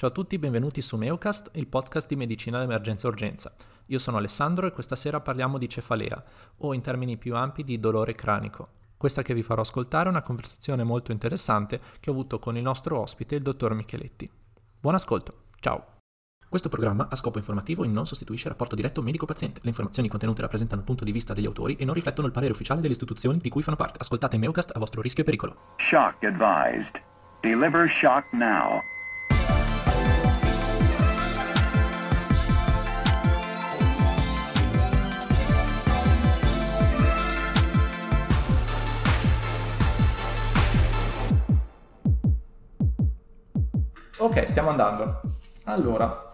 Ciao 0.00 0.08
a 0.08 0.12
tutti, 0.12 0.38
benvenuti 0.38 0.80
su 0.80 0.96
Meocast, 0.96 1.50
il 1.56 1.66
podcast 1.66 2.08
di 2.08 2.16
medicina 2.16 2.58
d'emergenza 2.58 3.06
urgenza. 3.06 3.52
Io 3.88 3.98
sono 3.98 4.16
Alessandro 4.16 4.66
e 4.66 4.72
questa 4.72 4.96
sera 4.96 5.20
parliamo 5.20 5.58
di 5.58 5.68
cefalea, 5.68 6.24
o 6.60 6.72
in 6.72 6.80
termini 6.80 7.18
più 7.18 7.36
ampi 7.36 7.64
di 7.64 7.78
dolore 7.78 8.14
cranico. 8.14 8.68
Questa 8.96 9.20
che 9.20 9.34
vi 9.34 9.42
farò 9.42 9.60
ascoltare 9.60 10.06
è 10.06 10.10
una 10.10 10.22
conversazione 10.22 10.84
molto 10.84 11.12
interessante 11.12 11.82
che 12.00 12.08
ho 12.08 12.14
avuto 12.14 12.38
con 12.38 12.56
il 12.56 12.62
nostro 12.62 12.98
ospite, 12.98 13.34
il 13.34 13.42
dottor 13.42 13.74
Micheletti. 13.74 14.26
Buon 14.80 14.94
ascolto, 14.94 15.48
ciao! 15.60 15.98
Questo 16.48 16.70
programma 16.70 17.08
ha 17.10 17.16
scopo 17.16 17.36
informativo 17.36 17.84
e 17.84 17.88
non 17.88 18.06
sostituisce 18.06 18.46
il 18.46 18.52
rapporto 18.52 18.76
diretto 18.76 19.02
medico-paziente. 19.02 19.60
Le 19.62 19.68
informazioni 19.68 20.08
contenute 20.08 20.40
rappresentano 20.40 20.80
il 20.80 20.86
punto 20.86 21.04
di 21.04 21.12
vista 21.12 21.34
degli 21.34 21.44
autori 21.44 21.76
e 21.76 21.84
non 21.84 21.92
riflettono 21.92 22.26
il 22.26 22.32
parere 22.32 22.52
ufficiale 22.52 22.80
delle 22.80 22.94
istituzioni 22.94 23.36
di 23.36 23.50
cui 23.50 23.62
fanno 23.62 23.76
parte. 23.76 23.98
Ascoltate 24.00 24.38
Meocast 24.38 24.74
a 24.74 24.78
vostro 24.78 25.02
rischio 25.02 25.24
e 25.24 25.26
pericolo. 25.26 25.56
Shock 25.76 26.24
advised. 26.24 27.02
Deliver 27.42 27.86
shock 27.86 28.32
now. 28.32 28.80
Ok, 44.20 44.46
stiamo 44.46 44.68
andando. 44.68 45.22
Allora. 45.64 46.30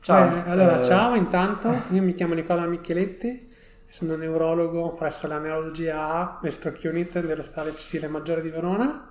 Ciao. 0.00 0.28
Beh, 0.28 0.50
allora, 0.50 0.80
eh... 0.80 0.84
ciao 0.84 1.14
intanto, 1.14 1.82
io 1.90 2.00
mi 2.00 2.14
chiamo 2.14 2.32
Nicola 2.32 2.64
Micheletti, 2.64 3.52
sono 3.90 4.16
neurologo 4.16 4.94
presso 4.94 5.26
la 5.26 5.38
neurologia 5.38 6.08
A 6.08 6.40
e 6.42 6.50
Stroke 6.50 6.88
Unit 6.88 7.20
dell'ospedale 7.20 7.76
Cecile 7.76 8.08
Maggiore 8.08 8.40
di 8.40 8.48
Verona. 8.48 9.10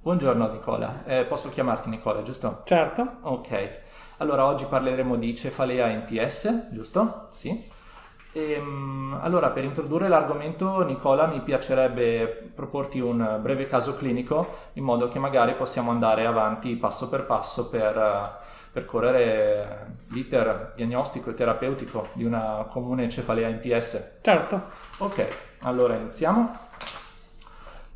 Buongiorno 0.00 0.50
Nicola, 0.50 1.04
eh, 1.04 1.26
posso 1.26 1.50
chiamarti 1.50 1.90
Nicola, 1.90 2.22
giusto? 2.22 2.62
Certo. 2.64 3.18
Ok, 3.20 3.80
allora 4.18 4.46
oggi 4.46 4.64
parleremo 4.64 5.16
di 5.16 5.34
cefalea 5.34 5.88
in 5.88 6.04
PS, 6.04 6.70
giusto? 6.72 7.26
Sì. 7.28 7.70
Ehm, 8.36 9.16
allora, 9.22 9.50
per 9.50 9.62
introdurre 9.62 10.08
l'argomento, 10.08 10.82
Nicola, 10.82 11.26
mi 11.26 11.40
piacerebbe 11.40 12.50
proporti 12.52 12.98
un 12.98 13.38
breve 13.40 13.66
caso 13.66 13.94
clinico 13.94 14.54
in 14.74 14.82
modo 14.82 15.06
che 15.06 15.20
magari 15.20 15.54
possiamo 15.54 15.92
andare 15.92 16.26
avanti 16.26 16.74
passo 16.74 17.08
per 17.08 17.24
passo 17.26 17.68
per 17.68 18.42
percorrere 18.72 19.98
l'iter 20.08 20.72
diagnostico 20.74 21.30
e 21.30 21.34
terapeutico 21.34 22.08
di 22.14 22.24
una 22.24 22.66
comune 22.68 23.08
cefalea 23.08 23.46
in 23.46 23.60
PS. 23.60 24.18
Certo. 24.20 24.62
Ok, 24.98 25.26
allora 25.60 25.94
iniziamo. 25.94 26.58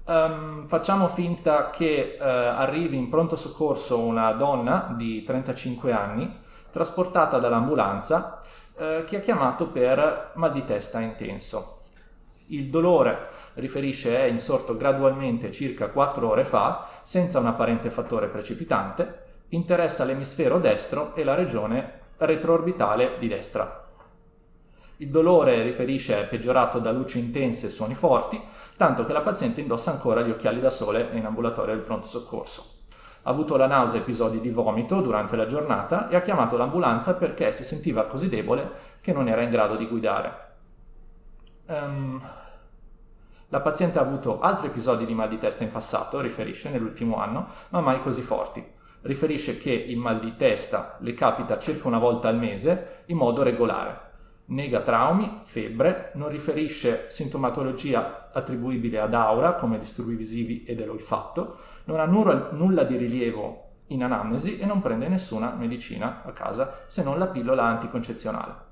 Um, 0.04 0.68
facciamo 0.68 1.08
finta 1.08 1.68
che 1.70 2.16
uh, 2.18 2.22
arrivi 2.22 2.96
in 2.96 3.08
pronto 3.08 3.34
soccorso 3.34 3.98
una 3.98 4.30
donna 4.32 4.94
di 4.96 5.22
35 5.22 5.92
anni 5.92 6.46
trasportata 6.70 7.38
dall'ambulanza 7.38 8.42
eh, 8.76 9.04
che 9.06 9.16
ha 9.16 9.20
chiamato 9.20 9.68
per 9.68 10.32
mal 10.34 10.52
di 10.52 10.64
testa 10.64 11.00
intenso. 11.00 11.76
Il 12.50 12.70
dolore, 12.70 13.28
riferisce, 13.54 14.16
è 14.16 14.24
insorto 14.24 14.76
gradualmente 14.76 15.50
circa 15.50 15.88
4 15.88 16.28
ore 16.28 16.44
fa, 16.44 16.88
senza 17.02 17.38
un 17.38 17.46
apparente 17.46 17.90
fattore 17.90 18.28
precipitante, 18.28 19.26
interessa 19.48 20.04
l'emisfero 20.04 20.58
destro 20.58 21.14
e 21.14 21.24
la 21.24 21.34
regione 21.34 22.00
retroorbitale 22.16 23.16
di 23.18 23.28
destra. 23.28 23.86
Il 24.96 25.10
dolore, 25.10 25.62
riferisce, 25.62 26.22
è 26.22 26.26
peggiorato 26.26 26.78
da 26.78 26.90
luci 26.90 27.18
intense 27.18 27.66
e 27.66 27.70
suoni 27.70 27.94
forti, 27.94 28.40
tanto 28.76 29.04
che 29.04 29.12
la 29.12 29.20
paziente 29.20 29.60
indossa 29.60 29.90
ancora 29.90 30.22
gli 30.22 30.30
occhiali 30.30 30.60
da 30.60 30.70
sole 30.70 31.10
in 31.12 31.26
ambulatorio 31.26 31.74
del 31.74 31.84
pronto 31.84 32.08
soccorso 32.08 32.76
ha 33.28 33.30
avuto 33.30 33.58
la 33.58 33.66
nausea 33.66 33.98
e 33.98 34.02
episodi 34.02 34.40
di 34.40 34.48
vomito 34.48 35.02
durante 35.02 35.36
la 35.36 35.44
giornata 35.44 36.08
e 36.08 36.16
ha 36.16 36.22
chiamato 36.22 36.56
l'ambulanza 36.56 37.14
perché 37.14 37.52
si 37.52 37.62
sentiva 37.62 38.04
così 38.04 38.30
debole 38.30 38.70
che 39.02 39.12
non 39.12 39.28
era 39.28 39.42
in 39.42 39.50
grado 39.50 39.76
di 39.76 39.86
guidare. 39.86 40.46
Um, 41.66 42.18
la 43.48 43.60
paziente 43.60 43.98
ha 43.98 44.02
avuto 44.02 44.40
altri 44.40 44.68
episodi 44.68 45.04
di 45.04 45.12
mal 45.12 45.28
di 45.28 45.36
testa 45.36 45.62
in 45.62 45.70
passato, 45.70 46.20
riferisce, 46.20 46.70
nell'ultimo 46.70 47.18
anno, 47.18 47.48
ma 47.68 47.82
mai 47.82 48.00
così 48.00 48.22
forti. 48.22 48.64
Riferisce 49.02 49.58
che 49.58 49.72
il 49.72 49.98
mal 49.98 50.20
di 50.20 50.34
testa 50.34 50.96
le 51.00 51.12
capita 51.12 51.58
circa 51.58 51.86
una 51.86 51.98
volta 51.98 52.28
al 52.28 52.38
mese 52.38 53.02
in 53.06 53.18
modo 53.18 53.42
regolare. 53.42 54.06
Nega 54.46 54.80
traumi, 54.80 55.40
febbre, 55.42 56.12
non 56.14 56.30
riferisce 56.30 57.04
sintomatologia 57.08 58.30
attribuibile 58.32 58.98
ad 58.98 59.12
aura 59.12 59.52
come 59.52 59.78
disturbi 59.78 60.14
visivi 60.14 60.64
e 60.64 60.74
dell'olfatto, 60.74 61.58
non 61.88 62.00
ha 62.00 62.04
nulla, 62.04 62.48
nulla 62.52 62.84
di 62.84 62.96
rilievo 62.96 63.64
in 63.86 64.04
anamnesi 64.04 64.58
e 64.58 64.66
non 64.66 64.82
prende 64.82 65.08
nessuna 65.08 65.54
medicina 65.56 66.22
a 66.22 66.32
casa 66.32 66.80
se 66.86 67.02
non 67.02 67.18
la 67.18 67.28
pillola 67.28 67.64
anticoncezionale. 67.64 68.66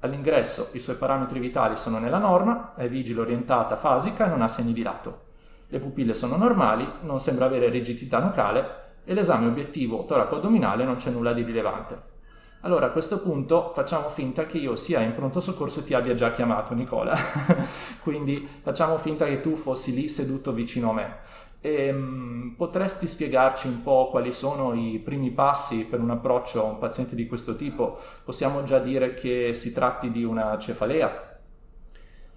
All'ingresso 0.00 0.70
i 0.72 0.80
suoi 0.80 0.96
parametri 0.96 1.38
vitali 1.38 1.76
sono 1.76 1.98
nella 1.98 2.18
norma, 2.18 2.74
è 2.74 2.88
vigile 2.88 3.20
orientata 3.20 3.76
fasica 3.76 4.26
e 4.26 4.28
non 4.28 4.42
ha 4.42 4.48
segni 4.48 4.72
di 4.72 4.82
lato. 4.82 5.22
Le 5.68 5.78
pupille 5.78 6.12
sono 6.12 6.36
normali, 6.36 6.86
non 7.02 7.20
sembra 7.20 7.46
avere 7.46 7.68
rigidità 7.68 8.18
nucale 8.18 8.84
e 9.04 9.14
l'esame 9.14 9.46
obiettivo 9.46 10.04
toraco-addominale 10.04 10.84
non 10.84 10.96
c'è 10.96 11.10
nulla 11.10 11.32
di 11.32 11.42
rilevante. 11.42 12.14
Allora 12.62 12.86
a 12.86 12.90
questo 12.90 13.20
punto 13.20 13.70
facciamo 13.74 14.08
finta 14.08 14.44
che 14.44 14.58
io 14.58 14.74
sia 14.74 15.00
in 15.00 15.14
pronto 15.14 15.38
soccorso 15.38 15.80
e 15.80 15.84
ti 15.84 15.94
abbia 15.94 16.14
già 16.14 16.32
chiamato 16.32 16.74
Nicola, 16.74 17.16
quindi 18.02 18.46
facciamo 18.60 18.98
finta 18.98 19.24
che 19.24 19.40
tu 19.40 19.54
fossi 19.54 19.94
lì 19.94 20.08
seduto 20.08 20.52
vicino 20.52 20.90
a 20.90 20.94
me. 20.94 21.18
E, 21.66 21.90
um, 21.90 22.54
potresti 22.56 23.08
spiegarci 23.08 23.66
un 23.66 23.82
po' 23.82 24.06
quali 24.08 24.32
sono 24.32 24.72
i 24.72 25.00
primi 25.02 25.32
passi 25.32 25.84
per 25.84 25.98
un 25.98 26.10
approccio 26.10 26.64
a 26.64 26.70
un 26.70 26.78
paziente 26.78 27.16
di 27.16 27.26
questo 27.26 27.56
tipo? 27.56 27.98
Possiamo 28.24 28.62
già 28.62 28.78
dire 28.78 29.14
che 29.14 29.52
si 29.52 29.72
tratti 29.72 30.12
di 30.12 30.22
una 30.22 30.56
cefalea? 30.58 31.40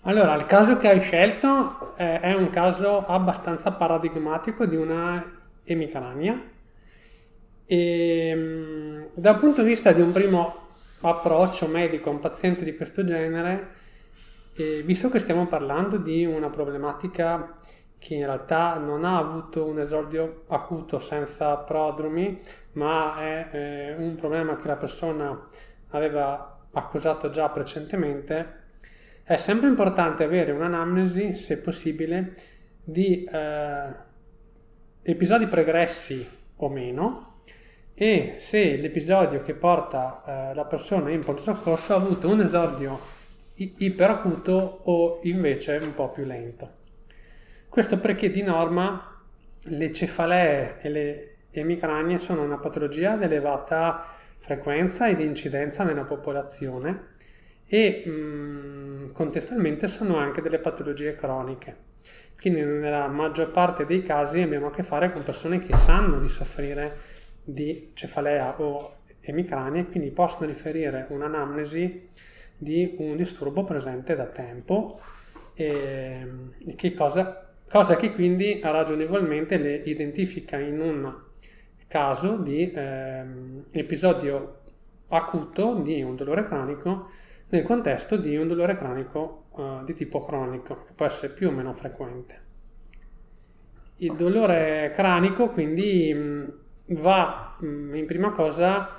Allora, 0.01 0.33
il 0.33 0.47
caso 0.47 0.77
che 0.77 0.89
hai 0.89 0.99
scelto 1.01 1.93
eh, 1.97 2.19
è 2.21 2.33
un 2.33 2.49
caso 2.49 3.05
abbastanza 3.05 3.71
paradigmatico 3.71 4.65
di 4.65 4.75
una 4.75 5.23
emicrania 5.63 6.41
e 7.67 8.33
um, 8.33 9.09
dal 9.13 9.37
punto 9.37 9.61
di 9.61 9.69
vista 9.69 9.91
di 9.91 10.01
un 10.01 10.11
primo 10.11 10.55
approccio 11.01 11.67
medico 11.67 12.09
a 12.09 12.13
un 12.13 12.19
paziente 12.19 12.63
di 12.63 12.75
questo 12.75 13.05
genere, 13.05 13.75
eh, 14.55 14.81
visto 14.81 15.07
che 15.09 15.19
stiamo 15.19 15.45
parlando 15.45 15.97
di 15.97 16.25
una 16.25 16.49
problematica 16.49 17.53
che 17.99 18.15
in 18.15 18.25
realtà 18.25 18.75
non 18.75 19.03
ha 19.03 19.17
avuto 19.17 19.65
un 19.65 19.79
esordio 19.79 20.45
acuto 20.47 20.99
senza 20.99 21.57
prodromi, 21.57 22.39
ma 22.73 23.19
è 23.19 23.49
eh, 23.51 23.95
un 23.97 24.15
problema 24.15 24.57
che 24.57 24.67
la 24.67 24.77
persona 24.77 25.47
aveva 25.89 26.59
accusato 26.71 27.29
già 27.29 27.49
precedentemente, 27.49 28.57
è 29.23 29.37
sempre 29.37 29.67
importante 29.67 30.23
avere 30.23 30.51
un'anamnesi, 30.51 31.35
se 31.35 31.57
possibile, 31.57 32.33
di 32.83 33.23
eh, 33.25 33.87
episodi 35.03 35.45
pregressi 35.47 36.27
o 36.55 36.69
meno 36.69 37.41
e 37.93 38.37
se 38.39 38.77
l'episodio 38.77 39.41
che 39.41 39.53
porta 39.53 40.23
eh, 40.25 40.53
la 40.53 40.65
persona 40.65 41.11
in 41.11 41.19
pronto 41.19 41.41
soccorso 41.41 41.93
ha 41.93 41.97
avuto 41.97 42.29
un 42.29 42.41
esordio 42.41 42.99
iperacuto 43.55 44.81
o 44.83 45.19
invece 45.23 45.77
un 45.83 45.93
po' 45.93 46.09
più 46.09 46.23
lento. 46.23 46.78
Questo 47.69 47.99
perché 47.99 48.31
di 48.31 48.41
norma 48.41 49.21
le 49.61 49.93
cefalee 49.93 50.77
e 50.81 50.89
le 50.89 51.35
emicranie 51.51 52.17
sono 52.17 52.41
una 52.41 52.57
patologia 52.57 53.11
ad 53.11 53.21
elevata 53.21 54.05
frequenza 54.39 55.07
ed 55.07 55.19
incidenza 55.19 55.83
nella 55.83 56.03
popolazione 56.03 57.17
e 57.67 58.03
mh, 58.03 58.09
mm, 58.09 59.11
contestualmente 59.11 59.87
sono 59.87 60.17
anche 60.17 60.41
delle 60.41 60.57
patologie 60.57 61.13
croniche. 61.13 61.87
Quindi 62.39 62.63
nella 62.63 63.07
maggior 63.07 63.51
parte 63.51 63.85
dei 63.85 64.01
casi 64.01 64.41
abbiamo 64.41 64.67
a 64.67 64.71
che 64.71 64.81
fare 64.81 65.11
con 65.11 65.23
persone 65.23 65.59
che 65.59 65.77
sanno 65.77 66.19
di 66.19 66.29
soffrire 66.29 66.97
di 67.43 67.91
cefalea 67.93 68.59
o 68.59 68.95
emicranie, 69.21 69.85
quindi 69.85 70.09
possono 70.09 70.47
riferire 70.47 71.05
un'anamnesi 71.09 72.09
di 72.57 72.95
un 72.97 73.15
disturbo 73.15 73.63
presente 73.63 74.15
da 74.15 74.25
tempo 74.25 74.99
e 75.53 76.27
che 76.75 76.93
cosa 76.93 77.48
cosa 77.69 77.95
che 77.95 78.13
quindi 78.13 78.59
ragionevolmente 78.63 79.57
le 79.57 79.75
identifica 79.75 80.57
in 80.57 80.81
un 80.81 81.13
caso 81.87 82.35
di 82.37 82.71
eh, 82.71 83.23
episodio 83.71 84.57
acuto 85.09 85.75
di 85.75 86.01
un 86.01 86.15
dolore 86.15 86.43
cronico 86.43 87.09
nel 87.49 87.63
contesto 87.63 88.15
di 88.15 88.35
un 88.35 88.47
dolore 88.47 88.75
cronico 88.75 89.45
eh, 89.57 89.79
di 89.85 89.93
tipo 89.93 90.23
cronico, 90.23 90.83
che 90.85 90.93
può 90.93 91.05
essere 91.05 91.33
più 91.33 91.49
o 91.49 91.51
meno 91.51 91.73
frequente. 91.73 92.47
Il 93.97 94.15
dolore 94.15 94.91
cranico 94.93 95.49
quindi 95.49 96.13
mh, 96.13 96.53
va 97.01 97.55
mh, 97.59 97.95
in 97.95 98.05
prima 98.05 98.31
cosa 98.31 98.95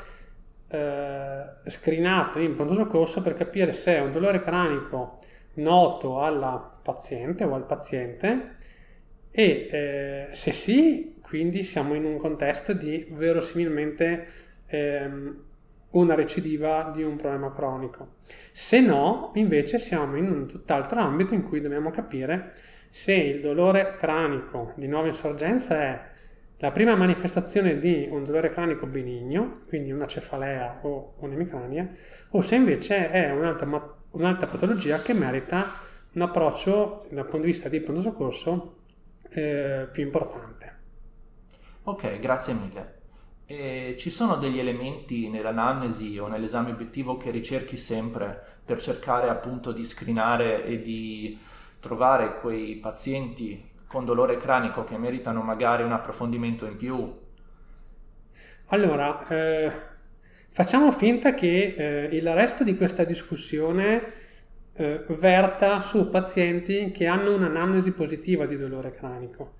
eh, 0.68 1.42
screenato 1.66 2.38
in 2.38 2.54
pronto 2.54 2.74
soccorso 2.74 3.22
per 3.22 3.34
capire 3.34 3.72
se 3.72 3.96
è 3.96 4.00
un 4.00 4.12
dolore 4.12 4.40
cranico 4.40 5.18
noto 5.54 6.20
alla 6.20 6.78
paziente 6.82 7.44
o 7.44 7.54
al 7.54 7.66
paziente 7.66 8.56
e 9.30 9.68
eh, 9.70 10.28
se 10.32 10.52
sì, 10.52 11.20
quindi 11.20 11.62
siamo 11.62 11.94
in 11.94 12.04
un 12.04 12.16
contesto 12.16 12.72
di 12.72 13.06
verosimilmente 13.10 14.26
ehm, 14.66 15.42
una 15.90 16.14
recidiva 16.14 16.90
di 16.94 17.02
un 17.02 17.16
problema 17.16 17.50
cronico. 17.50 18.16
Se 18.52 18.80
no, 18.80 19.32
invece 19.34 19.78
siamo 19.78 20.16
in 20.16 20.30
un 20.30 20.46
tutt'altro 20.46 21.00
ambito 21.00 21.34
in 21.34 21.42
cui 21.42 21.60
dobbiamo 21.60 21.90
capire 21.90 22.52
se 22.90 23.12
il 23.12 23.40
dolore 23.40 23.94
cranico 23.96 24.72
di 24.76 24.88
nuova 24.88 25.06
insorgenza 25.06 25.80
è 25.80 26.00
la 26.58 26.72
prima 26.72 26.94
manifestazione 26.94 27.78
di 27.78 28.06
un 28.10 28.24
dolore 28.24 28.50
cranico 28.50 28.86
benigno, 28.86 29.58
quindi 29.68 29.92
una 29.92 30.06
cefalea 30.06 30.80
o 30.82 31.14
un'emicrania, 31.20 31.88
o 32.30 32.42
se 32.42 32.54
invece 32.56 33.10
è 33.10 33.30
un'altra, 33.30 33.66
un'altra 34.10 34.46
patologia 34.46 35.00
che 35.00 35.14
merita 35.14 35.64
un 36.12 36.22
approccio 36.22 37.06
dal 37.10 37.24
punto 37.24 37.46
di 37.46 37.52
vista 37.52 37.68
di 37.68 37.80
pronto 37.80 38.02
soccorso 38.02 38.79
eh, 39.30 39.88
più 39.90 40.02
importante. 40.02 40.78
Ok, 41.84 42.18
grazie 42.18 42.54
mille. 42.54 42.98
E 43.46 43.96
ci 43.98 44.10
sono 44.10 44.36
degli 44.36 44.58
elementi 44.58 45.28
nell'anamnesi 45.28 46.18
o 46.18 46.28
nell'esame 46.28 46.70
obiettivo 46.70 47.16
che 47.16 47.30
ricerchi 47.30 47.76
sempre 47.76 48.58
per 48.64 48.80
cercare 48.80 49.28
appunto 49.28 49.72
di 49.72 49.84
screenare 49.84 50.64
e 50.64 50.80
di 50.80 51.36
trovare 51.80 52.38
quei 52.38 52.76
pazienti 52.76 53.70
con 53.86 54.04
dolore 54.04 54.36
cranico 54.36 54.84
che 54.84 54.96
meritano 54.96 55.42
magari 55.42 55.82
un 55.82 55.90
approfondimento 55.90 56.64
in 56.66 56.76
più? 56.76 57.18
Allora, 58.66 59.26
eh, 59.26 59.72
facciamo 60.50 60.92
finta 60.92 61.34
che 61.34 61.74
eh, 61.76 62.16
il 62.16 62.32
resto 62.32 62.62
di 62.62 62.76
questa 62.76 63.02
discussione 63.02 64.19
eh, 64.80 65.04
verta 65.08 65.80
su 65.80 66.08
pazienti 66.08 66.90
che 66.90 67.06
hanno 67.06 67.34
un'anamnesi 67.34 67.90
positiva 67.90 68.46
di 68.46 68.56
dolore 68.56 68.90
cranico, 68.90 69.56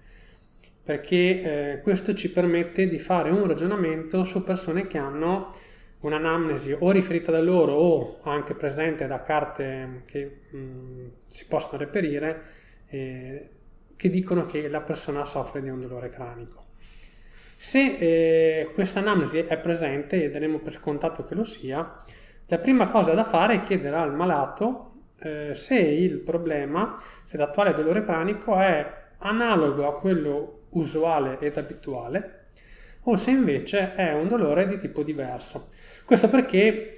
perché 0.83 1.43
eh, 1.75 1.81
questo 1.83 2.15
ci 2.15 2.31
permette 2.31 2.89
di 2.89 2.99
fare 2.99 3.29
un 3.29 3.47
ragionamento 3.47 4.25
su 4.25 4.43
persone 4.43 4.87
che 4.87 4.97
hanno 4.97 5.55
un'anamnesi 6.01 6.75
o 6.79 6.91
riferita 6.91 7.31
da 7.31 7.43
loro 7.43 7.75
o 7.75 8.21
anche 8.23 8.55
presente 8.55 9.07
da 9.07 9.21
carte 9.21 10.05
che 10.07 10.41
mh, 10.51 10.59
mm, 10.59 11.07
si 11.27 11.45
possono 11.47 11.77
reperire 11.77 12.43
eh, 12.87 13.51
che 13.97 14.09
dicono 14.09 14.47
che 14.47 14.71
la 14.71 14.81
persona 14.81 15.27
soffre 15.27 15.61
di 15.61 15.69
un 15.69 15.81
dolore 15.81 16.09
cranico. 16.09 16.65
Se 17.59 17.97
eh, 17.99 18.71
questa 18.73 19.01
anamnesi 19.01 19.37
è 19.37 19.59
presente 19.59 20.25
e 20.25 20.31
daremo 20.31 20.61
per 20.61 20.73
scontato 20.73 21.27
che 21.27 21.35
lo 21.35 21.45
sia, 21.45 22.03
la 22.47 22.59
prima 22.59 22.89
cosa 22.89 23.13
da 23.13 23.25
fare 23.25 23.57
è 23.57 23.61
chiedere 23.61 23.97
al 23.97 24.15
malato 24.15 24.90
eh, 25.23 25.55
se 25.55 25.79
il 25.79 26.19
problema, 26.19 26.99
se 27.25 27.37
l'attuale 27.37 27.73
dolore 27.73 28.03
cranico 28.03 28.59
è 28.59 28.99
analogo 29.19 29.87
a 29.87 29.99
quello 29.99 30.67
usuale 30.71 31.39
ed 31.41 31.57
abituale 31.57 32.39
o 33.03 33.17
se 33.17 33.31
invece 33.31 33.95
è 33.95 34.13
un 34.13 34.29
dolore 34.29 34.67
di 34.67 34.79
tipo 34.79 35.03
diverso. 35.03 35.69
Questo 36.05 36.29
perché 36.29 36.97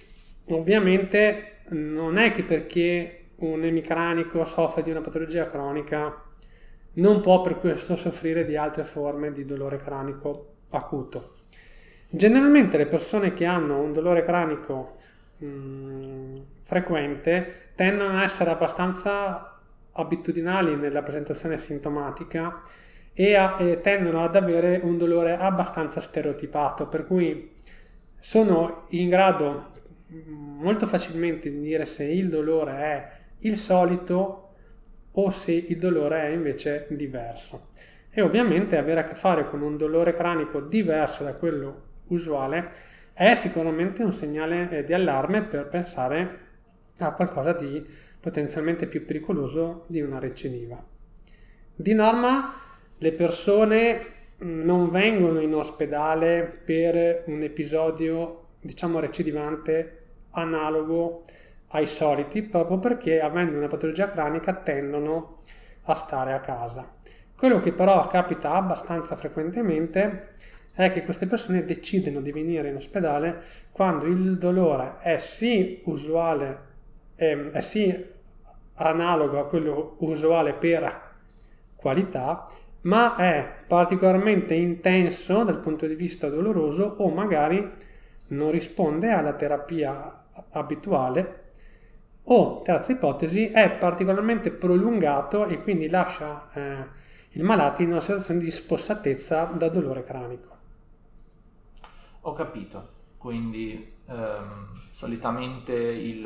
ovviamente 0.49 1.59
non 1.69 2.19
è 2.19 2.33
che 2.33 2.43
perché 2.43 3.19
un 3.37 3.65
emicranico 3.65 4.45
soffre 4.45 4.83
di 4.83 4.91
una 4.91 5.01
patologia 5.01 5.47
cronica 5.47 6.23
non 6.95 7.21
può 7.21 7.41
per 7.41 7.59
questo 7.59 7.97
soffrire 7.97 8.45
di 8.45 8.57
altre 8.57 8.85
forme 8.85 9.33
di 9.33 9.45
dolore 9.45 9.79
cranico 9.79 10.55
acuto. 10.71 11.35
Generalmente 12.09 12.77
le 12.77 12.87
persone 12.87 13.33
che 13.33 13.47
hanno 13.47 13.81
un 13.81 13.93
dolore 13.93 14.23
cranico 14.25 14.97
mh, 15.39 15.47
mm, 15.47 16.37
frequente 16.63 17.62
tendono 17.75 18.19
a 18.19 18.25
essere 18.25 18.51
abbastanza 18.51 19.59
abitudinali 19.93 20.75
nella 20.77 21.03
presentazione 21.03 21.59
sintomatica 21.59 22.63
e, 23.13 23.35
a, 23.35 23.57
e 23.61 23.81
tendono 23.81 24.25
ad 24.25 24.37
avere 24.37 24.81
un 24.83 24.97
dolore 24.97 25.37
abbastanza 25.37 26.01
stereotipato, 26.01 26.87
per 26.87 27.07
cui 27.07 27.51
sono 28.19 28.87
in 28.91 29.09
grado 29.09 29.71
molto 30.27 30.87
facilmente 30.87 31.51
di 31.51 31.61
dire 31.61 31.85
se 31.85 32.05
il 32.05 32.29
dolore 32.29 32.73
è 32.73 33.11
il 33.41 33.59
solito 33.59 34.51
o 35.11 35.31
se 35.31 35.53
il 35.53 35.79
dolore 35.79 36.23
è 36.23 36.29
invece 36.29 36.87
diverso. 36.91 37.69
E 38.11 38.21
ovviamente 38.21 38.77
avere 38.77 39.01
a 39.01 39.05
che 39.05 39.15
fare 39.15 39.49
con 39.49 39.63
un 39.63 39.77
dolore 39.77 40.15
cranico 40.15 40.61
diverso 40.61 41.25
da 41.25 41.35
quello 41.35 41.91
usuale 42.09 42.71
è 43.13 43.35
sicuramente 43.35 44.03
un 44.03 44.13
segnale 44.13 44.71
eh, 44.71 44.85
di 44.85 44.93
allarme 44.93 45.43
per 45.43 45.67
pensare 45.67 46.51
a 47.07 47.13
qualcosa 47.13 47.53
di 47.53 47.85
potenzialmente 48.21 48.87
più 48.87 49.05
pericoloso 49.05 49.85
di 49.89 50.01
una 50.01 50.19
recidiva. 50.19 50.83
Di 51.75 51.95
norma 51.95 52.55
le 52.99 53.13
persone 53.13 54.01
mm, 54.43 54.63
non 54.65 54.91
vengono 54.91 55.41
in 55.41 55.55
ospedale 55.55 56.43
per 56.65 57.25
un 57.27 57.43
episodio, 57.43 58.49
diciamo, 58.61 59.01
recidivante 59.01 59.99
analogo 60.31 61.25
ai 61.69 61.87
soliti, 61.87 62.43
proprio 62.43 62.79
perché 62.79 63.21
avendo 63.21 63.57
una 63.57 63.67
patologia 63.67 64.09
cranica 64.09 64.55
tendono 64.55 65.39
a 65.85 65.95
stare 65.95 66.33
a 66.33 66.41
casa. 66.41 66.89
Quello 67.35 67.61
che 67.61 67.73
però 67.73 68.07
capita 68.07 68.53
abbastanza 68.53 69.17
frequentemente 69.17 70.35
è 70.75 70.93
che 70.93 71.03
queste 71.05 71.27
persone 71.27 71.65
decidono 71.65 72.21
di 72.21 72.31
venire 72.31 72.69
in 72.69 72.77
ospedale 72.77 73.43
quando 73.73 74.07
il 74.07 74.39
dolore 74.39 74.99
è 75.01 75.19
sì 75.19 75.83
usuale 75.85 76.71
è, 77.23 77.51
è 77.53 77.61
sì 77.61 78.11
analogo 78.75 79.39
a 79.39 79.47
quello 79.47 79.97
usuale 80.01 80.55
per 80.55 81.11
qualità, 81.77 82.45
ma 82.83 83.15
è 83.17 83.65
particolarmente 83.67 84.55
intenso 84.55 85.45
dal 85.45 85.61
punto 85.61 85.87
di 85.87 85.95
vista 85.95 86.29
doloroso 86.29 86.83
o 86.99 87.09
magari 87.11 87.71
non 88.29 88.51
risponde 88.51 89.11
alla 89.11 89.35
terapia 89.35 90.25
abituale 90.51 91.41
o, 92.25 92.63
terza 92.63 92.93
ipotesi, 92.93 93.49
è 93.49 93.71
particolarmente 93.71 94.51
prolungato 94.51 95.47
e 95.47 95.61
quindi 95.61 95.89
lascia 95.89 96.51
eh, 96.53 96.87
il 97.31 97.43
malato 97.43 97.83
in 97.83 97.91
una 97.91 98.01
situazione 98.01 98.41
di 98.41 98.51
spossatezza 98.51 99.45
da 99.45 99.69
dolore 99.69 100.05
cranico. 100.05 100.51
Ho 102.23 102.33
capito, 102.33 102.89
quindi 103.17 103.93
ehm, 104.07 104.69
solitamente 104.93 105.75
il 105.75 106.25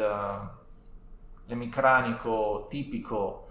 l'emicranico 1.47 2.67
tipico 2.69 3.47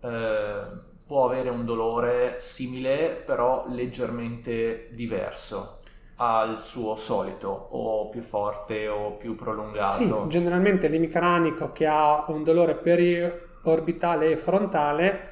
eh, 0.00 0.62
può 1.06 1.26
avere 1.26 1.48
un 1.48 1.64
dolore 1.64 2.36
simile 2.38 3.22
però 3.24 3.66
leggermente 3.68 4.88
diverso 4.92 5.80
al 6.16 6.60
suo 6.60 6.96
solito 6.96 7.48
o 7.48 8.08
più 8.10 8.20
forte 8.20 8.88
o 8.88 9.12
più 9.12 9.34
prolungato. 9.34 10.22
Sì, 10.22 10.28
generalmente 10.28 10.88
l'emicranico 10.88 11.72
che 11.72 11.86
ha 11.86 12.26
un 12.28 12.44
dolore 12.44 12.74
periorbitale 12.74 14.30
e 14.30 14.36
frontale 14.36 15.28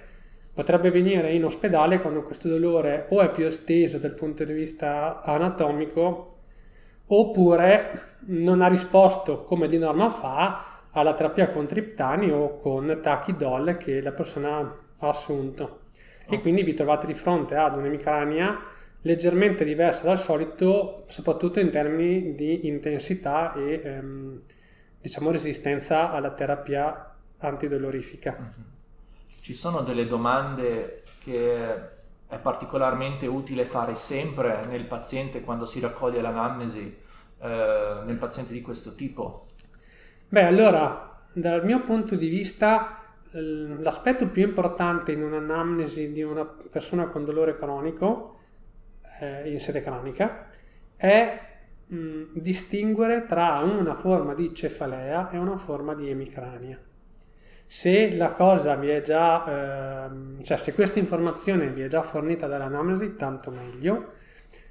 potrebbe 0.55 0.91
venire 0.91 1.31
in 1.33 1.45
ospedale 1.45 2.01
quando 2.01 2.23
questo 2.23 2.49
dolore 2.49 3.07
o 3.11 3.21
è 3.21 3.31
più 3.31 3.45
esteso 3.45 3.99
dal 3.99 4.15
punto 4.15 4.45
di 4.45 4.53
vista 4.53 5.23
anatomico 5.23 6.39
oppure 7.07 8.17
non 8.27 8.63
ha 8.63 8.67
risposto 8.67 9.45
come 9.45 9.69
di 9.69 9.79
norma 9.79 10.11
fa 10.11 10.78
alla 10.99 11.15
terapia 11.15 11.51
con 11.51 11.67
triptani 11.67 12.31
o 12.31 12.59
con 12.59 13.01
tachidol 13.03 13.77
che 13.77 14.01
la 14.01 14.13
persona 14.13 14.59
ha 14.59 15.09
assunto. 15.09 15.81
E 16.27 16.37
oh. 16.37 16.41
quindi 16.41 16.63
vi 16.63 16.75
trovate 16.75 17.07
di 17.07 17.15
fronte 17.15 17.55
ad 17.57 17.77
un'emicrania 17.77 18.59
leggermente 19.03 19.65
diversa 19.65 20.03
dal 20.03 20.19
solito, 20.19 21.05
soprattutto 21.09 21.61
in 21.61 21.71
termini 21.71 22.35
di 22.35 22.67
intensità 22.67 23.55
e 23.55 23.81
ehm, 23.85 24.41
diciamo 25.01 25.31
resistenza 25.31 26.11
alla 26.11 26.33
terapia 26.33 27.15
antidolorifica. 27.39 28.37
Mm-hmm. 28.39 28.69
Ci 29.41 29.55
sono 29.55 29.81
delle 29.81 30.07
domande 30.07 31.05
che 31.23 31.97
è 32.27 32.37
particolarmente 32.39 33.27
utile 33.27 33.65
fare 33.65 33.95
sempre 33.95 34.67
nel 34.67 34.85
paziente 34.85 35.41
quando 35.41 35.65
si 35.65 35.81
raccoglie 35.81 36.21
l'anamnesi 36.21 36.95
eh, 37.41 38.03
nel 38.05 38.17
paziente 38.17 38.53
di 38.53 38.61
questo 38.61 38.95
tipo? 38.95 39.47
Beh, 40.31 40.45
allora, 40.45 41.23
dal 41.33 41.65
mio 41.65 41.81
punto 41.81 42.15
di 42.15 42.29
vista, 42.29 43.03
l'aspetto 43.31 44.29
più 44.29 44.43
importante 44.43 45.13
in 45.13 45.23
un'anamnesi 45.23 46.13
di 46.13 46.23
una 46.23 46.45
persona 46.45 47.07
con 47.07 47.25
dolore 47.25 47.57
cronico, 47.57 48.39
eh, 49.21 49.51
in 49.51 49.59
sede 49.59 49.81
cronica, 49.81 50.45
è 50.97 51.41
mh, 51.87 52.23
distinguere 52.35 53.25
tra 53.25 53.61
una 53.61 53.95
forma 53.95 54.35
di 54.35 54.55
cefalea 54.55 55.31
e 55.31 55.39
una 55.39 55.57
forma 55.57 55.95
di 55.95 56.11
emicrania. 56.11 56.79
Se 57.67 58.15
la 58.15 58.33
cosa 58.33 58.75
vi 58.77 58.89
è 58.91 59.01
già, 59.01 60.09
eh, 60.11 60.45
cioè 60.45 60.59
se 60.59 60.75
questa 60.75 60.99
informazione 60.99 61.69
vi 61.69 61.81
è 61.81 61.89
già 61.89 62.03
fornita 62.03 62.47
dall'anamnesi, 62.47 63.17
tanto 63.17 63.51
meglio 63.51 64.13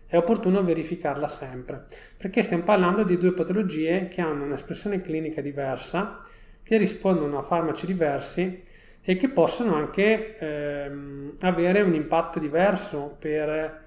è 0.07 0.15
opportuno 0.15 0.63
verificarla 0.63 1.27
sempre, 1.27 1.85
perché 2.17 2.41
stiamo 2.41 2.63
parlando 2.63 3.03
di 3.03 3.17
due 3.17 3.33
patologie 3.33 4.07
che 4.07 4.21
hanno 4.21 4.45
un'espressione 4.45 5.01
clinica 5.01 5.41
diversa, 5.41 6.19
che 6.63 6.77
rispondono 6.77 7.37
a 7.37 7.43
farmaci 7.43 7.85
diversi 7.85 8.63
e 9.01 9.17
che 9.17 9.29
possono 9.29 9.75
anche 9.75 10.37
ehm, 10.37 11.37
avere 11.41 11.81
un 11.81 11.93
impatto 11.93 12.39
diverso 12.39 13.15
per 13.19 13.83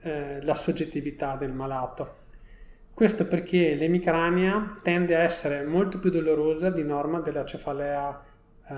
eh, 0.00 0.42
la 0.42 0.54
soggettività 0.54 1.36
del 1.36 1.52
malato. 1.52 2.20
Questo 2.94 3.26
perché 3.26 3.74
l'emicrania 3.74 4.78
tende 4.82 5.16
a 5.16 5.20
essere 5.20 5.64
molto 5.64 5.98
più 5.98 6.10
dolorosa 6.10 6.70
di 6.70 6.84
norma 6.84 7.20
della 7.20 7.44
cefalea 7.44 8.22
eh, 8.68 8.74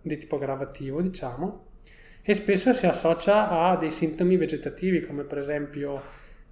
di 0.00 0.16
tipo 0.16 0.38
gravativo, 0.38 1.00
diciamo, 1.02 1.66
e 2.30 2.34
spesso 2.34 2.74
si 2.74 2.84
associa 2.84 3.48
a 3.48 3.76
dei 3.78 3.90
sintomi 3.90 4.36
vegetativi 4.36 5.00
come 5.00 5.22
per 5.22 5.38
esempio 5.38 6.02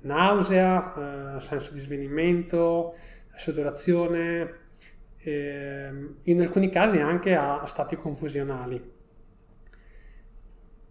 nausea, 0.00 1.37
eh, 1.37 1.40
senso 1.40 1.75
di 1.75 1.80
svenimento, 1.80 2.95
sudorazione, 3.35 4.54
eh, 5.18 5.90
in 6.23 6.40
alcuni 6.40 6.71
casi 6.71 6.97
anche 6.97 7.37
a 7.37 7.62
stati 7.66 7.95
confusionali. 7.95 8.92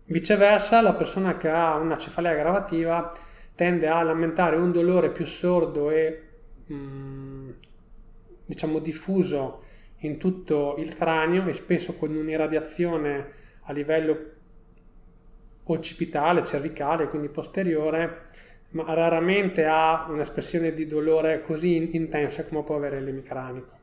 Viceversa, 0.03 0.81
la 0.81 0.93
persona 0.93 1.35
che 1.35 1.49
ha 1.49 1.77
una 1.77 1.97
cefalea 1.97 2.33
aggravativa 2.33 3.11
tende 3.55 3.87
a 3.87 4.03
lamentare 4.03 4.55
un 4.55 4.71
dolore 4.71 5.09
più 5.09 5.25
sordo 5.25 5.89
e 5.89 6.21
mh, 6.63 6.75
mm, 6.75 7.49
diciamo 8.45 8.77
diffuso 8.77 9.63
in 10.01 10.19
tutto 10.19 10.75
il 10.77 10.93
cranio 10.93 11.47
e 11.47 11.53
spesso 11.53 11.95
con 11.95 12.15
un'irradiazione 12.15 13.31
a 13.61 13.73
livello 13.73 14.33
occipitale, 15.74 16.43
cervicale, 16.43 17.07
quindi 17.07 17.29
posteriore, 17.29 18.24
ma 18.72 18.93
raramente 18.93 19.65
ha 19.65 20.05
un'espressione 20.10 20.74
di 20.74 20.86
dolore 20.86 21.41
così 21.41 21.95
intensa 21.95 22.43
come 22.43 22.63
può 22.63 22.75
avere 22.75 23.00
l'emicranico. 23.00 23.74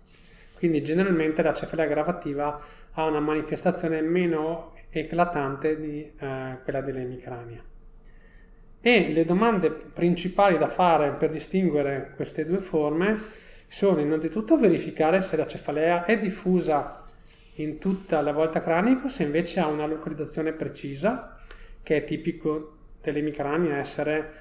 Quindi 0.55 0.83
generalmente 0.83 1.43
la 1.43 1.55
cefalea 1.55 1.87
aggravativa 1.87 2.61
ha 2.93 3.05
una 3.05 3.21
manifestazione 3.21 4.01
meno 4.01 4.75
eclatante 4.91 5.81
di 5.81 6.01
eh, 6.03 6.59
quella 6.63 6.81
dell'emicrania. 6.83 7.63
E 8.81 9.13
le 9.13 9.25
domande 9.25 9.71
principali 9.71 10.59
da 10.59 10.69
fare 10.69 11.11
per 11.13 11.31
distinguere 11.31 12.13
queste 12.17 12.45
due 12.45 12.61
forme 12.61 13.17
sono 13.69 14.01
innanzitutto 14.01 14.59
verificare 14.59 15.23
se 15.23 15.37
la 15.37 15.47
cefalea 15.47 16.05
è 16.05 16.19
diffusa 16.19 17.05
in 17.57 17.79
tutta 17.79 18.21
la 18.21 18.33
volta 18.33 18.61
cranica, 18.61 19.09
se 19.09 19.23
invece 19.23 19.61
ha 19.61 19.67
una 19.67 19.87
localizzazione 19.87 20.53
precisa, 20.53 21.39
che 21.83 21.97
è 21.97 22.05
tipico 22.05 22.77
dell'emicrania 23.01 23.79
essere 23.79 24.33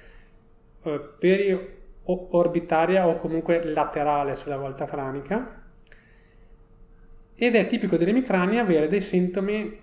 eh, 0.82 1.00
periorbitaria 1.18 3.06
o 3.06 3.18
comunque 3.18 3.64
laterale 3.64 4.36
sulla 4.36 4.56
volta 4.56 4.84
cranica. 4.84 5.60
Ed 7.34 7.54
è 7.56 7.66
tipico 7.66 7.96
dell'emicrania 7.96 8.62
avere 8.62 8.88
dei 8.88 9.00
sintomi 9.00 9.80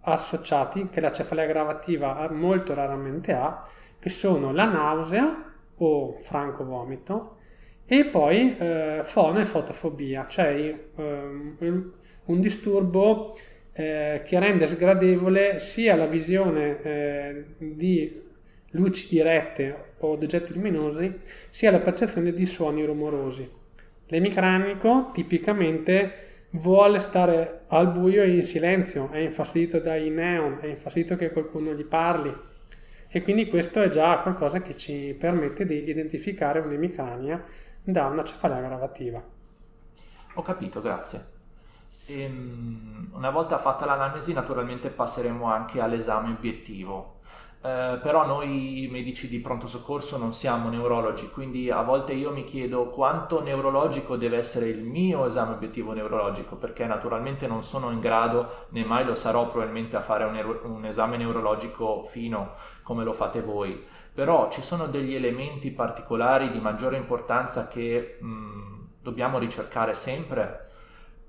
associati 0.00 0.88
che 0.88 1.00
la 1.00 1.12
cefalea 1.12 1.46
gravativa 1.46 2.28
molto 2.30 2.74
raramente 2.74 3.32
ha, 3.32 3.66
che 3.98 4.08
sono 4.08 4.52
la 4.52 4.64
nausea 4.64 5.52
o 5.76 6.12
franco 6.18 6.64
vomito 6.64 7.36
e 7.84 8.06
poi 8.06 8.56
eh, 8.56 9.02
fono 9.04 9.38
e 9.38 9.44
fotofobia, 9.44 10.26
cioè 10.28 10.48
eh, 10.96 11.82
un 12.24 12.40
disturbo 12.40 13.36
eh, 13.72 14.22
che 14.24 14.38
rende 14.38 14.66
sgradevole 14.66 15.58
sia 15.58 15.96
la 15.96 16.06
visione 16.06 16.82
eh, 16.82 17.44
di 17.58 18.20
luci 18.70 19.08
dirette 19.08 19.94
o 19.98 20.16
di 20.16 20.24
oggetti 20.24 20.52
luminosi, 20.54 21.18
sia 21.50 21.70
la 21.70 21.78
percezione 21.78 22.32
di 22.32 22.46
suoni 22.46 22.84
rumorosi. 22.84 23.48
L'emicranico 24.06 25.10
tipicamente 25.12 26.30
vuole 26.50 26.98
stare 26.98 27.62
al 27.68 27.90
buio 27.90 28.22
e 28.22 28.30
in 28.30 28.44
silenzio, 28.44 29.10
è 29.10 29.18
infastidito 29.18 29.78
dai 29.78 30.10
neon, 30.10 30.58
è 30.60 30.66
infastidito 30.66 31.16
che 31.16 31.30
qualcuno 31.30 31.72
gli 31.72 31.84
parli, 31.84 32.34
e 33.08 33.22
quindi 33.22 33.48
questo 33.48 33.82
è 33.82 33.88
già 33.88 34.18
qualcosa 34.18 34.62
che 34.62 34.76
ci 34.76 35.14
permette 35.18 35.66
di 35.66 35.88
identificare 35.88 36.60
un'emicrania 36.60 37.44
da 37.82 38.06
una 38.06 38.24
cefalea 38.24 38.58
aggravativa. 38.58 39.22
Ho 40.34 40.42
capito, 40.42 40.80
grazie. 40.80 41.41
E, 42.06 42.20
ehm, 42.20 43.10
una 43.12 43.30
volta 43.30 43.58
fatta 43.58 43.84
l'analisi 43.84 44.32
naturalmente 44.32 44.90
passeremo 44.90 45.46
anche 45.46 45.80
all'esame 45.80 46.30
obiettivo. 46.30 47.20
Eh, 47.64 48.00
però 48.02 48.26
noi 48.26 48.88
medici 48.90 49.28
di 49.28 49.38
pronto 49.38 49.68
soccorso 49.68 50.18
non 50.18 50.34
siamo 50.34 50.68
neurologi, 50.68 51.30
quindi 51.30 51.70
a 51.70 51.82
volte 51.82 52.12
io 52.12 52.32
mi 52.32 52.42
chiedo 52.42 52.88
quanto 52.88 53.40
neurologico 53.40 54.16
deve 54.16 54.38
essere 54.38 54.66
il 54.66 54.82
mio 54.82 55.26
esame 55.26 55.54
obiettivo 55.54 55.92
neurologico, 55.92 56.56
perché 56.56 56.86
naturalmente 56.86 57.46
non 57.46 57.62
sono 57.62 57.92
in 57.92 58.00
grado, 58.00 58.66
né 58.70 58.84
mai 58.84 59.04
lo 59.04 59.14
sarò 59.14 59.46
probabilmente 59.46 59.94
a 59.94 60.00
fare 60.00 60.24
un, 60.24 60.58
un 60.64 60.84
esame 60.86 61.16
neurologico 61.16 62.02
fino 62.02 62.54
come 62.82 63.04
lo 63.04 63.12
fate 63.12 63.40
voi, 63.40 63.80
però 64.12 64.50
ci 64.50 64.60
sono 64.60 64.88
degli 64.88 65.14
elementi 65.14 65.70
particolari 65.70 66.50
di 66.50 66.58
maggiore 66.58 66.96
importanza 66.96 67.68
che 67.68 68.18
mh, 68.20 68.86
dobbiamo 69.00 69.38
ricercare 69.38 69.94
sempre 69.94 70.66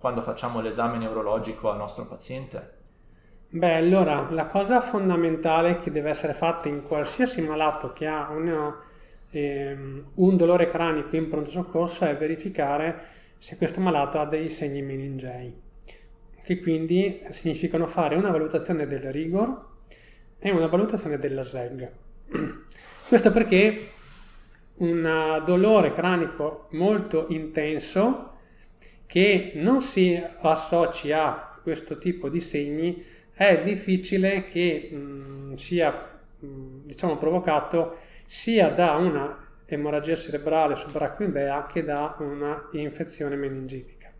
quando 0.03 0.19
facciamo 0.19 0.60
l'esame 0.60 0.98
neurologico 0.98 1.72
al 1.72 1.77
nostro 1.77 2.05
paziente. 2.05 2.72
Beh, 3.48 3.75
allora, 3.75 4.27
la 4.31 4.48
cosa 4.48 4.81
fondamentale 4.81 5.79
che 5.79 5.91
deve 5.91 6.10
essere 6.10 6.33
fatta 6.33 6.67
in 6.67 6.81
qualsiasi 6.81 7.39
malato 7.39 7.93
che 7.93 8.05
ha 8.05 8.29
una, 8.31 8.81
ehm, 9.31 10.07
un 10.15 10.36
dolore 10.36 10.67
cranico 10.67 11.15
in 11.15 11.29
pronto 11.29 11.51
soccorso 11.51 12.03
è 12.03 12.17
verificare 12.17 13.05
se 13.38 13.55
questo 13.55 13.79
malato 13.79 14.19
ha 14.19 14.25
dei 14.25 14.50
segni 14.50 14.81
meningei, 14.81 15.62
che 16.43 16.60
quindi 16.60 17.24
significano 17.29 17.88
fare 17.88 18.15
una 18.17 18.29
valutazione 18.29 18.86
del 18.86 19.10
rigor 19.10 19.67
e 20.38 20.51
una 20.51 20.67
valutazione 20.67 21.17
della 21.17 21.45
SEG. 21.45 21.91
Questo 23.07 23.31
perché 23.31 23.89
un 24.79 25.41
dolore 25.45 25.93
cranico 25.93 26.67
molto 26.72 27.27
intenso 27.29 28.31
che 29.13 29.51
non 29.53 29.84
si 29.84 30.20
associ 30.39 31.12
a 31.12 31.55
questo 31.62 32.00
tipo 32.00 32.29
di 32.29 32.41
segni 32.41 33.05
è 33.32 33.62
difficile 33.63 34.46
che 34.46 34.89
mh, 34.91 34.96
mm, 34.96 35.53
sia 35.53 35.91
mh, 36.39 36.48
mm, 36.48 36.79
diciamo, 36.86 37.17
provocato 37.17 37.98
sia 38.25 38.70
da 38.70 38.93
una 38.93 39.38
emorragia 39.67 40.15
cerebrale 40.15 40.75
subarachnoidea 40.75 41.70
che 41.72 41.84
da 41.84 42.15
una 42.22 42.70
infezione 42.72 43.36
meningitica. 43.36 44.12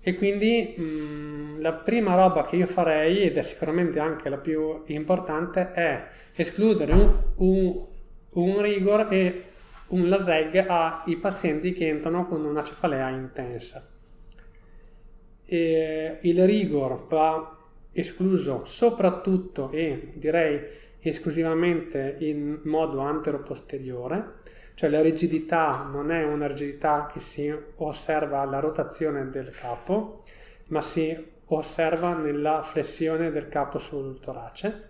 E 0.00 0.14
quindi 0.16 0.74
mh, 0.76 0.82
mm, 0.82 1.60
la 1.60 1.72
prima 1.74 2.16
roba 2.16 2.44
che 2.44 2.56
io 2.56 2.66
farei, 2.66 3.20
ed 3.20 3.36
è 3.36 3.44
sicuramente 3.44 4.00
anche 4.00 4.28
la 4.28 4.38
più 4.38 4.82
importante, 4.86 5.70
è 5.70 6.04
escludere 6.34 6.92
un, 6.94 7.14
un, 7.36 7.86
un 8.30 8.60
rigor 8.60 9.06
e 9.08 9.50
un 9.92 10.08
LASEG 10.08 10.64
ai 10.68 11.16
pazienti 11.16 11.72
che 11.72 11.88
entrano 11.88 12.26
con 12.26 12.44
una 12.44 12.64
cefalea 12.64 13.08
intensa. 13.10 13.86
E 15.44 16.18
il 16.22 16.46
rigor 16.46 17.06
va 17.06 17.58
escluso 17.92 18.64
soprattutto 18.64 19.70
e 19.70 20.12
direi 20.14 20.60
esclusivamente 21.00 22.16
in 22.20 22.60
modo 22.64 23.00
antero-posteriore, 23.00 24.40
cioè 24.74 24.88
la 24.88 25.02
rigidità 25.02 25.88
non 25.92 26.10
è 26.10 26.22
una 26.24 26.46
rigidità 26.46 27.10
che 27.12 27.20
si 27.20 27.54
osserva 27.76 28.40
alla 28.40 28.60
rotazione 28.60 29.28
del 29.28 29.50
capo, 29.50 30.22
ma 30.68 30.80
si 30.80 31.30
osserva 31.46 32.14
nella 32.14 32.62
flessione 32.62 33.30
del 33.30 33.48
capo 33.48 33.78
sul 33.78 34.18
torace. 34.20 34.88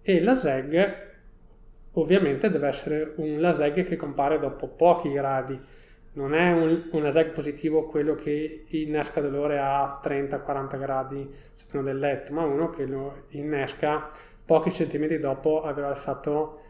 E 0.00 0.22
la 0.22 0.34
SEG 0.34 1.09
ovviamente 1.92 2.50
deve 2.50 2.68
essere 2.68 3.12
un 3.16 3.40
LASEG 3.40 3.86
che 3.86 3.96
compare 3.96 4.38
dopo 4.38 4.68
pochi 4.68 5.10
gradi, 5.12 5.58
non 6.12 6.34
è 6.34 6.52
un, 6.52 6.88
un 6.90 7.02
LASEG 7.02 7.32
positivo 7.32 7.86
quello 7.86 8.14
che 8.14 8.64
innesca 8.68 9.20
dolore 9.20 9.58
a 9.58 10.00
30-40 10.02 10.78
gradi 10.78 11.30
sul 11.54 11.84
del 11.84 11.98
letto, 11.98 12.32
ma 12.32 12.42
uno 12.44 12.70
che 12.70 12.84
lo 12.84 13.24
innesca 13.28 14.10
pochi 14.44 14.72
centimetri 14.72 15.18
dopo 15.18 15.62
aver 15.62 15.84
alzato 15.84 16.60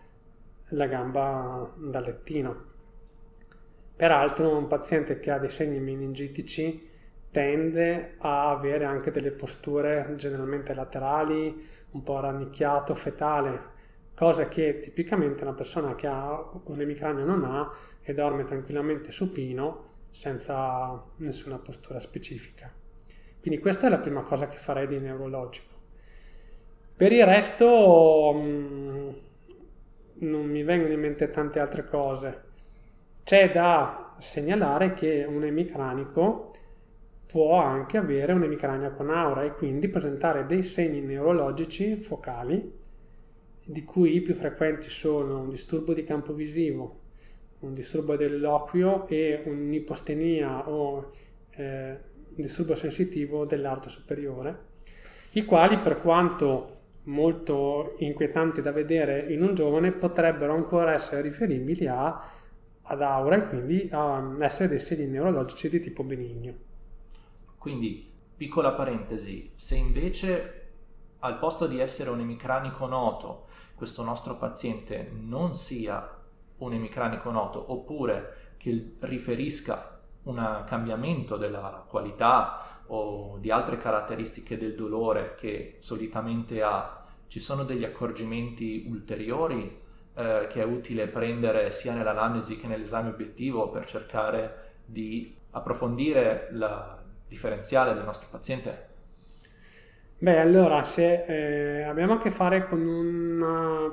la 0.70 0.86
gamba 0.86 1.72
dal 1.76 2.04
lettino. 2.04 2.68
Peraltro 3.96 4.56
un 4.56 4.66
paziente 4.66 5.18
che 5.18 5.30
ha 5.30 5.38
dei 5.38 5.50
segni 5.50 5.80
meningitici 5.80 6.88
tende 7.30 8.16
a 8.18 8.50
avere 8.50 8.84
anche 8.84 9.10
delle 9.10 9.30
posture 9.30 10.14
generalmente 10.16 10.74
laterali, 10.74 11.66
un 11.90 12.02
po' 12.02 12.20
rannicchiato, 12.20 12.94
fetale, 12.94 13.69
cosa 14.20 14.48
che 14.48 14.80
tipicamente 14.80 15.44
una 15.44 15.54
persona 15.54 15.94
che 15.94 16.06
ha 16.06 16.46
un'emicrania 16.64 17.24
non 17.24 17.42
ha 17.42 17.74
e 18.02 18.12
dorme 18.12 18.44
tranquillamente 18.44 19.12
supino 19.12 20.08
senza 20.10 21.02
nessuna 21.16 21.56
postura 21.56 22.00
specifica. 22.00 22.70
Quindi 23.40 23.58
questa 23.58 23.86
è 23.86 23.88
la 23.88 23.96
prima 23.96 24.20
cosa 24.20 24.46
che 24.46 24.58
farei 24.58 24.86
di 24.86 24.98
neurologico. 24.98 25.72
Per 26.94 27.10
il 27.10 27.24
resto 27.24 28.34
mm, 28.36 29.08
non 30.18 30.44
mi 30.44 30.64
vengono 30.64 30.92
in 30.92 31.00
mente 31.00 31.30
tante 31.30 31.58
altre 31.58 31.86
cose. 31.86 32.42
C'è 33.24 33.50
da 33.50 34.16
segnalare 34.18 34.92
che 34.92 35.24
un 35.26 35.44
emicranico 35.44 36.54
può 37.24 37.58
anche 37.58 37.96
avere 37.96 38.34
un'emicrania 38.34 38.90
con 38.90 39.08
aura 39.08 39.44
e 39.44 39.54
quindi 39.54 39.88
presentare 39.88 40.44
dei 40.44 40.62
segni 40.62 41.00
neurologici 41.00 42.02
focali 42.02 42.88
di 43.70 43.84
cui 43.84 44.16
i 44.16 44.20
più 44.20 44.34
frequenti 44.34 44.90
sono 44.90 45.42
un 45.42 45.48
disturbo 45.48 45.94
di 45.94 46.02
campo 46.02 46.32
visivo, 46.32 46.98
un 47.60 47.72
disturbo 47.72 48.16
dell'occhio 48.16 49.06
e 49.06 49.42
un'ipostenia 49.44 50.68
o 50.68 51.12
eh, 51.50 51.90
un 51.90 52.34
disturbo 52.34 52.74
sensitivo 52.74 53.44
dell'arto 53.44 53.88
superiore, 53.88 54.68
i 55.32 55.44
quali 55.44 55.78
per 55.78 56.00
quanto 56.00 56.78
molto 57.04 57.94
inquietanti 57.98 58.60
da 58.60 58.72
vedere 58.72 59.32
in 59.32 59.40
un 59.42 59.54
giovane 59.54 59.92
potrebbero 59.92 60.52
ancora 60.52 60.94
essere 60.94 61.20
riferibili 61.20 61.86
a, 61.86 62.28
ad 62.82 63.02
aura 63.02 63.36
e 63.36 63.48
quindi 63.48 63.88
a 63.92 64.34
essere 64.40 64.68
dei 64.68 64.80
segni 64.80 65.06
neurologici 65.06 65.68
di 65.68 65.78
tipo 65.78 66.02
benigno. 66.02 66.54
Quindi, 67.56 68.10
piccola 68.36 68.72
parentesi, 68.72 69.52
se 69.54 69.76
invece 69.76 70.54
al 71.20 71.38
posto 71.38 71.68
di 71.68 71.78
essere 71.78 72.10
un 72.10 72.18
emicranico 72.18 72.86
noto, 72.86 73.46
questo 73.80 74.04
nostro 74.04 74.36
paziente 74.36 75.10
non 75.10 75.54
sia 75.54 76.06
un 76.58 76.74
emicranico 76.74 77.30
noto, 77.30 77.72
oppure 77.72 78.52
che 78.58 78.96
riferisca 78.98 79.98
un 80.24 80.64
cambiamento 80.66 81.38
della 81.38 81.82
qualità 81.88 82.82
o 82.88 83.38
di 83.40 83.50
altre 83.50 83.78
caratteristiche 83.78 84.58
del 84.58 84.74
dolore 84.74 85.32
che 85.34 85.76
solitamente 85.78 86.62
ha, 86.62 87.06
ci 87.26 87.40
sono 87.40 87.64
degli 87.64 87.82
accorgimenti 87.82 88.84
ulteriori 88.86 89.80
eh, 90.12 90.46
che 90.50 90.60
è 90.60 90.64
utile 90.66 91.06
prendere 91.06 91.70
sia 91.70 91.94
nell'analisi 91.94 92.58
che 92.58 92.66
nell'esame 92.66 93.08
obiettivo 93.08 93.70
per 93.70 93.86
cercare 93.86 94.74
di 94.84 95.34
approfondire 95.52 96.48
la 96.50 97.02
differenziale 97.26 97.94
del 97.94 98.04
nostro 98.04 98.28
paziente? 98.30 98.89
Beh, 100.22 100.38
allora, 100.38 100.84
se 100.84 101.24
eh, 101.24 101.82
abbiamo 101.84 102.12
a 102.14 102.18
che 102.18 102.30
fare 102.30 102.68
con 102.68 102.86
un 102.86 103.90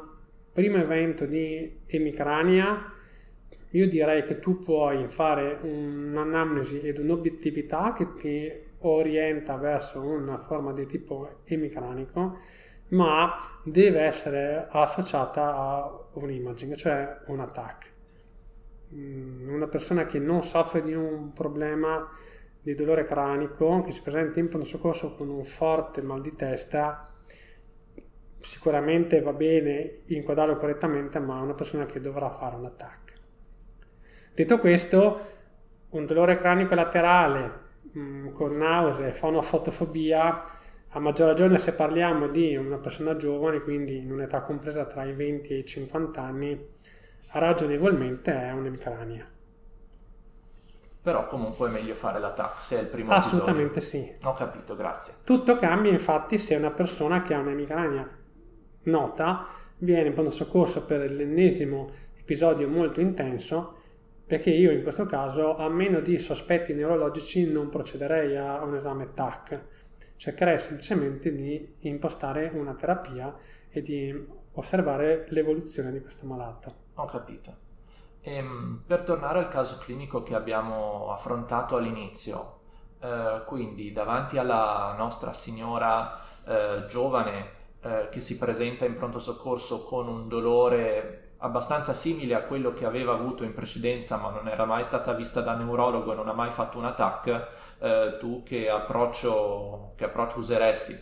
primo 0.51 0.75
evento 0.75 1.25
di 1.25 1.83
emicrania, 1.85 2.91
io 3.69 3.87
direi 3.87 4.23
che 4.23 4.39
tu 4.39 4.59
puoi 4.59 5.07
fare 5.07 5.57
un'anamnesi 5.61 6.81
ed 6.81 6.97
un'obiettività 6.99 7.93
che 7.93 8.13
ti 8.15 8.51
orienta 8.79 9.55
verso 9.55 10.01
una 10.01 10.37
forma 10.39 10.73
di 10.73 10.85
tipo 10.85 11.43
emicranico, 11.45 12.39
ma 12.89 13.37
deve 13.63 14.01
essere 14.01 14.67
associata 14.69 15.55
a 15.55 16.07
un 16.15 16.29
imaging, 16.29 16.75
cioè 16.75 17.19
un 17.27 17.39
attack. 17.39 17.85
Mm, 18.93 19.47
una 19.47 19.67
persona 19.67 20.05
che 20.05 20.19
non 20.19 20.43
soffre 20.43 20.81
di 20.81 20.93
un 20.93 21.31
problema 21.31 22.05
di 22.67 22.73
dolore 22.73 23.05
cranico 23.05 23.81
che 23.83 23.93
si 23.93 24.01
presenta 24.01 24.41
in 24.41 24.49
pronto 24.49 24.67
soccorso 24.67 25.15
con 25.15 25.29
un 25.29 25.45
forte 25.45 26.01
mal 26.01 26.19
di 26.19 26.35
testa, 26.35 27.09
sicuramente 28.41 29.21
va 29.21 29.31
bene 29.31 30.01
inquadrarlo 30.07 30.57
correttamente, 30.57 31.17
ma 31.19 31.37
è 31.37 31.43
una 31.43 31.53
persona 31.53 31.85
che 31.85 32.01
dovrà 32.01 32.29
fare 32.29 32.57
un 32.57 32.65
attacco. 32.65 33.13
Detto 34.33 34.59
questo, 34.59 35.19
un 35.91 36.05
dolore 36.05 36.35
cranico 36.35 36.75
laterale 36.75 37.51
mh, 37.93 37.99
mm, 37.99 38.27
con 38.33 38.57
nausea 38.57 39.07
e 39.07 39.13
fonofotofobia, 39.13 40.43
a 40.89 40.99
maggior 40.99 41.27
ragione 41.27 41.59
se 41.59 41.71
parliamo 41.71 42.27
di 42.27 42.57
una 42.57 42.79
persona 42.79 43.15
giovane, 43.15 43.61
quindi 43.61 43.95
in 43.95 44.11
un'età 44.11 44.41
compresa 44.41 44.83
tra 44.83 45.05
i 45.05 45.13
20 45.13 45.53
e 45.53 45.57
i 45.59 45.65
50 45.65 46.21
anni, 46.21 46.67
ragionevolmente 47.29 48.33
è 48.33 48.51
un'emicrania 48.51 49.35
però 51.07 51.25
comunque 51.25 51.69
è 51.69 51.71
meglio 51.71 51.93
fare 51.93 52.19
l'attacco 52.19 52.59
se 52.59 52.79
è 52.79 52.81
il 52.81 52.87
primo 52.87 53.13
Assolutamente 53.13 53.79
episodio. 53.79 54.15
sì. 54.19 54.25
Ho 54.25 54.33
capito, 54.33 54.75
grazie. 54.75 55.13
Tutto 55.23 55.55
cambia 55.55 55.89
infatti 55.89 56.37
se 56.37 56.53
una 56.53 56.71
persona 56.71 57.21
che 57.21 57.33
ha 57.33 57.39
un'emicrania 57.39 58.05
nota 58.83 59.47
viene 59.77 60.09
in 60.09 60.13
pronto 60.13 60.31
soccorso 60.31 60.83
per 60.83 61.09
l'ennesimo 61.09 61.91
episodio 62.19 62.67
molto 62.67 62.99
intenso, 62.99 63.75
perché 64.25 64.49
io 64.49 64.69
in 64.71 64.83
questo 64.83 65.05
caso, 65.05 65.55
a 65.55 65.69
meno 65.69 66.01
di 66.01 66.19
sospetti 66.19 66.73
neurologici, 66.73 67.49
non 67.49 67.69
procederei 67.69 68.35
a 68.35 68.61
un 68.65 68.75
esame 68.75 69.13
TAC. 69.13 69.61
Cercherei 70.17 70.59
semplicemente 70.59 71.33
di 71.33 71.75
impostare 71.79 72.51
una 72.53 72.73
terapia 72.73 73.33
e 73.69 73.81
di 73.81 74.27
osservare 74.51 75.23
l'evoluzione 75.29 75.89
di 75.93 76.01
questo 76.01 76.25
malato. 76.25 76.73
Ho 76.95 77.05
capito. 77.05 77.66
Ehm, 78.27 78.81
per 78.85 79.03
tornare 79.03 79.39
al 79.39 79.47
caso 79.47 79.77
clinico 79.77 80.21
che 80.21 80.35
abbiamo 80.35 81.09
affrontato 81.13 81.77
all'inizio, 81.77 82.59
eh, 82.99 83.43
quindi 83.45 83.93
davanti 83.93 84.37
alla 84.37 84.93
nostra 84.97 85.31
signora 85.31 86.19
eh, 86.45 86.85
giovane 86.89 87.51
eh, 87.81 88.09
che 88.11 88.19
si 88.19 88.37
presenta 88.37 88.83
in 88.83 88.97
pronto 88.97 89.19
soccorso 89.19 89.83
con 89.83 90.09
un 90.09 90.27
dolore 90.27 91.35
abbastanza 91.37 91.93
simile 91.93 92.35
a 92.35 92.41
quello 92.41 92.73
che 92.73 92.83
aveva 92.83 93.13
avuto 93.13 93.45
in 93.45 93.53
precedenza 93.53 94.17
ma 94.17 94.31
non 94.31 94.49
era 94.49 94.65
mai 94.65 94.83
stata 94.83 95.13
vista 95.13 95.39
da 95.39 95.55
neurologo 95.55 96.11
e 96.11 96.15
non 96.15 96.27
ha 96.27 96.33
mai 96.33 96.51
fatto 96.51 96.77
un 96.77 96.85
attack, 96.85 97.47
eh, 97.79 98.17
tu 98.19 98.43
che 98.43 98.69
approccio, 98.69 99.93
che 99.95 100.03
approccio 100.03 100.39
useresti? 100.39 100.99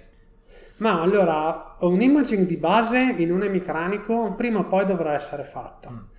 Ma 0.78 1.02
allora, 1.02 1.76
un 1.80 2.00
imaging 2.00 2.46
di 2.46 2.58
base 2.58 3.00
in 3.00 3.32
un 3.32 3.42
emicranico 3.42 4.34
prima 4.36 4.60
o 4.60 4.66
poi 4.66 4.86
dovrà 4.86 5.14
essere 5.14 5.44
fatto. 5.44 5.90
Mm 5.90 6.14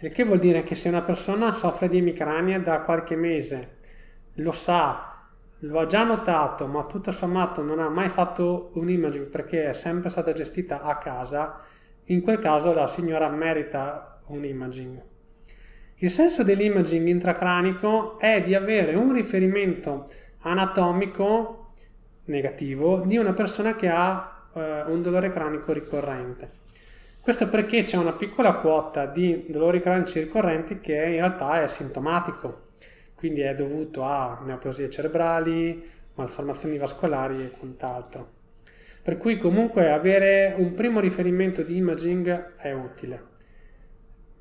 il 0.00 0.12
che 0.12 0.24
vuol 0.24 0.38
dire 0.38 0.62
che 0.62 0.74
se 0.74 0.88
una 0.88 1.02
persona 1.02 1.54
soffre 1.54 1.88
di 1.88 1.98
emicrania 1.98 2.60
da 2.60 2.80
qualche 2.80 3.16
mese, 3.16 3.76
lo 4.34 4.52
sa, 4.52 5.24
lo 5.60 5.80
ha 5.80 5.86
già 5.86 6.04
notato, 6.04 6.66
ma 6.66 6.84
tutto 6.84 7.12
sommato 7.12 7.62
non 7.62 7.78
ha 7.78 7.88
mai 7.88 8.10
fatto 8.10 8.70
un 8.74 8.90
imaging 8.90 9.26
perché 9.26 9.70
è 9.70 9.72
sempre 9.72 10.10
stata 10.10 10.32
gestita 10.32 10.82
a 10.82 10.98
casa, 10.98 11.60
in 12.04 12.20
quel 12.20 12.38
caso 12.38 12.74
la 12.74 12.86
signora 12.88 13.28
merita 13.30 14.20
un 14.26 14.44
imaging. 14.44 15.02
Il 15.96 16.10
senso 16.10 16.42
dell'imaging 16.42 17.08
intracranico 17.08 18.18
è 18.18 18.42
di 18.42 18.54
avere 18.54 18.94
un 18.94 19.14
riferimento 19.14 20.06
anatomico 20.40 21.72
negativo 22.26 23.00
di 23.00 23.16
una 23.16 23.32
persona 23.32 23.74
che 23.76 23.88
ha 23.88 24.48
eh, 24.52 24.82
un 24.88 25.00
dolore 25.00 25.30
cranico 25.30 25.72
ricorrente. 25.72 26.64
Questo 27.26 27.48
perché 27.48 27.82
c'è 27.82 27.96
una 27.96 28.12
piccola 28.12 28.52
quota 28.52 29.04
di 29.04 29.46
dolori 29.48 29.80
cranici 29.80 30.20
ricorrenti 30.20 30.78
che 30.78 30.92
in 30.94 31.16
realtà 31.16 31.60
è 31.60 31.66
sintomatico, 31.66 32.68
quindi 33.16 33.40
è 33.40 33.52
dovuto 33.52 34.04
a 34.04 34.40
neoplasie 34.44 34.88
cerebrali, 34.88 35.90
malformazioni 36.14 36.78
vascolari 36.78 37.42
e 37.42 37.50
quant'altro. 37.50 38.28
Per 39.02 39.16
cui 39.16 39.38
comunque 39.38 39.90
avere 39.90 40.54
un 40.56 40.72
primo 40.74 41.00
riferimento 41.00 41.62
di 41.62 41.76
imaging 41.76 42.54
è 42.58 42.70
utile. 42.70 43.20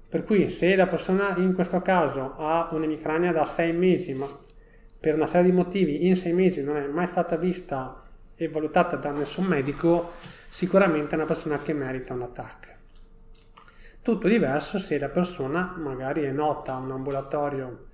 Per 0.08 0.24
cui 0.24 0.52
se 0.52 0.76
la 0.76 0.86
persona 0.86 1.36
in 1.38 1.56
questo 1.56 1.82
caso 1.82 2.36
ha 2.38 2.70
un'emicrania 2.70 3.32
da 3.32 3.46
6 3.46 3.74
mesi, 3.74 4.14
ma 4.14 4.28
per 5.00 5.16
una 5.16 5.26
serie 5.26 5.50
di 5.50 5.58
motivi 5.58 6.06
in 6.06 6.16
6 6.16 6.34
mesi 6.34 6.62
non 6.62 6.78
è 6.78 6.86
mai 6.86 7.08
stata 7.08 7.36
vista 7.36 8.04
e 8.36 8.48
valutata 8.48 8.96
da 8.96 9.10
nessun 9.10 9.46
medico, 9.46 10.12
sicuramente 10.50 11.14
è 11.14 11.16
una 11.16 11.26
persona 11.26 11.58
che 11.58 11.74
merita 11.74 12.14
un 12.14 12.22
attacco. 12.22 12.65
Tutto 14.06 14.28
diverso 14.28 14.78
se 14.78 15.00
la 15.00 15.10
persona 15.10 15.74
magari 15.80 16.22
è 16.22 16.30
nota 16.30 16.76
a 16.76 16.78
un 16.78 16.92
ambulatorio 16.92 17.88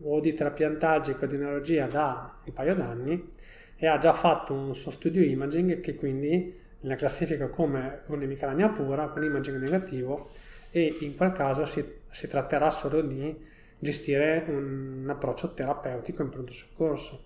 o 0.00 0.18
di 0.18 0.32
terapia 0.32 0.66
antalgica 0.66 1.26
o 1.26 1.28
di 1.28 1.36
neurologia 1.36 1.86
da 1.86 2.38
un 2.42 2.52
paio 2.54 2.74
d'anni 2.74 3.32
e 3.76 3.86
ha 3.86 3.98
già 3.98 4.14
fatto 4.14 4.54
un 4.54 4.74
suo 4.74 4.90
studio 4.90 5.22
imaging 5.22 5.80
che 5.80 5.94
quindi 5.94 6.58
la 6.80 6.94
classifica 6.94 7.50
come 7.50 8.04
un'emicrania 8.06 8.70
pura 8.70 9.08
con 9.08 9.24
imaging 9.24 9.58
negativo 9.58 10.26
e 10.70 10.96
in 11.00 11.14
quel 11.14 11.32
caso 11.32 11.66
si, 11.66 11.84
si 12.10 12.26
tratterà 12.28 12.70
solo 12.70 13.02
di 13.02 13.38
gestire 13.78 14.42
un, 14.48 15.02
un 15.02 15.10
approccio 15.10 15.52
terapeutico 15.52 16.22
in 16.22 16.30
pronto 16.30 16.54
soccorso. 16.54 17.24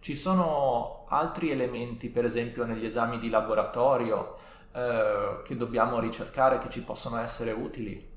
Ci 0.00 0.16
sono 0.16 1.06
altri 1.08 1.52
elementi, 1.52 2.08
per 2.08 2.24
esempio 2.24 2.64
negli 2.64 2.84
esami 2.84 3.20
di 3.20 3.30
laboratorio, 3.30 4.36
eh, 4.74 5.42
che 5.44 5.56
dobbiamo 5.56 6.00
ricercare 6.00 6.58
che 6.58 6.68
ci 6.68 6.82
possono 6.82 7.20
essere 7.20 7.52
utili? 7.52 8.12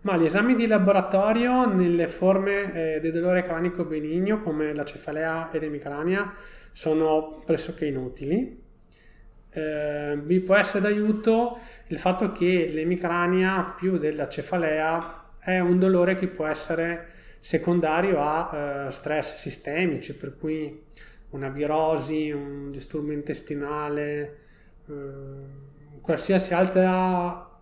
Ma 0.00 0.16
gli 0.16 0.24
esami 0.24 0.54
di 0.54 0.66
laboratorio 0.66 1.66
nelle 1.66 2.08
forme 2.08 2.94
eh, 2.94 3.00
di 3.00 3.10
dolore 3.10 3.42
cranico 3.42 3.84
benigno 3.84 4.40
come 4.40 4.72
la 4.72 4.84
cefalea 4.84 5.50
e 5.50 5.58
l'emicrania 5.58 6.34
sono 6.72 7.42
pressoché 7.44 7.86
inutili. 7.86 8.62
Eh, 9.50 10.18
vi 10.22 10.40
può 10.40 10.54
essere 10.54 10.80
d'aiuto 10.80 11.58
il 11.88 11.98
fatto 11.98 12.30
che 12.32 12.70
l'emicrania 12.72 13.74
più 13.76 13.98
della 13.98 14.28
cefalea 14.28 15.32
è 15.40 15.58
un 15.58 15.78
dolore 15.78 16.16
che 16.16 16.28
può 16.28 16.46
essere 16.46 17.08
secondario 17.40 18.20
a 18.20 18.86
eh, 18.86 18.92
stress 18.92 19.36
sistemici, 19.36 20.14
per 20.14 20.36
cui 20.38 20.84
una 21.30 21.48
virosi, 21.48 22.30
un 22.30 22.70
disturbo 22.70 23.12
intestinale, 23.12 24.38
eh, 24.86 25.76
qualsiasi 26.08 26.54
altra 26.54 27.60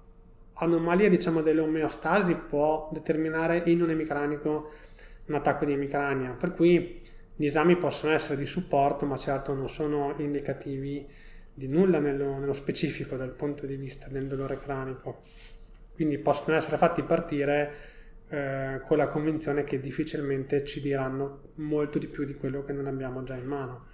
anomalia 0.53 1.09
diciamo 1.09 1.43
dell'omeostasi 1.43 2.33
può 2.35 2.89
determinare 2.93 3.61
in 3.67 3.83
un 3.83 3.91
emicranico 3.91 4.71
un 5.25 5.35
attacco 5.35 5.65
di 5.65 5.73
emicrania 5.73 6.31
per 6.31 6.53
cui 6.53 7.03
gli 7.35 7.45
esami 7.45 7.77
possono 7.77 8.13
essere 8.13 8.37
di 8.37 8.47
supporto 8.47 9.05
ma 9.05 9.17
certo 9.17 9.53
non 9.53 9.69
sono 9.69 10.15
indicativi 10.19 11.05
di 11.53 11.67
nulla 11.67 11.99
nello, 11.99 12.39
nello 12.39 12.53
specifico 12.53 13.17
dal 13.17 13.33
punto 13.33 13.67
di 13.67 13.75
vista 13.75 14.07
del 14.07 14.29
dolore 14.29 14.61
cranico. 14.61 15.23
Quindi 15.95 16.19
possono 16.19 16.57
essere 16.57 16.77
fatti 16.77 17.03
partire 17.03 17.75
eh, 18.29 18.81
con 18.85 18.97
la 18.97 19.09
convinzione 19.09 19.65
che 19.65 19.81
difficilmente 19.81 20.65
ci 20.65 20.81
diranno 20.81 21.49
molto 21.55 21.99
di 21.99 22.07
più 22.07 22.25
di 22.25 22.35
quello 22.35 22.63
che 22.63 22.73
non 22.73 22.87
abbiamo 22.87 23.25
già 23.25 23.35
in 23.35 23.47
mano. 23.47 23.87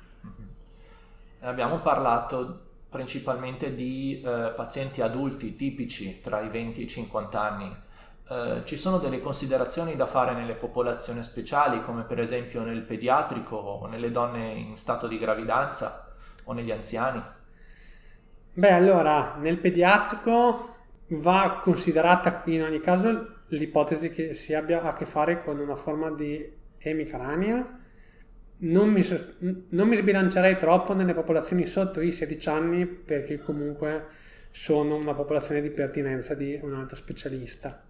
Abbiamo 1.41 1.81
parlato 1.81 2.72
principalmente 2.93 3.75
di 3.75 4.21
eh, 4.21 4.53
pazienti 4.55 5.01
adulti 5.01 5.57
tipici 5.57 6.21
tra 6.21 6.41
i 6.41 6.51
20 6.51 6.81
e 6.81 6.85
i 6.85 6.89
50 6.89 7.41
anni. 7.41 7.75
Eh, 8.29 8.61
ci 8.65 8.77
sono 8.77 8.99
delle 8.99 9.19
considerazioni 9.19 9.97
da 9.97 10.05
fare 10.05 10.35
nelle 10.35 10.53
popolazioni 10.53 11.23
speciali, 11.23 11.83
come 11.83 12.03
per 12.03 12.21
esempio 12.21 12.63
nel 12.63 12.83
pediatrico 12.83 13.57
o 13.57 13.87
nelle 13.87 14.11
donne 14.11 14.53
in 14.53 14.77
stato 14.77 15.09
di 15.09 15.19
gravidanza 15.19 16.13
o 16.45 16.53
negli 16.53 16.71
anziani? 16.71 17.23
Beh, 18.53 18.73
allora, 18.73 19.37
nel 19.39 19.57
pediatrico 19.57 20.75
va 21.09 21.61
considerata 21.63 22.43
in 22.45 22.63
ogni 22.63 22.81
caso 22.81 23.37
l'ipotesi 23.49 24.11
che 24.11 24.35
si 24.35 24.53
abbia 24.53 24.83
a 24.83 24.93
che 24.93 25.07
fare 25.07 25.43
con 25.43 25.59
una 25.59 25.77
forma 25.77 26.11
di 26.11 26.61
emicrania. 26.77 27.81
Non 28.63 28.91
mi, 28.91 29.05
non 29.71 29.89
mi 29.89 29.97
sbilancerei 29.97 30.57
troppo 30.57 30.95
nelle 30.95 31.15
popolazioni 31.15 31.67
sotto 31.67 32.01
i 32.01 32.13
16 32.13 32.49
anni 32.49 32.87
perché 32.87 33.39
comunque 33.39 34.05
sono 34.53 34.97
una 34.97 35.15
popolazione 35.15 35.61
di 35.61 35.71
pertinenza 35.71 36.35
di 36.35 36.59
un 36.63 36.75
altro 36.75 36.97
specialista. 36.97 37.85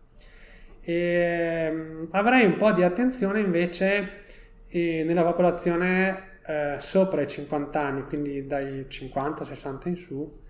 E, 0.80 0.92
ehm, 0.94 2.08
avrei 2.12 2.46
un 2.46 2.56
po' 2.56 2.72
di 2.72 2.82
attenzione 2.82 3.40
invece 3.40 4.24
eh, 4.68 5.04
nella 5.04 5.24
popolazione 5.24 6.38
eh, 6.46 6.76
sopra 6.78 7.20
i 7.20 7.28
50 7.28 7.80
anni, 7.80 8.02
quindi 8.04 8.46
dai 8.46 8.86
50-60 8.88 9.88
in 9.88 9.96
su, 9.96 10.40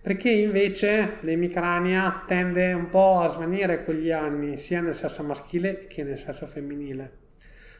perché 0.00 0.30
invece 0.30 1.18
l'emicrania 1.20 2.24
tende 2.26 2.72
un 2.72 2.88
po' 2.88 3.20
a 3.20 3.28
svanire 3.28 3.84
con 3.84 3.94
gli 3.94 4.10
anni, 4.10 4.56
sia 4.56 4.80
nel 4.80 4.94
sesso 4.94 5.22
maschile 5.22 5.86
che 5.86 6.02
nel 6.02 6.18
sesso 6.18 6.46
femminile. 6.46 7.23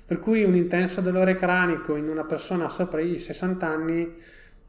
Per 0.07 0.19
cui 0.19 0.43
un 0.45 0.55
intenso 0.55 1.01
dolore 1.01 1.37
cranico 1.37 1.97
in 1.97 2.09
una 2.09 2.25
persona 2.25 2.69
sopra 2.69 3.01
i 3.01 3.19
60 3.19 3.67
anni 3.67 4.15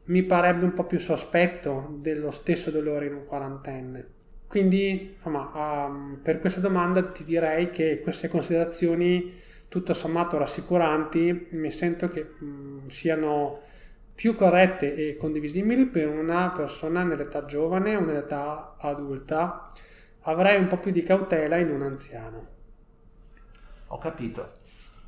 mi 0.04 0.22
parebbe 0.22 0.64
un 0.64 0.72
po' 0.72 0.84
più 0.84 0.98
sospetto 0.98 1.96
dello 2.00 2.30
stesso 2.30 2.70
dolore 2.70 3.06
in 3.06 3.14
un 3.14 3.26
quarantenne. 3.26 4.14
Quindi, 4.46 5.14
insomma, 5.16 5.86
um, 5.86 6.20
per 6.22 6.38
questa 6.38 6.60
domanda 6.60 7.02
ti 7.02 7.24
direi 7.24 7.70
che 7.70 8.00
queste 8.00 8.28
considerazioni, 8.28 9.34
tutto 9.68 9.92
sommato 9.92 10.38
rassicuranti, 10.38 11.48
mi 11.50 11.70
sento 11.72 12.08
che 12.08 12.26
um, 12.40 12.88
siano 12.88 13.60
più 14.14 14.34
corrette 14.34 14.94
e 14.94 15.16
condivisibili 15.16 15.86
per 15.86 16.08
una 16.08 16.50
persona 16.50 17.02
nell'età 17.02 17.44
giovane 17.44 17.96
o 17.96 18.00
nell'età 18.00 18.76
adulta. 18.78 19.72
Avrei 20.22 20.58
un 20.58 20.68
po' 20.68 20.78
più 20.78 20.92
di 20.92 21.02
cautela 21.02 21.56
in 21.56 21.70
un 21.70 21.82
anziano. 21.82 22.46
Ho 23.88 23.98
capito. 23.98 24.52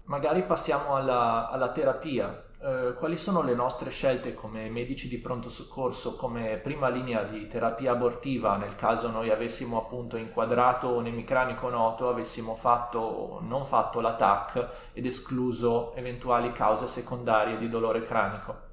Magari 0.09 0.43
passiamo 0.43 0.95
alla, 0.95 1.51
alla 1.51 1.71
terapia. 1.71 2.45
Eh, 2.61 2.95
quali 2.97 3.19
sono 3.19 3.43
le 3.43 3.55
nostre 3.55 3.91
scelte 3.91 4.33
come 4.33 4.69
medici 4.71 5.07
di 5.07 5.19
pronto 5.19 5.51
soccorso, 5.51 6.17
come 6.17 6.57
prima 6.57 6.89
linea 6.89 7.25
di 7.25 7.47
terapia 7.47 7.93
abortiva 7.93 8.57
nel 8.57 8.75
caso 8.75 9.11
noi 9.11 9.31
avessimo 9.31 9.79
appunto 9.79 10.17
inquadrato 10.17 10.97
un 10.97 11.07
emicranico 11.07 11.69
noto, 11.69 12.09
avessimo 12.09 12.55
fatto, 12.55 13.41
non 13.43 13.65
fatto 13.67 14.01
la 14.01 14.15
TAC 14.15 14.69
ed 14.95 15.05
escluso 15.05 15.95
eventuali 15.95 16.53
cause 16.53 16.87
secondarie 16.87 17.59
di 17.59 17.69
dolore 17.69 18.03
cranico? 18.03 18.67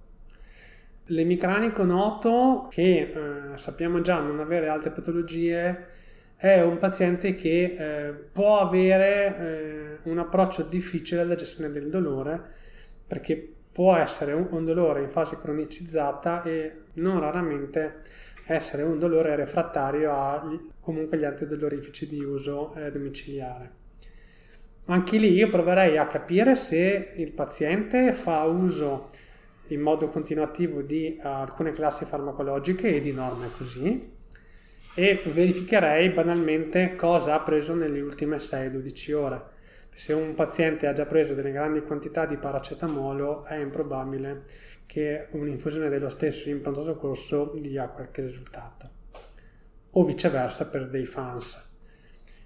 L'emicranico 1.07 1.83
noto, 1.83 2.67
che 2.71 3.51
eh, 3.53 3.57
sappiamo 3.57 3.99
già 3.99 4.19
non 4.19 4.39
avere 4.39 4.69
altre 4.69 4.89
patologie, 4.89 5.87
è 6.37 6.61
un 6.61 6.77
paziente 6.77 7.35
che 7.35 7.75
eh, 7.77 8.11
può 8.11 8.59
avere 8.59 9.37
eh, 9.37 9.84
un 10.05 10.19
approccio 10.19 10.63
difficile 10.63 11.21
alla 11.21 11.35
gestione 11.35 11.71
del 11.71 11.89
dolore 11.89 12.41
perché 13.07 13.53
può 13.71 13.95
essere 13.95 14.33
un, 14.33 14.47
un 14.51 14.65
dolore 14.65 15.01
in 15.01 15.09
fase 15.09 15.37
cronicizzata 15.37 16.43
e 16.43 16.71
non 16.93 17.19
raramente 17.19 18.01
essere 18.45 18.83
un 18.83 18.99
dolore 18.99 19.35
refrattario 19.35 20.11
a 20.11 20.57
comunque 20.79 21.17
gli 21.17 21.23
antidolorifici 21.23 22.07
di 22.07 22.23
uso 22.23 22.73
eh, 22.75 22.91
domiciliare. 22.91 23.83
Anche 24.85 25.17
lì 25.17 25.33
io 25.33 25.49
proverei 25.49 25.97
a 25.97 26.07
capire 26.07 26.55
se 26.55 27.13
il 27.15 27.31
paziente 27.31 28.13
fa 28.13 28.43
uso 28.43 29.09
in 29.69 29.81
modo 29.81 30.09
continuativo 30.09 30.81
di 30.81 31.19
uh, 31.19 31.25
alcune 31.25 31.71
classi 31.71 32.05
farmacologiche 32.05 32.95
e 32.95 33.01
di 33.01 33.11
norme 33.11 33.49
così 33.57 34.13
e 34.93 35.21
verificherei 35.25 36.09
banalmente 36.09 36.95
cosa 36.95 37.33
ha 37.33 37.39
preso 37.39 37.73
nelle 37.73 37.99
ultime 37.99 38.37
6-12 38.37 39.13
ore 39.13 39.53
se 39.95 40.11
un 40.11 40.33
paziente 40.33 40.87
ha 40.87 40.93
già 40.93 41.05
preso 41.05 41.33
delle 41.33 41.51
grandi 41.51 41.81
quantità 41.81 42.25
di 42.25 42.35
paracetamolo 42.35 43.45
è 43.45 43.55
improbabile 43.55 44.43
che 44.85 45.27
un'infusione 45.31 45.87
dello 45.87 46.09
stesso 46.09 46.49
in 46.49 46.59
pronto 46.61 46.83
soccorso 46.83 47.53
dia 47.55 47.87
qualche 47.87 48.21
risultato 48.21 48.89
o 49.91 50.03
viceversa 50.03 50.65
per 50.65 50.89
dei 50.89 51.05
fans. 51.05 51.63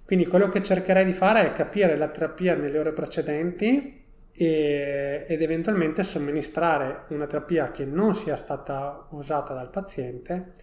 Quindi 0.05 0.27
quello 0.27 0.49
che 0.49 0.61
cercherei 0.61 1.05
di 1.05 1.11
fare 1.11 1.47
è 1.47 1.51
capire 1.51 1.97
la 1.97 2.07
terapia 2.09 2.55
nelle 2.55 2.77
ore 2.77 2.93
precedenti 2.93 4.05
e, 4.31 5.25
ed 5.27 5.41
eventualmente 5.41 6.03
somministrare 6.03 7.05
una 7.09 7.25
terapia 7.25 7.71
che 7.71 7.83
non 7.83 8.15
sia 8.15 8.35
stata 8.35 9.07
usata 9.11 9.55
dal 9.55 9.71
paziente 9.71 10.53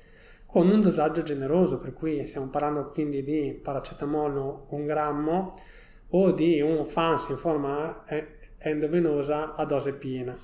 con 0.46 0.70
un 0.70 0.80
dosaggio 0.80 1.22
generoso, 1.22 1.78
per 1.78 1.92
cui 1.92 2.24
stiamo 2.26 2.46
parlando 2.46 2.90
quindi 2.90 3.24
di 3.24 3.58
paracetamolo 3.60 4.68
un 4.70 4.86
grammo 4.86 5.54
o 6.18 6.32
di 6.32 6.60
un 6.62 6.86
FANS 6.86 7.28
in 7.28 7.36
forma 7.36 8.04
endovenosa 8.58 9.54
a 9.54 9.64
dose 9.66 9.92
piena. 9.92 10.34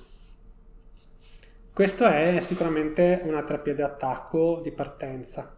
Questo 1.73 2.05
è 2.05 2.39
sicuramente 2.41 3.21
una 3.23 3.41
terapia 3.41 3.73
di 3.73 3.81
attacco 3.81 4.59
di 4.61 4.71
partenza. 4.71 5.55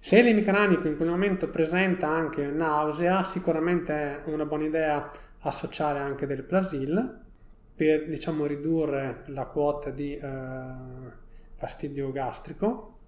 Se 0.00 0.20
l'emicranico 0.22 0.88
in 0.88 0.96
quel 0.96 1.08
momento 1.08 1.48
presenta 1.48 2.08
anche 2.08 2.50
nausea, 2.50 3.22
sicuramente 3.22 3.92
è 3.92 4.20
una 4.24 4.44
buona 4.44 4.64
idea 4.64 5.10
associare 5.40 6.00
anche 6.00 6.26
del 6.26 6.42
plasil 6.42 7.26
per 7.76 8.08
diciamo, 8.08 8.44
ridurre 8.46 9.22
la 9.26 9.44
quota 9.44 9.90
di 9.90 10.16
eh, 10.16 10.20
fastidio 11.54 12.10
gastrico 12.10 12.98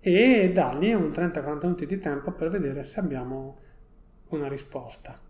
e 0.00 0.50
dargli 0.50 0.92
un 0.92 1.10
30-40 1.10 1.58
minuti 1.60 1.86
di 1.86 1.98
tempo 1.98 2.32
per 2.32 2.48
vedere 2.48 2.84
se 2.84 3.00
abbiamo 3.00 3.58
una 4.28 4.48
risposta. 4.48 5.27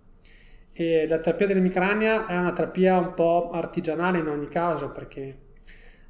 E 0.81 1.09
la 1.09 1.19
terapia 1.19 1.49
dell'emicrania 1.49 2.29
è 2.29 2.37
una 2.37 2.53
terapia 2.53 2.99
un 2.99 3.13
po' 3.13 3.51
artigianale 3.51 4.19
in 4.19 4.29
ogni 4.29 4.47
caso 4.47 4.91
perché 4.91 5.37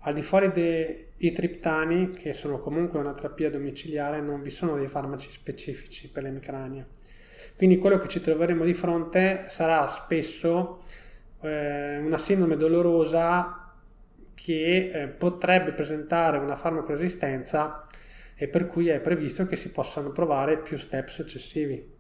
al 0.01 0.13
di 0.13 0.21
fuori 0.21 0.53
dei 0.53 1.33
triptani, 1.33 2.11
che 2.11 2.35
sono 2.35 2.59
comunque 2.59 2.99
una 2.99 3.15
terapia 3.15 3.49
domiciliare, 3.49 4.21
non 4.21 4.43
vi 4.43 4.51
sono 4.51 4.77
dei 4.77 4.87
farmaci 4.87 5.31
specifici 5.31 6.11
per 6.11 6.25
l'emicrania. 6.25 6.87
Quindi 7.57 7.79
quello 7.79 7.99
che 7.99 8.09
ci 8.09 8.21
troveremo 8.21 8.67
di 8.67 8.75
fronte 8.75 9.47
sarà 9.49 9.89
spesso 9.89 10.83
eh, 11.41 11.97
una 12.01 12.19
sindrome 12.19 12.59
dolorosa 12.59 13.73
che 14.35 14.91
eh, 14.93 15.07
potrebbe 15.07 15.73
presentare 15.73 16.37
una 16.37 16.57
farmacoresistenza 16.57 17.87
e 18.35 18.49
per 18.49 18.67
cui 18.67 18.89
è 18.89 19.01
previsto 19.01 19.47
che 19.47 19.57
si 19.57 19.71
possano 19.71 20.11
provare 20.11 20.59
più 20.59 20.77
step 20.77 21.09
successivi. 21.09 21.97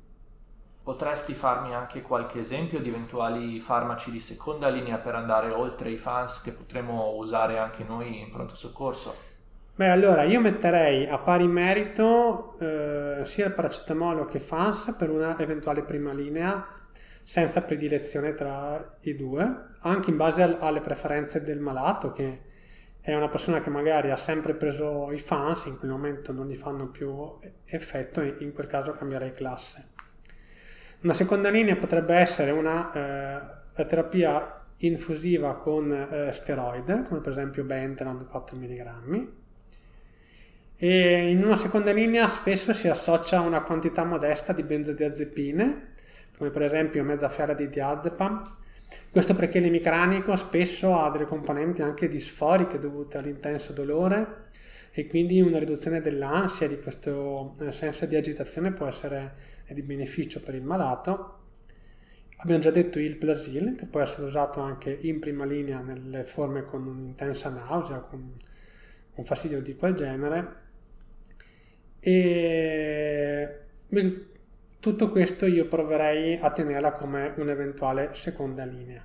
Potresti 0.88 1.34
farmi 1.34 1.74
anche 1.74 2.00
qualche 2.00 2.38
esempio 2.38 2.80
di 2.80 2.88
eventuali 2.88 3.60
farmaci 3.60 4.10
di 4.10 4.20
seconda 4.20 4.70
linea 4.70 4.96
per 4.96 5.14
andare 5.14 5.50
oltre 5.50 5.90
i 5.90 5.98
fans 5.98 6.40
che 6.40 6.50
potremmo 6.50 7.10
usare 7.16 7.58
anche 7.58 7.84
noi 7.86 8.22
in 8.22 8.30
pronto 8.30 8.54
soccorso? 8.54 9.14
Beh, 9.74 9.90
allora 9.90 10.22
io 10.22 10.40
metterei 10.40 11.06
a 11.06 11.18
pari 11.18 11.46
merito 11.46 12.56
eh, 12.58 13.20
sia 13.26 13.44
il 13.44 13.52
paracetamolo 13.52 14.24
che 14.24 14.40
FANS 14.40 14.94
per 14.96 15.10
una 15.10 15.38
eventuale 15.38 15.82
prima 15.82 16.14
linea, 16.14 16.66
senza 17.22 17.60
predilezione 17.60 18.32
tra 18.32 18.96
i 19.00 19.14
due, 19.14 19.66
anche 19.80 20.08
in 20.08 20.16
base 20.16 20.42
al, 20.42 20.56
alle 20.58 20.80
preferenze 20.80 21.42
del 21.42 21.60
malato, 21.60 22.12
che 22.12 22.44
è 23.02 23.14
una 23.14 23.28
persona 23.28 23.60
che 23.60 23.68
magari 23.68 24.10
ha 24.10 24.16
sempre 24.16 24.54
preso 24.54 25.12
i 25.12 25.18
FANS, 25.18 25.66
in 25.66 25.76
quel 25.76 25.90
momento 25.90 26.32
non 26.32 26.48
gli 26.48 26.56
fanno 26.56 26.86
più 26.86 27.36
effetto 27.66 28.22
e 28.22 28.36
in 28.38 28.54
quel 28.54 28.68
caso 28.68 28.92
cambierei 28.92 29.34
classe. 29.34 29.96
Una 31.00 31.14
seconda 31.14 31.48
linea 31.48 31.76
potrebbe 31.76 32.16
essere 32.16 32.50
una 32.50 32.92
eh, 33.72 33.86
terapia 33.86 34.64
infusiva 34.78 35.54
con 35.54 35.92
eh, 35.92 36.32
steroide, 36.32 37.04
come 37.06 37.20
per 37.20 37.30
esempio 37.30 37.62
Bentenon 37.62 38.26
4 38.28 38.56
mg. 38.56 39.28
E 40.76 41.30
in 41.30 41.44
una 41.44 41.56
seconda 41.56 41.92
linea 41.92 42.26
spesso 42.26 42.72
si 42.72 42.88
associa 42.88 43.40
una 43.40 43.62
quantità 43.62 44.02
modesta 44.02 44.52
di 44.52 44.64
benzodiazepine, 44.64 45.92
come 46.36 46.50
per 46.50 46.62
esempio 46.62 47.04
mezza 47.04 47.28
fiala 47.28 47.52
di 47.52 47.68
diazepam. 47.68 48.56
Questo 49.12 49.36
perché 49.36 49.60
l'emicranico 49.60 50.34
spesso 50.34 50.98
ha 50.98 51.10
delle 51.10 51.26
componenti 51.26 51.80
anche 51.80 52.08
disforiche 52.08 52.80
dovute 52.80 53.18
all'intenso 53.18 53.72
dolore 53.72 54.46
e 54.90 55.06
quindi 55.06 55.40
una 55.40 55.60
riduzione 55.60 56.00
dell'ansia, 56.00 56.66
di 56.66 56.80
questo 56.80 57.54
eh, 57.60 57.70
senso 57.70 58.04
di 58.06 58.16
agitazione 58.16 58.72
può 58.72 58.88
essere 58.88 59.56
di 59.74 59.82
beneficio 59.82 60.40
per 60.40 60.54
il 60.54 60.62
malato. 60.62 61.36
Abbiamo 62.36 62.60
già 62.60 62.70
detto 62.70 62.98
il 62.98 63.16
Plasil, 63.16 63.74
che 63.76 63.86
può 63.86 64.00
essere 64.00 64.26
usato 64.26 64.60
anche 64.60 64.96
in 65.02 65.18
prima 65.18 65.44
linea 65.44 65.80
nelle 65.80 66.24
forme 66.24 66.64
con 66.64 66.86
un'intensa 66.86 67.48
nausea, 67.48 67.98
con 67.98 68.36
un 69.14 69.24
fastidio 69.24 69.60
di 69.60 69.74
quel 69.74 69.94
genere. 69.94 70.66
E 72.00 73.58
tutto 74.80 75.08
questo 75.08 75.46
io 75.46 75.66
proverei 75.66 76.38
a 76.40 76.52
tenerla 76.52 76.92
come 76.92 77.32
un'eventuale 77.36 78.10
seconda 78.12 78.64
linea. 78.64 79.04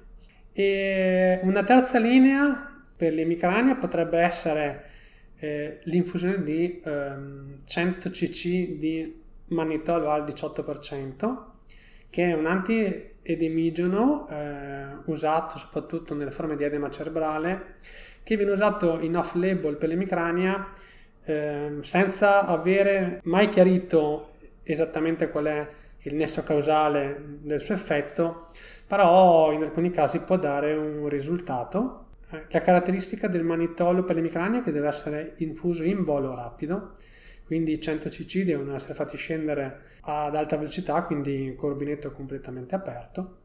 E 0.51 1.39
una 1.41 1.63
terza 1.63 1.97
linea 1.97 2.83
per 2.95 3.13
l'emicrania 3.13 3.75
potrebbe 3.75 4.19
essere 4.19 4.91
eh, 5.37 5.79
l'infusione 5.83 6.43
di 6.43 6.79
ehm, 6.85 7.55
100 7.65 8.09
cc 8.11 8.43
di 8.77 9.22
mannitolo 9.53 10.09
al 10.09 10.23
18%, 10.23 11.37
che 12.09 12.25
è 12.25 12.33
un 12.33 12.45
antiedemigono 12.45 14.27
eh, 14.29 14.85
usato 15.05 15.57
soprattutto 15.57 16.13
nelle 16.13 16.31
forme 16.31 16.55
di 16.55 16.63
edema 16.63 16.89
cerebrale, 16.89 17.75
che 18.23 18.37
viene 18.37 18.51
usato 18.51 18.99
in 18.99 19.17
off-label 19.17 19.75
per 19.75 19.89
l'emicrania 19.89 20.71
eh, 21.25 21.79
senza 21.81 22.45
avere 22.45 23.19
mai 23.23 23.49
chiarito 23.49 24.31
esattamente 24.63 25.29
qual 25.29 25.45
è 25.45 25.69
il 26.03 26.15
nesso 26.15 26.43
causale 26.43 27.21
del 27.41 27.61
suo 27.61 27.73
effetto, 27.73 28.47
però 28.87 29.51
in 29.51 29.63
alcuni 29.63 29.91
casi 29.91 30.19
può 30.19 30.37
dare 30.37 30.73
un 30.73 31.07
risultato. 31.07 31.99
La 32.49 32.61
caratteristica 32.61 33.27
del 33.27 33.43
manitolo 33.43 34.03
per 34.03 34.15
l'emicrania 34.15 34.59
è 34.59 34.63
che 34.63 34.71
deve 34.71 34.87
essere 34.87 35.33
infuso 35.37 35.83
in 35.83 36.03
volo 36.03 36.33
rapido, 36.33 36.93
quindi 37.53 37.73
i 37.73 37.79
100 37.79 38.09
cc 38.09 38.41
devono 38.41 38.75
essere 38.75 38.95
fatti 38.95 39.15
scendere 39.15 39.81
ad 40.01 40.35
alta 40.35 40.57
velocità, 40.57 41.03
quindi 41.03 41.43
in 41.43 41.55
corbinetto 41.55 42.11
completamente 42.11 42.73
aperto. 42.73 43.37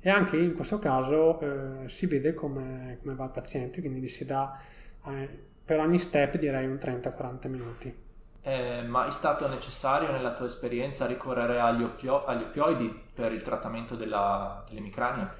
E 0.00 0.10
anche 0.10 0.36
in 0.36 0.54
questo 0.56 0.80
caso 0.80 1.38
eh, 1.38 1.88
si 1.88 2.06
vede 2.06 2.34
come, 2.34 2.98
come, 3.00 3.14
va 3.14 3.26
il 3.26 3.30
paziente, 3.30 3.78
quindi 3.78 4.00
gli 4.00 4.08
si 4.08 4.24
dà 4.24 4.60
eh, 5.06 5.28
per 5.64 5.78
ogni 5.78 6.00
step 6.00 6.38
direi 6.38 6.66
un 6.66 6.74
30-40 6.82 7.48
minuti. 7.48 7.96
Eh, 8.42 8.82
ma 8.82 9.06
è 9.06 9.12
stato 9.12 9.48
necessario 9.48 10.10
nella 10.10 10.32
tua 10.32 10.46
esperienza 10.46 11.06
ricorrere 11.06 11.60
agli, 11.60 11.84
oppio- 11.84 12.24
agli 12.24 12.42
oppioidi 12.42 13.02
per 13.14 13.32
il 13.32 13.42
trattamento 13.42 13.94
della, 13.94 14.64
dell'emicrania? 14.68 15.32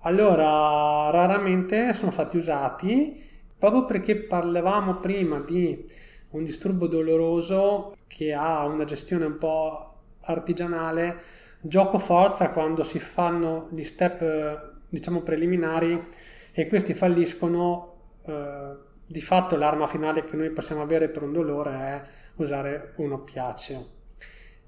Allora, 0.00 1.10
raramente 1.10 1.94
sono 1.94 2.12
stati 2.12 2.36
usati 2.36 3.26
proprio 3.58 3.86
perché 3.86 4.16
parlavamo 4.16 4.96
prima 4.96 5.40
di 5.40 6.06
un 6.30 6.44
disturbo 6.44 6.86
doloroso 6.86 7.96
che 8.06 8.32
ha 8.32 8.64
una 8.64 8.84
gestione 8.84 9.24
un 9.24 9.38
po' 9.38 9.94
artigianale, 10.22 11.36
gioco 11.60 11.98
forza 11.98 12.50
quando 12.50 12.84
si 12.84 12.98
fanno 12.98 13.68
gli 13.70 13.84
step 13.84 14.76
diciamo 14.88 15.20
preliminari 15.20 16.06
e 16.52 16.66
questi 16.66 16.94
falliscono, 16.94 17.94
eh, 18.26 18.86
di 19.06 19.20
fatto 19.20 19.56
l'arma 19.56 19.86
finale 19.86 20.24
che 20.24 20.36
noi 20.36 20.50
possiamo 20.50 20.82
avere 20.82 21.08
per 21.08 21.22
un 21.22 21.32
dolore 21.32 21.70
è 21.72 22.02
usare 22.36 22.92
un 22.96 23.12
oppiaceo. 23.12 23.86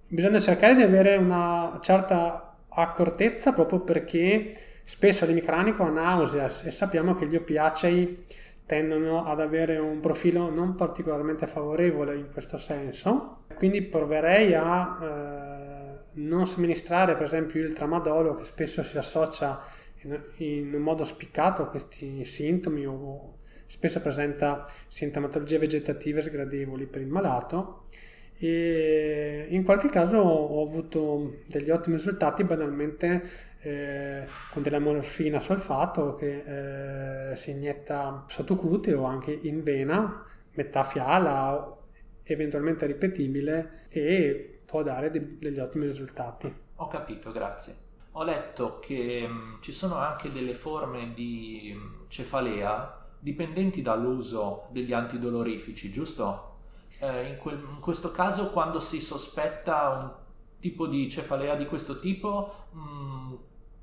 Bisogna 0.07 0.41
cercare 0.41 0.75
di 0.75 0.83
avere 0.83 1.17
una 1.17 1.79
certa 1.83 2.57
accortezza 2.69 3.53
proprio 3.53 3.81
perché 3.81 4.83
spesso 4.85 5.27
l'emicranico 5.27 5.83
ha 5.83 5.91
nausea 5.91 6.51
e 6.63 6.71
sappiamo 6.71 7.15
che 7.15 7.27
gli 7.27 7.37
oppiacei 7.37 8.25
tendono 8.71 9.25
ad 9.25 9.41
avere 9.41 9.79
un 9.79 9.99
profilo 9.99 10.49
non 10.49 10.77
particolarmente 10.77 11.49
favorevole 11.49 12.15
in 12.15 12.31
questo 12.31 12.57
senso, 12.57 13.47
quindi 13.57 13.83
proverei 13.83 14.55
a 14.55 14.99
eh, 15.03 16.21
non 16.21 16.47
somministrare 16.47 17.17
per 17.17 17.25
esempio 17.25 17.61
il 17.61 17.73
tramadolo 17.73 18.37
che 18.37 18.45
spesso 18.45 18.85
si 18.85 18.97
associa 18.97 19.61
in, 20.03 20.17
in 20.37 20.73
un 20.73 20.83
modo 20.83 21.05
spiccato 21.05 21.63
a 21.63 21.67
questi 21.67 22.25
sintomi 22.25 22.87
o 22.87 23.39
spesso 23.67 24.01
presenta 24.01 24.65
sintomatologie 24.87 25.59
vegetative 25.59 26.23
sgradevoli 26.23 26.87
per 26.87 27.01
il 27.01 27.09
malato. 27.09 27.87
E 28.39 29.47
in 29.49 29.65
qualche 29.65 29.89
caso 29.89 30.17
ho 30.19 30.65
avuto 30.65 31.41
degli 31.47 31.71
ottimi 31.71 31.97
risultati 31.97 32.45
banalmente 32.45 33.50
eh, 33.63 34.27
con 34.53 34.63
della 34.63 34.79
morfina 34.79 35.41
solfato 35.41 36.15
che 36.15 37.33
eh, 37.33 37.37
si 37.37 37.51
inietta 37.51 38.25
sottocute 38.27 38.95
o 38.95 39.05
anche 39.05 39.33
in 39.33 39.63
vena, 39.63 40.25
metà 40.55 40.83
fiala, 40.83 41.77
eventualmente 42.23 42.87
ripetibile 42.87 43.87
e 43.89 44.61
può 44.65 44.83
dare 44.83 45.11
de- 45.11 45.39
degli 45.39 45.59
ottimi 45.59 45.87
risultati. 45.87 46.53
Ho 46.77 46.87
capito, 46.87 47.33
grazie. 47.33 47.89
Ho 48.13 48.25
letto 48.25 48.79
che 48.79 49.27
mh, 49.27 49.33
mm, 49.33 49.55
ci 49.61 49.73
sono 49.73 49.97
anche 49.97 50.33
delle 50.33 50.55
forme 50.55 51.13
di 51.15 51.73
mm, 51.77 52.09
cefalea 52.09 52.97
dipendenti 53.19 53.83
dall'uso 53.83 54.69
degli 54.71 54.93
antidolorifici, 54.93 55.91
giusto? 55.91 56.49
Eh, 56.99 57.29
in, 57.29 57.37
quel, 57.37 57.59
in, 57.59 57.81
questo 57.81 58.11
caso, 58.11 58.51
quando 58.51 58.81
si 58.81 59.01
sospetta 59.01 59.89
un 59.91 60.13
tipo 60.59 60.87
di 60.87 61.09
cefalea 61.09 61.55
di 61.55 61.67
questo 61.67 61.99
tipo, 61.99 62.67
mh, 62.73 62.81
mm, 62.81 63.35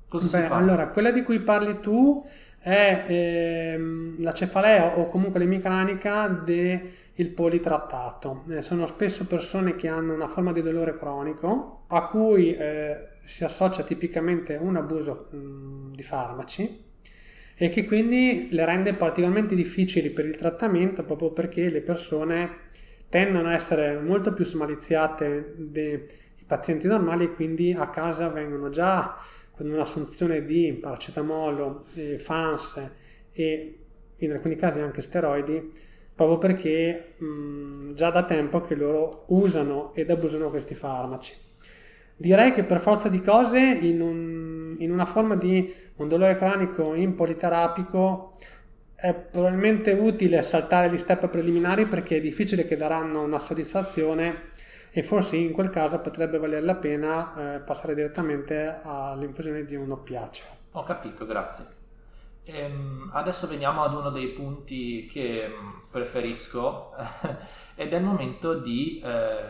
cosa 0.08 0.38
Beh? 0.38 0.46
Allora, 0.46 0.88
quella 0.88 1.10
di 1.10 1.22
cui 1.22 1.40
parli 1.40 1.80
tu 1.80 2.24
è 2.58 3.04
ehm, 3.06 4.22
la 4.22 4.32
cefalea 4.32 4.98
o 4.98 5.08
comunque 5.08 5.38
l'emicranica 5.38 6.26
del 6.28 7.28
politrattato. 7.34 8.44
Eh, 8.48 8.62
sono 8.62 8.86
spesso 8.86 9.26
persone 9.26 9.76
che 9.76 9.88
hanno 9.88 10.14
una 10.14 10.28
forma 10.28 10.52
di 10.52 10.62
dolore 10.62 10.94
cronico 10.96 11.84
a 11.88 12.06
cui 12.06 12.54
eh, 12.54 13.08
si 13.24 13.44
associa 13.44 13.82
tipicamente 13.82 14.58
un 14.60 14.76
abuso 14.76 15.28
mh, 15.30 15.92
di 15.92 16.02
farmaci 16.02 16.86
e 17.60 17.68
che 17.70 17.84
quindi 17.86 18.48
le 18.52 18.64
rende 18.64 18.94
particolarmente 18.94 19.54
difficili 19.54 20.10
per 20.10 20.24
il 20.26 20.36
trattamento 20.36 21.02
proprio 21.02 21.32
perché 21.32 21.68
le 21.70 21.80
persone 21.80 22.66
tendono 23.08 23.48
a 23.48 23.54
essere 23.54 23.98
molto 23.98 24.32
più 24.32 24.44
smaliziate 24.44 25.54
dei 25.56 26.00
pazienti 26.46 26.86
normali 26.86 27.24
e 27.24 27.34
quindi 27.34 27.72
a 27.72 27.88
casa 27.90 28.28
vengono 28.28 28.70
già 28.70 29.16
con 29.58 29.68
un'assunzione 29.68 30.44
di 30.44 30.72
paracetamolo, 30.80 31.86
eh, 31.94 32.18
FANS 32.20 32.80
e 33.32 33.78
in 34.16 34.32
alcuni 34.32 34.54
casi 34.54 34.78
anche 34.78 35.02
steroidi 35.02 35.86
proprio 36.14 36.38
perché 36.38 37.14
mh, 37.18 37.94
già 37.94 38.10
da 38.10 38.24
tempo 38.24 38.60
che 38.62 38.76
loro 38.76 39.24
usano 39.28 39.92
ed 39.94 40.10
abusano 40.10 40.48
questi 40.50 40.74
farmaci. 40.74 41.32
Direi 42.16 42.52
che 42.52 42.64
per 42.64 42.80
forza 42.80 43.08
di 43.08 43.20
cose 43.20 43.58
in, 43.58 44.00
un, 44.00 44.76
in 44.78 44.90
una 44.90 45.04
forma 45.04 45.36
di 45.36 45.72
un 45.96 46.08
dolore 46.08 46.36
cronico 46.36 46.94
in 46.94 47.14
politerapico 47.14 48.36
è 48.94 49.12
probabilmente 49.14 49.92
utile 49.92 50.42
saltare 50.42 50.90
gli 50.90 50.98
step 50.98 51.28
preliminari 51.28 51.84
perché 51.84 52.16
è 52.16 52.20
difficile 52.20 52.66
che 52.66 52.76
daranno 52.76 53.22
una 53.22 53.38
soddisfazione 53.38 54.47
e 54.90 55.02
forse 55.02 55.36
in 55.36 55.52
quel 55.52 55.70
caso 55.70 55.98
potrebbe 55.98 56.38
valere 56.38 56.62
la 56.62 56.74
pena 56.74 57.56
eh, 57.56 57.58
passare 57.60 57.94
direttamente 57.94 58.80
all'infusione 58.82 59.64
di 59.64 59.74
un 59.74 59.90
oppiaceo. 59.90 60.46
Ho 60.72 60.82
capito, 60.82 61.26
grazie. 61.26 61.66
Ehm, 62.44 63.10
adesso 63.12 63.46
veniamo 63.46 63.82
ad 63.82 63.94
uno 63.94 64.10
dei 64.10 64.28
punti 64.28 65.06
che 65.06 65.48
mm, 65.48 65.90
preferisco 65.90 66.92
ed 67.74 67.92
è 67.92 67.96
il 67.96 68.04
momento 68.04 68.54
di 68.54 69.02
eh, 69.04 69.40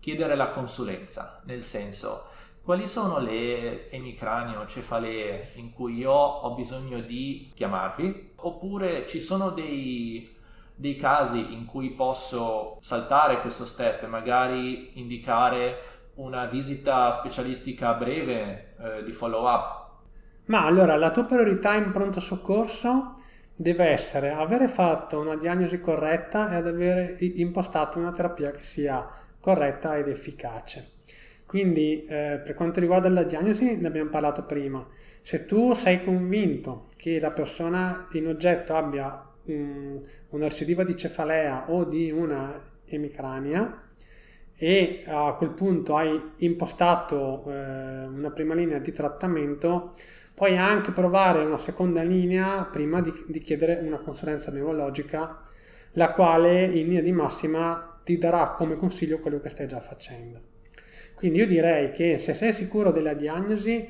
chiedere 0.00 0.36
la 0.36 0.48
consulenza, 0.48 1.40
nel 1.46 1.62
senso 1.62 2.30
quali 2.62 2.86
sono 2.86 3.18
le 3.18 3.90
emicranie 3.90 4.54
o 4.56 4.66
cefalee 4.66 5.50
in 5.56 5.72
cui 5.72 5.96
io 5.96 6.12
ho 6.12 6.54
bisogno 6.54 7.00
di 7.00 7.50
chiamarvi? 7.54 8.34
Oppure 8.36 9.04
ci 9.08 9.20
sono 9.20 9.50
dei, 9.50 10.31
dei 10.82 10.96
casi 10.96 11.54
in 11.54 11.64
cui 11.64 11.90
posso 11.90 12.76
saltare 12.80 13.40
questo 13.40 13.64
step 13.64 14.02
e 14.02 14.06
magari 14.08 14.98
indicare 14.98 15.76
una 16.14 16.46
visita 16.46 17.08
specialistica 17.12 17.94
breve 17.94 18.74
eh, 18.78 19.04
di 19.04 19.12
follow 19.12 19.46
up? 19.46 19.90
Ma 20.46 20.66
allora 20.66 20.96
la 20.96 21.12
tua 21.12 21.24
priorità 21.24 21.74
in 21.74 21.92
pronto 21.92 22.18
soccorso 22.18 23.14
deve 23.54 23.90
essere 23.90 24.32
avere 24.32 24.66
fatto 24.66 25.20
una 25.20 25.36
diagnosi 25.36 25.78
corretta 25.78 26.58
ed 26.58 26.66
aver 26.66 27.16
impostato 27.20 28.00
una 28.00 28.12
terapia 28.12 28.50
che 28.50 28.64
sia 28.64 29.08
corretta 29.38 29.96
ed 29.96 30.08
efficace. 30.08 30.94
Quindi 31.46 32.04
eh, 32.06 32.40
per 32.42 32.54
quanto 32.54 32.80
riguarda 32.80 33.08
la 33.08 33.22
diagnosi 33.22 33.76
ne 33.76 33.86
abbiamo 33.86 34.10
parlato 34.10 34.42
prima. 34.42 34.84
Se 35.22 35.46
tu 35.46 35.74
sei 35.74 36.02
convinto 36.02 36.86
che 36.96 37.20
la 37.20 37.30
persona 37.30 38.08
in 38.12 38.26
oggetto 38.26 38.74
abbia 38.74 39.30
un, 39.44 40.00
una 40.30 40.44
recidiva 40.44 40.84
di 40.84 40.96
cefalea 40.96 41.70
o 41.70 41.84
di 41.84 42.10
una 42.10 42.60
emicrania 42.84 43.82
e 44.56 45.02
a 45.06 45.34
quel 45.34 45.50
punto 45.50 45.96
hai 45.96 46.20
impostato 46.36 47.44
eh, 47.48 48.06
una 48.06 48.30
prima 48.30 48.54
linea 48.54 48.78
di 48.78 48.92
trattamento, 48.92 49.94
puoi 50.34 50.56
anche 50.56 50.92
provare 50.92 51.42
una 51.44 51.58
seconda 51.58 52.02
linea 52.02 52.64
prima 52.64 53.00
di, 53.00 53.12
di 53.26 53.40
chiedere 53.40 53.80
una 53.82 53.98
consulenza 53.98 54.50
neurologica 54.52 55.42
la 55.92 56.12
quale 56.12 56.64
in 56.64 56.86
linea 56.86 57.02
di 57.02 57.12
massima 57.12 58.00
ti 58.04 58.18
darà 58.18 58.50
come 58.50 58.76
consiglio 58.76 59.18
quello 59.18 59.40
che 59.40 59.50
stai 59.50 59.66
già 59.66 59.80
facendo. 59.80 60.40
Quindi 61.14 61.38
io 61.38 61.46
direi 61.46 61.92
che 61.92 62.18
se 62.18 62.34
sei 62.34 62.52
sicuro 62.52 62.90
della 62.90 63.14
diagnosi 63.14 63.88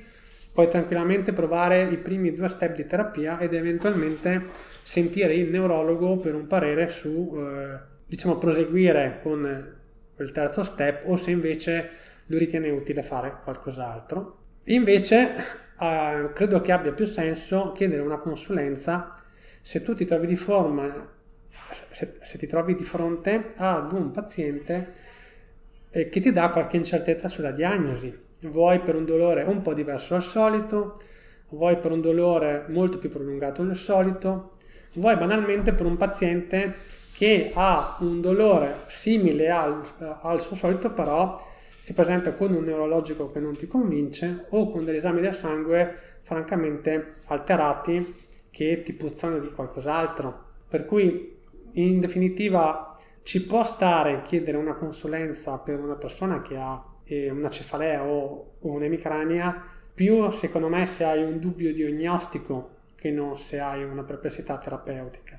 puoi 0.53 0.69
tranquillamente 0.69 1.33
provare 1.33 1.83
i 1.85 1.97
primi 1.97 2.35
due 2.35 2.49
step 2.49 2.75
di 2.75 2.87
terapia 2.87 3.38
ed 3.38 3.55
eventualmente 3.55 4.71
sentire 4.83 5.35
il 5.35 5.49
neurologo 5.49 6.16
per 6.16 6.35
un 6.35 6.47
parere 6.47 6.88
su, 6.88 7.33
eh, 7.37 7.79
diciamo, 8.07 8.37
proseguire 8.37 9.21
con 9.23 9.77
il 10.16 10.33
terzo 10.33 10.64
step 10.64 11.09
o 11.09 11.16
se 11.16 11.31
invece 11.31 11.90
lui 12.27 12.38
ritiene 12.38 12.71
utile 12.71 13.03
fare 13.03 13.38
qualcos'altro. 13.42 14.38
Invece 14.64 15.35
eh, 15.81 16.31
credo 16.35 16.61
che 16.61 16.73
abbia 16.73 16.92
più 16.92 17.07
senso 17.07 17.73
chiedere 17.73 18.03
una 18.03 18.18
consulenza 18.18 19.16
se 19.61 19.83
tu 19.83 19.95
ti 19.95 20.05
trovi 20.05 20.27
di 20.27 20.37
forma, 20.37 21.11
se, 21.90 22.16
se 22.21 22.38
ti 22.38 22.47
trovi 22.47 22.75
di 22.75 22.85
fronte 22.85 23.53
ad 23.57 23.92
un 23.92 24.11
paziente 24.11 24.92
eh, 25.90 26.09
che 26.09 26.21
ti 26.21 26.33
dà 26.33 26.51
qualche 26.51 26.77
incertezza 26.77 27.29
sulla 27.29 27.53
diagnosi, 27.53 28.16
vuoi 28.42 28.81
per 28.81 28.97
un 28.97 29.05
dolore 29.05 29.42
un 29.42 29.62
po' 29.62 29.75
diverso 29.75 30.14
dal 30.14 30.23
solito, 30.23 31.01
vuoi 31.51 31.79
per 31.79 31.92
un 31.92 32.01
dolore 32.01 32.64
molto 32.68 32.99
più 32.99 33.09
prolungato 33.09 33.62
del 33.62 33.77
solito, 33.77 34.51
vuoi 34.94 35.16
banalmente 35.16 35.72
per 35.72 35.87
un 35.87 35.96
paziente 35.96 36.74
che 37.14 37.52
ha 37.55 37.96
un 38.00 38.20
dolore 38.20 38.85
simile 38.88 39.50
al, 39.50 39.83
al 40.22 40.40
suo 40.40 40.57
solito 40.57 40.90
però 40.90 41.50
si 41.83 41.92
presenta 41.94 42.35
con 42.35 42.52
un 42.55 42.64
neurologico 42.64 43.31
che 43.33 43.40
non 43.40 43.57
ti 43.57 43.66
convince 43.66 44.46
o 44.50 44.70
con 44.70 44.85
degli 44.85 44.96
esami 44.96 45.20
del 45.20 45.35
sangue 45.35 45.96
francamente 46.22 47.16
alterati 47.26 48.14
che 48.50 48.83
ti 48.85 48.92
puzzano 48.92 49.38
di 49.38 49.50
qualcos'altro. 49.50 50.50
Per 50.68 50.87
cui 50.87 51.38
in 51.72 51.98
definitiva 51.98 52.96
ci 53.22 53.44
può 53.44 53.64
stare 53.64 54.22
chiedere 54.22 54.57
una 54.57 54.74
consulenza 54.74 55.59
per 55.59 55.81
una 55.81 55.94
persona 55.94 56.40
che 56.40 56.57
ha 56.57 56.85
eh, 57.05 57.31
una 57.31 57.50
cefalea 57.50 58.05
o, 58.05 58.55
o 58.61 58.68
un'emicrania, 58.68 59.62
più 59.92 60.31
secondo 60.31 60.68
me 60.68 60.87
se 60.87 61.05
hai 61.05 61.22
un 61.22 61.38
dubbio 61.40 61.72
diagnostico 61.72 62.82
che 63.03 63.11
non 63.11 63.37
se 63.37 63.59
hai 63.59 63.83
una 63.83 64.05
perplessità 64.05 64.59
terapeutica. 64.59 65.37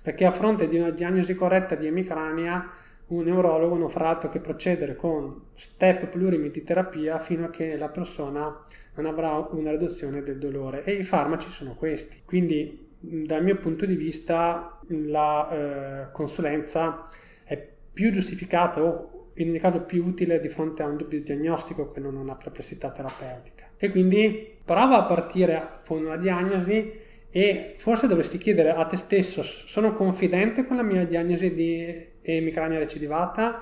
Perché 0.00 0.24
a 0.24 0.30
fronte 0.30 0.68
di 0.68 0.78
una 0.78 0.90
diagnosi 0.90 1.34
corretta 1.34 1.74
di 1.74 1.88
emicrania, 1.88 2.70
un 3.08 3.24
neurologo 3.24 3.76
non 3.76 3.90
farà 3.90 4.10
altro 4.10 4.28
che 4.28 4.38
procedere 4.38 4.94
con 4.94 5.46
step 5.56 6.06
plurimi 6.06 6.52
di 6.52 6.62
terapia 6.62 7.18
fino 7.18 7.46
a 7.46 7.50
che 7.50 7.76
la 7.76 7.88
persona 7.88 8.64
non 8.94 9.06
avrà 9.06 9.36
una 9.50 9.72
riduzione 9.72 10.22
del 10.22 10.38
dolore 10.38 10.84
e 10.84 10.92
i 10.92 11.02
farmaci 11.02 11.48
sono 11.48 11.74
questi. 11.74 12.22
Quindi 12.24 12.90
dal 13.00 13.42
mio 13.42 13.56
punto 13.56 13.84
di 13.84 13.96
vista 13.96 14.78
la 14.86 15.50
eh, 15.50 16.12
consulenza 16.12 17.08
è 17.42 17.68
più 17.92 18.12
giustificata 18.12 18.80
o 18.80 19.30
in 19.34 19.48
ogni 19.48 19.58
caso 19.58 19.80
più 19.80 20.06
utile 20.06 20.38
di 20.38 20.48
fronte 20.48 20.84
a 20.84 20.86
un 20.86 20.98
dubbio 20.98 21.20
diagnostico 21.20 21.90
che 21.90 21.98
non 21.98 22.14
una 22.14 22.36
perplessità 22.36 22.92
terapeutica. 22.92 23.71
E 23.84 23.90
quindi 23.90 24.58
prova 24.64 24.98
a 24.98 25.02
partire 25.06 25.80
con 25.84 26.04
una 26.04 26.16
diagnosi 26.16 27.00
e 27.28 27.74
forse 27.78 28.06
dovresti 28.06 28.38
chiedere 28.38 28.70
a 28.70 28.84
te 28.84 28.96
stesso, 28.96 29.42
sono 29.42 29.92
confidente 29.92 30.64
con 30.64 30.76
la 30.76 30.84
mia 30.84 31.04
diagnosi 31.04 31.52
di 31.52 32.06
emicrania 32.22 32.78
recidivata? 32.78 33.60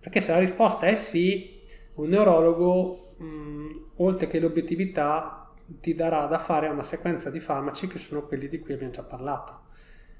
Perché 0.00 0.20
se 0.20 0.32
la 0.32 0.40
risposta 0.40 0.88
è 0.88 0.96
sì, 0.96 1.60
un 1.94 2.08
neurologo, 2.08 3.14
mh, 3.18 3.66
oltre 3.98 4.26
che 4.26 4.40
l'obiettività, 4.40 5.48
ti 5.80 5.94
darà 5.94 6.26
da 6.26 6.38
fare 6.38 6.66
una 6.66 6.82
sequenza 6.82 7.30
di 7.30 7.38
farmaci 7.38 7.86
che 7.86 8.00
sono 8.00 8.26
quelli 8.26 8.48
di 8.48 8.58
cui 8.58 8.74
abbiamo 8.74 8.92
già 8.92 9.04
parlato. 9.04 9.60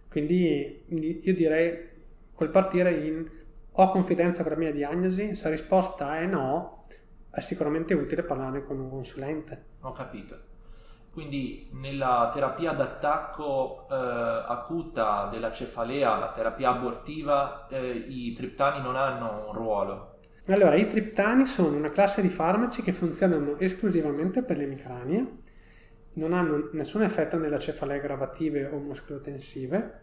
Quindi 0.09 0.85
io 1.21 1.35
direi 1.35 1.89
col 2.33 2.51
partire 2.51 2.93
in 2.93 3.29
ho 3.73 3.91
confidenza 3.91 4.43
con 4.43 4.53
la 4.53 4.59
mia 4.59 4.71
diagnosi? 4.71 5.35
Se 5.35 5.49
la 5.49 5.57
risposta 5.57 6.19
è 6.19 6.27
no, 6.27 6.82
è 7.33 7.41
sicuramente 7.41 7.95
utile 7.95 8.23
parlarne 8.23 8.65
con 8.65 8.79
un 8.79 8.91
consulente. 8.91 9.65
Ho 9.81 9.93
capito. 9.93 10.51
Quindi 11.13 11.69
nella 11.73 12.31
terapia 12.33 12.73
d'attacco 12.73 13.87
eh, 13.91 13.95
acuta 14.49 15.29
della 15.31 15.51
cefalea, 15.51 16.19
la 16.19 16.33
terapia 16.33 16.71
abortiva, 16.71 17.67
eh, 17.69 17.91
i 17.91 18.33
triptani 18.33 18.83
non 18.83 18.97
hanno 18.97 19.47
un 19.49 19.53
ruolo. 19.53 20.19
Allora, 20.47 20.75
i 20.75 20.89
triptani 20.89 21.47
sono 21.47 21.77
una 21.77 21.91
classe 21.91 22.21
di 22.21 22.29
farmaci 22.29 22.83
che 22.83 22.93
funzionano 22.93 23.59
esclusivamente 23.59 24.43
per 24.43 24.57
le 24.57 24.65
emicranie, 24.65 25.39
non 26.15 26.33
hanno 26.33 26.71
nessun 26.73 27.03
effetto 27.03 27.39
nelle 27.39 27.59
cefalee 27.59 28.01
gravative 28.01 28.67
o 28.67 28.79
muscolotensive, 28.79 30.01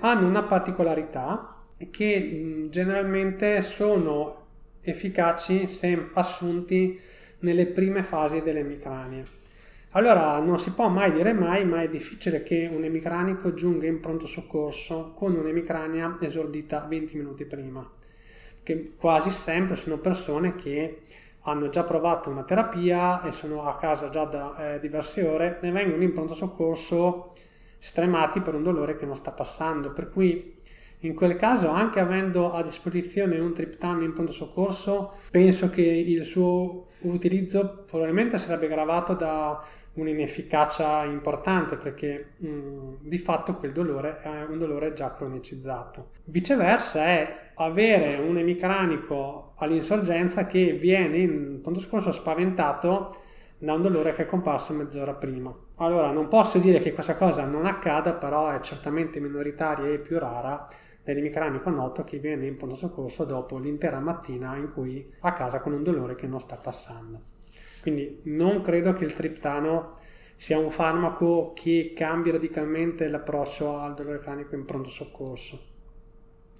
hanno 0.00 0.26
una 0.26 0.42
particolarità 0.44 1.64
che 1.90 2.68
generalmente 2.70 3.62
sono 3.62 4.43
efficaci 4.84 5.68
se 5.68 6.10
assunti 6.12 7.00
nelle 7.40 7.66
prime 7.66 8.02
fasi 8.02 8.42
dell'emicrania. 8.42 9.24
Allora 9.96 10.40
non 10.40 10.58
si 10.58 10.70
può 10.72 10.88
mai 10.88 11.12
dire 11.12 11.32
mai, 11.32 11.64
ma 11.64 11.82
è 11.82 11.88
difficile 11.88 12.42
che 12.42 12.68
un 12.70 12.82
emicranico 12.84 13.54
giunga 13.54 13.86
in 13.86 14.00
pronto 14.00 14.26
soccorso 14.26 15.12
con 15.14 15.36
un'emicrania 15.36 16.18
esordita 16.20 16.84
20 16.88 17.16
minuti 17.16 17.44
prima, 17.44 17.88
che 18.62 18.92
quasi 18.96 19.30
sempre 19.30 19.76
sono 19.76 19.98
persone 19.98 20.56
che 20.56 21.02
hanno 21.42 21.68
già 21.68 21.84
provato 21.84 22.28
una 22.28 22.42
terapia 22.42 23.22
e 23.22 23.30
sono 23.32 23.66
a 23.68 23.76
casa 23.76 24.08
già 24.08 24.24
da 24.24 24.74
eh, 24.74 24.80
diverse 24.80 25.24
ore 25.24 25.58
e 25.60 25.70
vengono 25.70 26.02
in 26.02 26.12
pronto 26.12 26.34
soccorso 26.34 27.32
stremati 27.78 28.40
per 28.40 28.54
un 28.54 28.62
dolore 28.62 28.96
che 28.96 29.06
non 29.06 29.14
sta 29.16 29.30
passando, 29.30 29.92
per 29.92 30.10
cui 30.10 30.53
in 31.04 31.14
quel 31.14 31.36
caso, 31.36 31.68
anche 31.68 32.00
avendo 32.00 32.52
a 32.52 32.62
disposizione 32.62 33.38
un 33.38 33.52
triptano 33.52 34.02
in 34.02 34.14
pronto 34.14 34.32
soccorso, 34.32 35.12
penso 35.30 35.68
che 35.68 35.82
il 35.82 36.24
suo 36.24 36.86
utilizzo 37.00 37.84
probabilmente 37.86 38.38
sarebbe 38.38 38.68
gravato 38.68 39.12
da 39.12 39.62
un'inefficacia 39.94 41.04
importante 41.04 41.76
perché 41.76 42.32
mh, 42.38 42.48
mm, 42.48 42.94
di 43.00 43.18
fatto 43.18 43.54
quel 43.56 43.72
dolore 43.72 44.20
è 44.22 44.44
un 44.48 44.58
dolore 44.58 44.94
già 44.94 45.12
cronicizzato. 45.12 46.12
Viceversa 46.24 47.04
è 47.04 47.50
avere 47.56 48.16
un 48.16 48.38
emicranico 48.38 49.52
all'insorgenza 49.58 50.46
che 50.46 50.72
viene 50.72 51.18
in 51.18 51.60
pronto 51.60 51.80
soccorso 51.80 52.12
spaventato 52.12 53.20
da 53.58 53.74
un 53.74 53.82
dolore 53.82 54.14
che 54.14 54.22
è 54.22 54.26
comparso 54.26 54.72
mezz'ora 54.72 55.12
prima. 55.12 55.54
Allora 55.76 56.10
non 56.10 56.28
posso 56.28 56.58
dire 56.58 56.80
che 56.80 56.92
questa 56.92 57.14
cosa 57.14 57.44
non 57.44 57.66
accada, 57.66 58.12
però 58.14 58.48
è 58.48 58.60
certamente 58.60 59.20
minoritaria 59.20 59.88
e 59.88 59.98
più 59.98 60.18
rara 60.18 60.66
dell'emicranico 61.04 61.70
noto 61.70 62.02
che 62.02 62.18
viene 62.18 62.46
in 62.46 62.56
pronto 62.56 62.74
soccorso 62.74 63.24
dopo 63.24 63.58
l'intera 63.58 64.00
mattina 64.00 64.56
in 64.56 64.72
cui 64.72 65.12
a 65.20 65.32
casa 65.34 65.60
con 65.60 65.74
un 65.74 65.82
dolore 65.82 66.14
che 66.14 66.26
non 66.26 66.40
sta 66.40 66.56
passando. 66.56 67.32
Quindi 67.82 68.22
non 68.24 68.62
credo 68.62 68.94
che 68.94 69.04
il 69.04 69.14
triptano 69.14 69.92
sia 70.36 70.58
un 70.58 70.70
farmaco 70.70 71.52
che 71.54 71.92
cambi 71.94 72.30
radicalmente 72.30 73.08
l'approccio 73.08 73.78
al 73.78 73.94
dolore 73.94 74.18
cranico 74.18 74.54
in 74.54 74.64
pronto 74.64 74.88
soccorso. 74.88 75.72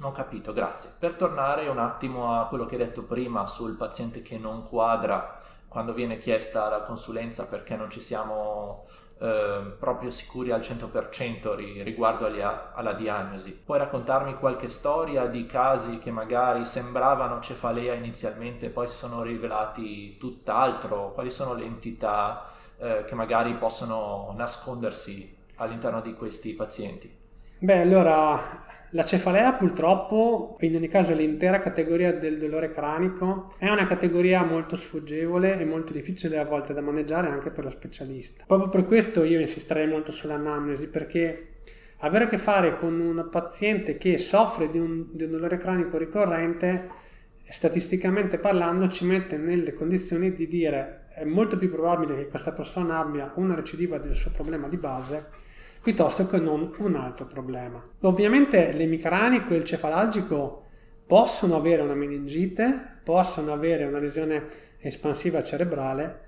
Ho 0.01 0.11
capito, 0.11 0.53
grazie. 0.53 0.91
Per 0.99 1.15
tornare 1.15 1.67
un 1.69 1.79
attimo 1.79 2.39
a 2.39 2.47
quello 2.47 2.67
che 2.67 2.77
hai 2.77 2.85
detto 2.85 3.05
prima 3.05 3.47
sul 3.47 3.77
paziente 3.77 4.23
che 4.23 4.37
non 4.39 4.63
quadra 4.63 5.41
quando 5.69 5.93
viene 5.93 6.19
chiesta 6.19 6.69
la 6.69 6.83
consulenza 6.83 7.47
perché 7.49 7.75
non 7.75 7.91
ci 7.91 8.01
siamo 8.01 8.87
Ehm, 9.21 9.77
proprio 9.79 10.11
sicuri 10.11 10.51
al 10.51 10.61
100% 10.61 11.55
riguardo 11.83 12.27
agli, 12.27 12.41
alla 12.41 12.93
diagnosi. 12.95 13.53
Puoi 13.53 13.79
raccontarmi 13.79 14.35
qualche 14.35 14.69
storia 14.69 15.27
di 15.27 15.47
casi 15.47 15.99
che 15.99 16.11
magari 16.11 16.65
sembravano 16.65 17.41
cefalea 17.41 17.95
inizialmente 17.95 18.67
e 18.67 18.71
poi 18.71 18.89
si 18.89 18.97
sono 18.97 19.23
rivelati 19.23 20.17
tutt'altro? 20.19 21.13
Quali 21.13 21.31
sono 21.31 21.55
le 21.55 21.65
entità 21.65 22.51
eh, 22.77 23.05
che 23.07 23.15
magari 23.15 23.55
possono 23.55 24.35
nascondersi 24.37 25.37
all'interno 25.57 26.01
di 26.01 26.15
questi 26.15 26.53
pazienti? 26.55 27.23
Beh, 27.59 27.81
allora 27.81 28.63
la 28.95 29.05
cefalea 29.05 29.53
purtroppo, 29.55 30.57
in 30.61 30.77
ogni 30.77 30.87
caso 30.87 31.13
l'intera 31.15 31.59
categoria 31.59 32.13
del 32.13 32.39
dolore 32.39 32.71
cranico, 32.71 33.53
è 33.59 33.69
una 33.69 33.87
categoria 33.87 34.45
molto 34.45 34.77
sfuggevole 34.77 35.59
e 35.59 35.65
molto 35.65 35.93
difficile 35.93 36.39
a 36.39 36.45
volte 36.45 36.73
da 36.73 36.81
maneggiare 36.81 37.29
anche 37.29 37.51
per 37.51 37.65
lo 37.65 37.71
specialista. 37.71 38.45
Proprio 38.47 38.69
per 38.69 38.87
questo 38.87 39.25
io 39.25 39.41
insisterei 39.41 39.89
molto 39.89 40.13
sull'anamnesi 40.13 40.87
perché 40.87 41.49
avere 41.99 42.25
a 42.25 42.29
che 42.29 42.39
fare 42.39 42.77
con 42.77 43.01
un 43.01 43.27
paziente 43.31 43.99
che 43.99 44.17
soffre 44.17 44.71
di 44.71 44.79
un, 44.79 45.07
di 45.11 45.25
un 45.25 45.31
dolore 45.33 45.59
cranico 45.59 45.99
ricorrente, 45.99 46.89
statisticamente 47.49 48.39
parlando, 48.39 48.87
ci 48.89 49.05
mette 49.07 49.37
nelle 49.37 49.75
condizioni 49.75 50.33
di 50.33 50.47
dire 50.47 51.07
è 51.15 51.25
molto 51.25 51.59
più 51.59 51.69
probabile 51.69 52.15
che 52.15 52.29
questa 52.29 52.53
persona 52.53 52.99
abbia 53.01 53.33
una 53.37 53.57
recidiva 53.57 53.99
del 53.99 54.15
suo 54.15 54.31
problema 54.31 54.69
di 54.69 54.77
base 54.77 55.44
piuttosto 55.85 56.27
che 56.27 56.39
non 56.39 56.73
un 56.79 56.97
altro 56.97 57.27
problema. 57.27 57.81
Ovviamente 58.01 58.73
l'emicranico 58.73 59.53
e 59.53 59.59
il 59.59 59.65
cefalalgico 59.65 60.65
possono 61.07 61.57
avere 61.57 61.83
una 61.83 61.95
meningite, 61.95 63.01
possono 63.05 63.53
avere 63.53 63.85
una 63.85 63.99
lesione 63.99 64.47
espansiva 64.79 65.43
cerebrale, 65.43 66.23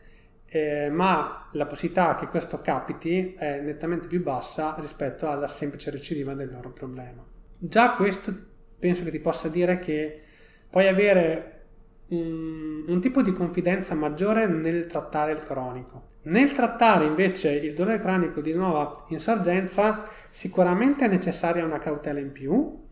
eh, 0.45 0.91
ma 0.91 1.49
la 1.53 1.65
possibilità 1.65 2.17
che 2.17 2.27
questo 2.27 2.61
capiti 2.61 3.35
è 3.35 3.61
nettamente 3.61 4.07
più 4.07 4.23
bassa 4.23 4.77
rispetto 4.79 5.27
alla 5.27 5.49
semplice 5.49 5.91
recidiva 5.91 6.35
del 6.35 6.53
loro 6.53 6.71
problema. 6.71 7.25
già 7.59 7.95
questo 7.95 8.35
penso 8.79 9.05
che 9.05 9.11
ti 9.11 9.21
possa 9.21 9.49
dire 9.49 9.79
che 9.79 10.21
puoi 10.69 10.87
avere 10.87 11.53
un, 12.09 12.85
un, 12.87 13.01
tipo 13.01 13.23
di 13.23 13.33
confidenza 13.33 13.95
maggiore 13.95 14.47
nel 14.47 14.85
trattare 14.85 15.33
il 15.33 15.43
cronico. 15.43 16.15
Nel 16.27 16.53
trattare 16.53 17.05
invece 17.05 17.53
il 17.53 17.73
dolore 17.73 18.01
cronico 18.01 18.41
di 18.41 18.53
nuova 18.53 19.05
insorgenza, 19.09 20.09
sicuramente 20.29 21.05
è 21.05 21.09
necessaria 21.09 21.65
una 21.65 21.79
cautela 21.79 22.19
in 22.19 22.33
più, 22.33 22.85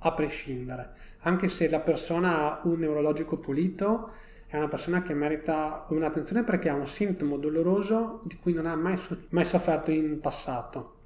a 0.00 0.12
prescindere. 0.12 0.90
Anche 1.20 1.48
se 1.48 1.70
la 1.70 1.80
persona 1.80 2.38
ha 2.38 2.60
un 2.64 2.80
neurologico 2.80 3.38
pulito, 3.38 4.10
è 4.46 4.58
una 4.58 4.68
persona 4.68 5.00
che 5.00 5.14
merita 5.14 5.86
un'attenzione 5.88 6.42
perché 6.42 6.68
ha 6.68 6.74
un 6.74 6.86
sintomo 6.86 7.38
doloroso 7.38 8.20
di 8.24 8.36
cui 8.36 8.52
non 8.52 8.66
ha 8.66 8.76
mai, 8.76 9.00
mai 9.30 9.46
sofferto 9.46 9.90
in 9.90 10.20
passato. 10.20 10.96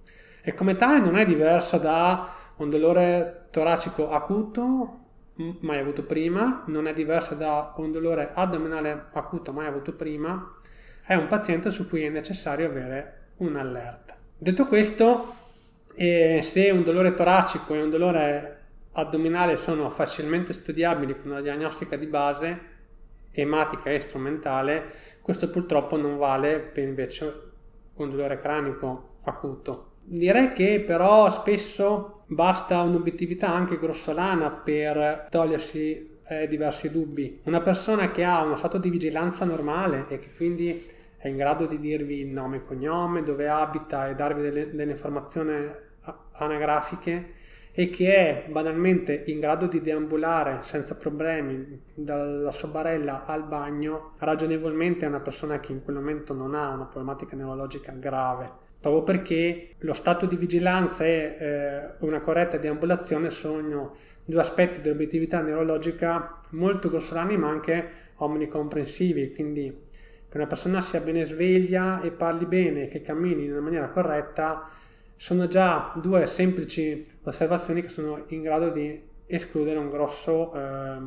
E 0.43 0.55
come 0.55 0.75
tale 0.75 0.99
non 0.99 1.17
è 1.17 1.25
diverso 1.25 1.79
da 1.79 2.33
un 2.57 2.69
dolore 2.69 3.47
toracico 3.51 4.11
acuto 4.11 5.05
mai 5.61 5.79
avuto 5.79 6.03
prima, 6.03 6.65
non 6.67 6.87
è 6.87 6.93
diverso 6.95 7.35
da 7.35 7.75
un 7.77 7.93
dolore 7.93 8.31
addominale 8.35 9.09
acuto 9.13 9.53
mai 9.53 9.67
avuto 9.67 9.93
prima, 9.93 10.56
è 11.07 11.15
un 11.15 11.29
paziente 11.29 11.71
su 11.71 11.89
cui 11.89 12.03
è 12.03 12.09
necessario 12.09 12.67
avere 12.67 13.29
un'allerta. 13.37 14.17
Detto 14.37 14.67
questo, 14.67 15.35
eh, 15.95 16.41
se 16.43 16.71
un 16.71 16.83
dolore 16.83 17.15
toracico 17.15 17.75
e 17.75 17.83
un 17.83 17.91
dolore 17.91 18.59
addominale 18.93 19.57
sono 19.57 19.89
facilmente 19.89 20.53
studiabili 20.53 21.21
con 21.21 21.31
una 21.31 21.41
diagnostica 21.41 21.97
di 21.97 22.07
base, 22.07 22.75
ematica 23.31 23.91
e 23.91 24.01
strumentale, 24.01 24.93
questo 25.23 25.49
purtroppo 25.49 25.97
non 25.97 26.17
vale 26.17 26.59
per 26.59 26.85
invece 26.85 27.43
un 27.95 28.11
dolore 28.11 28.41
cranico 28.41 29.19
acuto. 29.25 29.93
Direi 30.03 30.53
che 30.53 30.83
però 30.87 31.31
spesso 31.31 32.23
basta 32.27 32.81
un'obiettività 32.81 33.53
anche 33.53 33.79
grossolana 33.79 34.51
per 34.51 35.29
togliersi 35.31 36.19
eh, 36.29 36.49
diversi 36.49 36.91
dubbi. 36.91 37.41
Una 37.45 37.61
persona 37.61 38.11
che 38.11 38.25
ha 38.25 38.43
uno 38.43 38.57
stato 38.57 38.79
di 38.79 38.91
vigilanza 38.91 39.45
normale 39.45 40.07
e 40.09 40.19
che 40.19 40.31
quindi 40.37 40.95
è 41.27 41.31
in 41.31 41.37
grado 41.37 41.67
di 41.67 41.79
dirvi 41.79 42.21
il 42.21 42.29
nome 42.29 42.59
e 42.59 42.65
cognome, 42.65 43.23
dove 43.23 43.49
abita 43.49 44.09
e 44.09 44.15
darvi 44.15 44.43
delle, 44.43 44.75
delle 44.75 44.93
informazioni 44.93 45.69
anagrafiche 46.33 47.35
e 47.73 47.91
che 47.91 48.15
è 48.15 48.49
banalmente 48.49 49.25
in 49.27 49.39
grado 49.39 49.67
di 49.67 49.83
deambulare 49.83 50.61
senza 50.63 50.95
problemi 50.95 51.83
dalla 51.93 52.53
sua 52.53 52.69
barella 52.69 53.27
al 53.27 53.45
bagno, 53.45 54.13
ragionevolmente 54.19 55.05
è 55.05 55.09
una 55.09 55.21
persona 55.21 55.61
che 55.61 55.73
in 55.73 55.85
quel 55.85 55.97
momento 55.97 56.33
non 56.33 56.55
ha 56.55 56.71
una 56.71 56.85
problematica 56.85 57.37
neurologica 57.37 57.93
grave. 57.93 58.65
Proprio 58.81 59.03
perché 59.03 59.75
lo 59.79 59.95
stato 59.95 60.27
di 60.27 60.37
vigilanza 60.37 61.05
e 61.05 61.37
eh, 61.39 61.81
una 61.99 62.21
corretta 62.21 62.57
deambulazione 62.57 63.31
sono 63.31 63.95
due 64.25 64.41
aspetti 64.41 64.81
dell'obiettività 64.81 65.41
neurologica 65.41 66.41
molto 66.51 66.89
grossolani 66.89 67.37
ma 67.37 67.49
anche 67.49 67.91
omnicomprensivi, 68.17 69.35
quindi 69.35 69.85
che 70.37 70.43
una 70.43 70.47
persona 70.47 70.83
sia 70.83 71.01
bene 71.01 71.25
sveglia 71.25 72.03
e 72.03 72.11
parli 72.11 72.45
bene, 72.45 72.89
che 72.89 73.01
cammini 73.01 73.45
in 73.45 73.53
una 73.53 73.63
maniera 73.63 73.89
corretta, 73.89 74.69
sono 75.17 75.49
già 75.49 75.93
due 75.97 76.27
semplici 76.27 77.07
osservazioni 77.23 77.81
che 77.81 77.89
sono 77.89 78.25
in 78.29 78.43
grado 78.43 78.69
di 78.69 79.03
escludere 79.27 79.79
un 79.79 79.91
grosso 79.91 80.55
eh, 80.55 80.99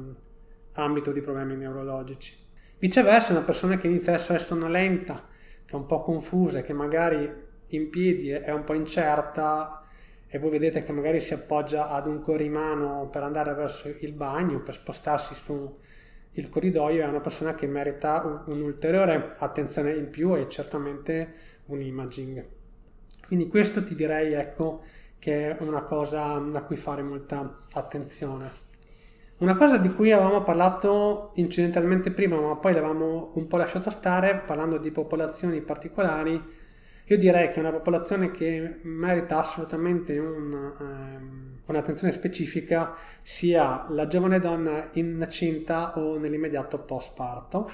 ambito 0.73 1.11
di 1.11 1.21
problemi 1.21 1.55
neurologici. 1.55 2.35
Viceversa, 2.79 3.33
una 3.33 3.43
persona 3.43 3.77
che 3.77 3.87
inizia 3.87 4.13
a 4.13 4.15
essere 4.15 4.39
sonnolenta, 4.39 5.13
che 5.13 5.73
è 5.73 5.75
un 5.75 5.85
po' 5.85 6.01
confusa, 6.01 6.61
che 6.61 6.73
magari 6.73 7.31
in 7.67 7.89
piedi 7.89 8.31
è 8.31 8.51
un 8.51 8.63
po' 8.63 8.73
incerta 8.73 9.83
e 10.27 10.39
voi 10.39 10.49
vedete 10.49 10.81
che 10.83 10.91
magari 10.91 11.21
si 11.21 11.33
appoggia 11.33 11.89
ad 11.89 12.07
un 12.07 12.19
corrimano 12.19 13.07
per 13.09 13.21
andare 13.21 13.53
verso 13.53 13.93
il 13.99 14.13
bagno, 14.13 14.61
per 14.61 14.75
spostarsi 14.75 15.35
su 15.35 15.77
il 16.39 16.49
corridoio, 16.49 17.03
è 17.03 17.07
una 17.07 17.19
persona 17.19 17.53
che 17.53 17.67
merita 17.67 18.43
un'ulteriore 18.47 19.35
attenzione 19.37 19.93
in 19.93 20.09
più 20.09 20.35
e 20.35 20.47
certamente 20.49 21.33
un 21.65 21.81
imaging. 21.81 22.45
Quindi 23.27 23.47
questo 23.47 23.83
ti 23.83 23.93
direi 23.93 24.33
ecco 24.33 24.81
che 25.19 25.57
è 25.57 25.61
una 25.61 25.83
cosa 25.83 26.33
a 26.35 26.63
cui 26.63 26.77
fare 26.77 27.03
molta 27.03 27.57
attenzione. 27.73 28.67
Una 29.39 29.55
cosa 29.55 29.77
di 29.77 29.93
cui 29.93 30.11
avevamo 30.11 30.43
parlato 30.43 31.31
incidentalmente 31.35 32.11
prima, 32.11 32.39
ma 32.39 32.55
poi 32.55 32.73
l'avevamo 32.73 33.31
un 33.35 33.47
po' 33.47 33.57
lasciato 33.57 33.89
stare, 33.89 34.41
parlando 34.45 34.77
di 34.77 34.91
popolazioni 34.91 35.61
particolari, 35.61 36.41
io 37.05 37.17
direi 37.17 37.49
che 37.49 37.55
è 37.55 37.59
una 37.59 37.71
popolazione 37.71 38.31
che 38.31 38.79
merita 38.83 39.39
assolutamente 39.39 40.17
un, 40.17 40.73
um, 40.79 41.58
un'attenzione 41.71 42.13
specifica 42.13 42.95
sia 43.21 43.85
la 43.89 44.07
giovane 44.07 44.39
donna 44.39 44.89
incinta 44.93 45.97
o 45.97 46.17
nell'immediato 46.17 46.79
post 46.79 47.13
parto, 47.15 47.69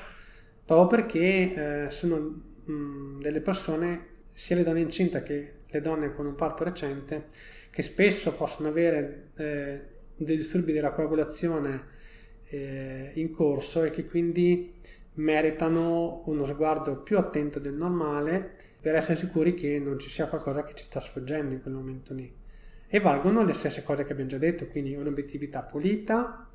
proprio 0.66 0.88
perché 0.88 1.86
eh, 1.86 1.92
sono 1.92 2.18
mh, 2.66 3.22
delle 3.22 3.42
persone, 3.42 4.08
sia 4.34 4.56
le 4.56 4.64
donne 4.64 4.82
incinte 4.82 5.24
che 5.24 5.54
le 5.68 5.82
donne 5.82 6.14
con 6.14 6.26
un 6.26 6.36
parto 6.36 6.64
recente, 6.64 7.26
che 7.70 7.82
spesso 7.82 8.34
possono 8.34 8.68
avere 8.68 9.30
eh, 9.36 9.82
dei 10.16 10.38
disturbi 10.38 10.72
della 10.72 10.92
coagulazione 10.92 11.94
eh, 12.46 13.12
in 13.16 13.32
corso 13.32 13.84
e 13.84 13.92
che 13.92 14.06
quindi 14.06 14.74
meritano 15.16 16.24
uno 16.26 16.46
sguardo 16.46 16.98
più 16.98 17.18
attento 17.18 17.60
del 17.60 17.74
normale 17.74 18.52
per 18.80 18.96
essere 18.96 19.18
sicuri 19.18 19.54
che 19.54 19.80
non 19.80 19.98
ci 20.00 20.10
sia 20.10 20.28
qualcosa 20.28 20.64
che 20.64 20.74
ci 20.76 20.84
sta 20.84 21.00
sfuggendo 21.00 21.54
in 21.54 21.62
quel 21.62 21.74
momento 21.74 22.14
lì. 22.14 22.44
E 22.88 23.00
valgono 23.00 23.44
le 23.44 23.54
stesse 23.54 23.84
cose 23.84 24.06
che 24.06 24.12
abbiamo 24.12 24.30
già 24.30 24.38
detto, 24.38 24.68
quindi 24.68 24.96
un'obiettività 24.96 25.62
pulita, 25.62 26.50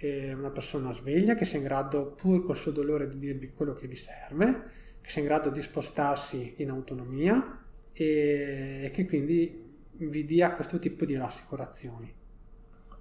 una 0.00 0.50
persona 0.50 0.92
sveglia 0.92 1.34
che 1.34 1.44
sia 1.44 1.58
in 1.58 1.64
grado, 1.64 2.12
pur 2.12 2.44
col 2.44 2.56
suo 2.56 2.70
dolore, 2.70 3.08
di 3.08 3.18
dirvi 3.18 3.52
quello 3.54 3.74
che 3.74 3.86
vi 3.86 3.96
serve, 3.96 4.70
che 5.00 5.10
sia 5.10 5.22
in 5.22 5.28
grado 5.28 5.50
di 5.50 5.62
spostarsi 5.62 6.54
in 6.58 6.70
autonomia 6.70 7.60
e 7.92 8.90
che 8.92 9.06
quindi 9.06 9.62
vi 9.92 10.24
dia 10.24 10.54
questo 10.54 10.78
tipo 10.78 11.04
di 11.04 11.16
rassicurazioni. 11.16 12.12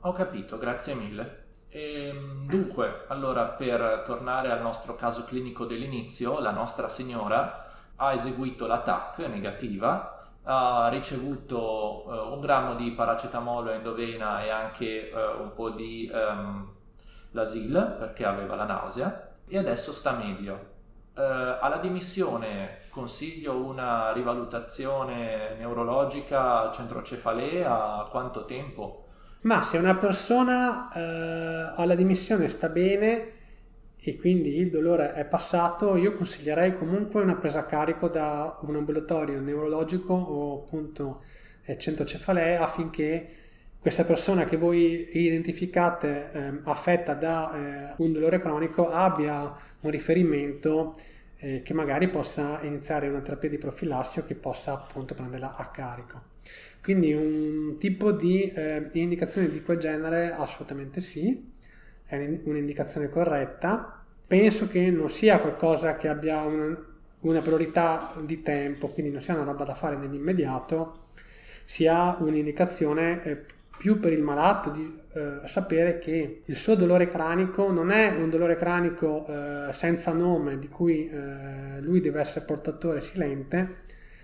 Ho 0.01 0.11
capito, 0.11 0.57
grazie 0.57 0.93
mille. 0.95 1.41
E, 1.69 2.07
ehm, 2.07 2.47
dunque, 2.47 3.05
allora 3.07 3.45
per 3.47 4.03
tornare 4.05 4.51
al 4.51 4.61
nostro 4.61 4.95
caso 4.95 5.25
clinico 5.25 5.65
dell'inizio, 5.65 6.39
la 6.39 6.51
nostra 6.51 6.87
signora 6.89 7.67
ha 7.95 8.13
eseguito 8.13 8.67
la 8.67 8.81
TAC 8.81 9.19
negativa, 9.19 10.22
ha 10.43 10.89
ricevuto 10.89 12.03
uh, 12.05 12.33
un 12.33 12.39
grammo 12.41 12.75
di 12.75 12.91
paracetamolo 12.91 13.71
endovena 13.71 14.43
e 14.43 14.49
anche 14.49 15.11
uh, 15.13 15.41
un 15.41 15.53
po' 15.53 15.69
di 15.69 16.09
um, 16.13 16.69
Lasil 17.31 17.95
perché 17.97 18.25
aveva 18.25 18.55
la 18.55 18.65
nausea 18.65 19.35
e 19.47 19.57
adesso 19.57 19.91
sta 19.93 20.11
meglio. 20.11 20.71
Uh, 21.15 21.21
alla 21.61 21.77
dimissione 21.77 22.79
consiglio 22.89 23.55
una 23.55 24.11
rivalutazione 24.11 25.55
neurologica 25.57 26.61
al 26.61 26.71
centro 26.71 27.01
cefalee 27.03 27.63
a 27.63 28.05
quanto 28.09 28.45
tempo? 28.45 29.05
Ma 29.41 29.61
se 29.61 29.77
una 29.77 29.95
persona 29.95 30.89
alla 31.75 31.95
dimissione 31.95 32.47
sta 32.47 32.69
bene, 32.69 33.42
e 34.05 34.17
quindi 34.17 34.57
il 34.57 34.69
dolore 34.69 35.13
è 35.13 35.23
passato, 35.23 35.95
io 35.95 36.11
consiglierei 36.11 36.75
comunque 36.75 37.21
una 37.21 37.35
presa 37.35 37.59
a 37.59 37.65
carico 37.65 38.09
da 38.09 38.59
un 38.63 38.75
ambulatorio 38.75 39.39
neurologico 39.39 40.13
o 40.13 40.63
appunto 40.63 41.21
eh, 41.63 41.77
centro 41.77 42.03
cefalee 42.03 42.57
affinché 42.57 43.29
questa 43.79 44.03
persona 44.03 44.43
che 44.43 44.57
voi 44.57 45.09
identificate 45.17 46.31
eh, 46.33 46.59
affetta 46.63 47.13
da 47.13 47.91
eh, 47.91 47.93
un 47.99 48.11
dolore 48.11 48.41
cronico 48.41 48.89
abbia 48.89 49.55
un 49.79 49.89
riferimento 49.89 50.95
eh, 51.37 51.61
che 51.63 51.73
magari 51.73 52.09
possa 52.09 52.59
iniziare 52.63 53.07
una 53.07 53.21
terapia 53.21 53.49
di 53.49 53.57
profilassi 53.57 54.19
o 54.19 54.25
che 54.25 54.35
possa 54.35 54.73
appunto 54.73 55.13
prenderla 55.13 55.55
a 55.55 55.67
carico. 55.67 56.31
Quindi 56.81 57.13
un 57.13 57.77
tipo 57.79 58.11
di 58.11 58.51
eh, 58.51 58.89
indicazione 58.91 59.49
di 59.49 59.61
quel 59.61 59.77
genere 59.77 60.33
assolutamente 60.33 60.99
sì, 60.99 61.52
è 62.21 62.39
un'indicazione 62.43 63.09
corretta. 63.09 64.03
Penso 64.25 64.67
che 64.67 64.89
non 64.89 65.09
sia 65.09 65.39
qualcosa 65.39 65.95
che 65.95 66.07
abbia 66.07 66.41
una, 66.43 66.77
una 67.21 67.39
priorità 67.41 68.13
di 68.23 68.41
tempo, 68.41 68.87
quindi 68.87 69.11
non 69.11 69.21
sia 69.21 69.33
una 69.33 69.43
roba 69.43 69.63
da 69.63 69.75
fare 69.75 69.95
nell'immediato, 69.95 71.09
sia 71.65 72.15
un'indicazione 72.19 73.23
eh, 73.23 73.45
più 73.77 73.99
per 73.99 74.13
il 74.13 74.21
malato 74.21 74.69
di 74.69 75.01
eh, 75.13 75.47
sapere 75.47 75.99
che 75.99 76.41
il 76.45 76.55
suo 76.55 76.75
dolore 76.75 77.07
cranico 77.07 77.71
non 77.71 77.91
è 77.91 78.15
un 78.15 78.29
dolore 78.29 78.55
cranico 78.55 79.25
eh, 79.27 79.73
senza 79.73 80.13
nome 80.13 80.57
di 80.57 80.69
cui 80.69 81.09
eh, 81.09 81.81
lui 81.81 81.99
deve 81.99 82.21
essere 82.21 82.45
portatore 82.45 83.01
silente, 83.01 83.81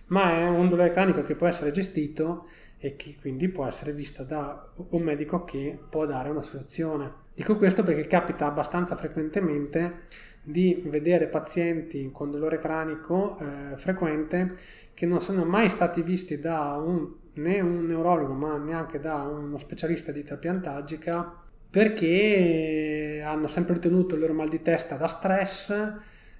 ma 0.07 0.37
è 0.37 0.47
un 0.47 0.69
dolore 0.69 0.91
cranico 0.91 1.23
che 1.23 1.35
può 1.35 1.47
essere 1.47 1.71
gestito 1.71 2.47
e 2.77 2.95
che 2.95 3.17
quindi 3.19 3.49
può 3.49 3.67
essere 3.67 3.91
visto 3.91 4.23
da 4.23 4.71
un 4.89 5.01
medico 5.01 5.43
che 5.43 5.77
può 5.89 6.05
dare 6.05 6.29
una 6.29 6.41
soluzione. 6.41 7.27
Dico 7.39 7.55
questo 7.55 7.83
perché 7.83 8.05
capita 8.05 8.47
abbastanza 8.47 8.97
frequentemente 8.97 10.01
di 10.43 10.83
vedere 10.87 11.27
pazienti 11.27 12.09
con 12.11 12.31
dolore 12.31 12.57
cranico 12.57 13.37
eh, 13.39 13.77
frequente 13.77 14.57
che 14.93 15.05
non 15.05 15.21
sono 15.21 15.45
mai 15.45 15.69
stati 15.69 16.01
visti 16.01 16.37
da 16.37 16.75
un 16.85 17.09
né 17.35 17.61
un 17.61 17.85
neurologo 17.85 18.33
ma 18.33 18.57
neanche 18.57 18.99
da 18.99 19.23
uno 19.23 19.57
specialista 19.57 20.11
di 20.11 20.21
terapia 20.21 20.51
antalgica 20.51 21.33
perché 21.69 23.23
hanno 23.25 23.47
sempre 23.47 23.75
ritenuto 23.75 24.15
il 24.15 24.19
loro 24.19 24.33
mal 24.33 24.49
di 24.49 24.61
testa 24.61 24.97
da 24.97 25.07
stress, 25.07 25.93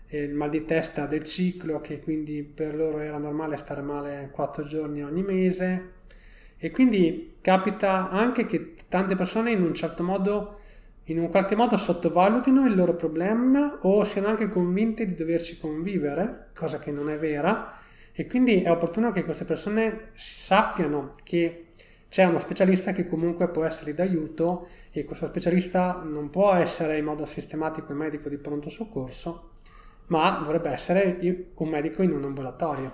il 0.08 0.34
mal 0.34 0.50
di 0.50 0.66
testa 0.66 1.06
del 1.06 1.24
ciclo 1.24 1.80
che 1.80 2.02
quindi 2.02 2.44
per 2.44 2.76
loro 2.76 3.00
era 3.00 3.20
normale 3.20 3.56
stare 3.56 3.82
male 3.82 4.32
4 4.34 4.66
giorni 4.66 5.02
ogni 5.02 5.24
mese. 5.24 5.92
E 6.58 6.72
quindi 6.72 7.38
capita 7.40 8.10
anche 8.10 8.46
che 8.46 8.76
tante 8.90 9.16
persone 9.16 9.52
in 9.52 9.62
un 9.62 9.74
certo 9.74 10.04
modo 10.04 10.59
in 11.10 11.20
un 11.20 11.30
qualche 11.30 11.56
modo 11.56 11.76
sottovalutino 11.76 12.66
il 12.68 12.76
loro 12.76 12.96
problema 12.96 13.80
o 13.82 14.04
siano 14.04 14.28
anche 14.28 14.48
convinte 14.48 15.06
di 15.08 15.16
doverci 15.16 15.58
convivere, 15.58 16.50
cosa 16.56 16.78
che 16.78 16.92
non 16.92 17.10
è 17.10 17.18
vera, 17.18 17.74
e 18.12 18.28
quindi 18.28 18.62
è 18.62 18.70
opportuno 18.70 19.12
che 19.12 19.24
queste 19.24 19.46
persone 19.46 20.12
sappiano 20.14 21.14
che 21.24 21.66
c'è 22.10 22.26
uno 22.26 22.40
specialista 22.40 22.92
che 22.92 23.08
comunque 23.08 23.50
può 23.50 23.64
essere 23.64 23.94
d'aiuto 23.94 24.68
e 24.92 25.04
questo 25.04 25.28
specialista 25.28 26.02
non 26.04 26.30
può 26.30 26.54
essere 26.54 26.98
in 26.98 27.06
modo 27.06 27.26
sistematico 27.26 27.92
il 27.92 27.98
medico 27.98 28.30
di 28.30 28.38
pronto 28.38 28.70
soccorso, 28.70 29.52
ma 30.08 30.40
dovrebbe 30.42 30.70
essere 30.70 31.18
un 31.56 31.70
medico 31.70 32.04
in 32.04 32.12
un 32.12 32.24
ambulatorio. 32.24 32.94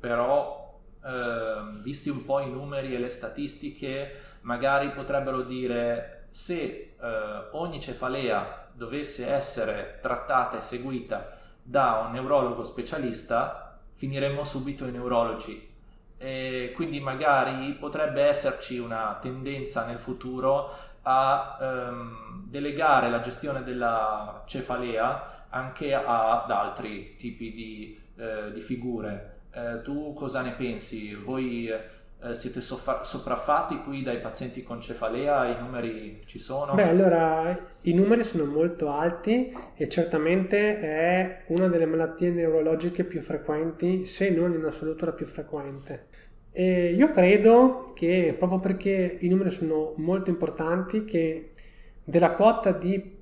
Però, 0.00 0.80
eh, 1.04 1.80
visti 1.82 2.08
un 2.08 2.24
po' 2.24 2.40
i 2.40 2.50
numeri 2.50 2.94
e 2.94 2.98
le 2.98 3.10
statistiche, 3.10 4.10
magari 4.42 4.90
potrebbero 4.90 5.42
dire 5.42 6.28
se 6.30 6.91
eh, 7.02 7.48
ogni 7.52 7.80
cefalea 7.80 8.68
dovesse 8.72 9.28
essere 9.28 9.98
trattata 10.00 10.58
e 10.58 10.60
seguita 10.60 11.36
da 11.62 12.04
un 12.06 12.12
neurologo 12.12 12.62
specialista, 12.62 13.78
finiremmo 13.94 14.44
subito 14.44 14.86
i 14.86 14.92
neurologi. 14.92 15.70
E 16.16 16.72
quindi 16.74 17.00
magari 17.00 17.72
potrebbe 17.72 18.22
esserci 18.22 18.78
una 18.78 19.18
tendenza 19.20 19.84
nel 19.86 19.98
futuro 19.98 20.70
a 21.02 21.58
ehm, 21.60 22.44
delegare 22.46 23.10
la 23.10 23.18
gestione 23.18 23.64
della 23.64 24.44
cefalea 24.46 25.46
anche 25.48 25.92
ad 25.94 26.50
altri 26.50 27.16
tipi 27.16 27.52
di, 27.52 28.00
eh, 28.16 28.52
di 28.52 28.60
figure. 28.60 29.40
Eh, 29.52 29.82
tu 29.82 30.12
cosa 30.14 30.40
ne 30.42 30.52
pensi? 30.52 31.14
Voi 31.14 31.70
eh, 32.24 32.34
siete 32.34 32.60
soffa- 32.60 33.02
sopraffatti 33.02 33.82
qui 33.82 34.02
dai 34.02 34.20
pazienti 34.20 34.62
con 34.62 34.80
cefalea? 34.80 35.46
I 35.46 35.60
numeri 35.60 36.22
ci 36.26 36.38
sono? 36.38 36.74
Beh, 36.74 36.88
allora 36.88 37.58
i 37.82 37.92
numeri 37.92 38.22
sono 38.22 38.44
molto 38.44 38.90
alti 38.90 39.52
e 39.74 39.88
certamente 39.88 40.78
è 40.78 41.42
una 41.48 41.66
delle 41.66 41.86
malattie 41.86 42.30
neurologiche 42.30 43.04
più 43.04 43.20
frequenti, 43.20 44.06
se 44.06 44.30
non 44.30 44.52
in 44.52 44.64
assoluto 44.64 45.04
la 45.04 45.12
più 45.12 45.26
frequente. 45.26 46.06
E 46.52 46.92
io 46.92 47.08
credo 47.08 47.92
che 47.94 48.34
proprio 48.38 48.60
perché 48.60 49.16
i 49.20 49.28
numeri 49.28 49.50
sono 49.50 49.94
molto 49.96 50.30
importanti, 50.30 51.04
che 51.04 51.50
della 52.04 52.32
quota 52.32 52.72
di 52.72 53.18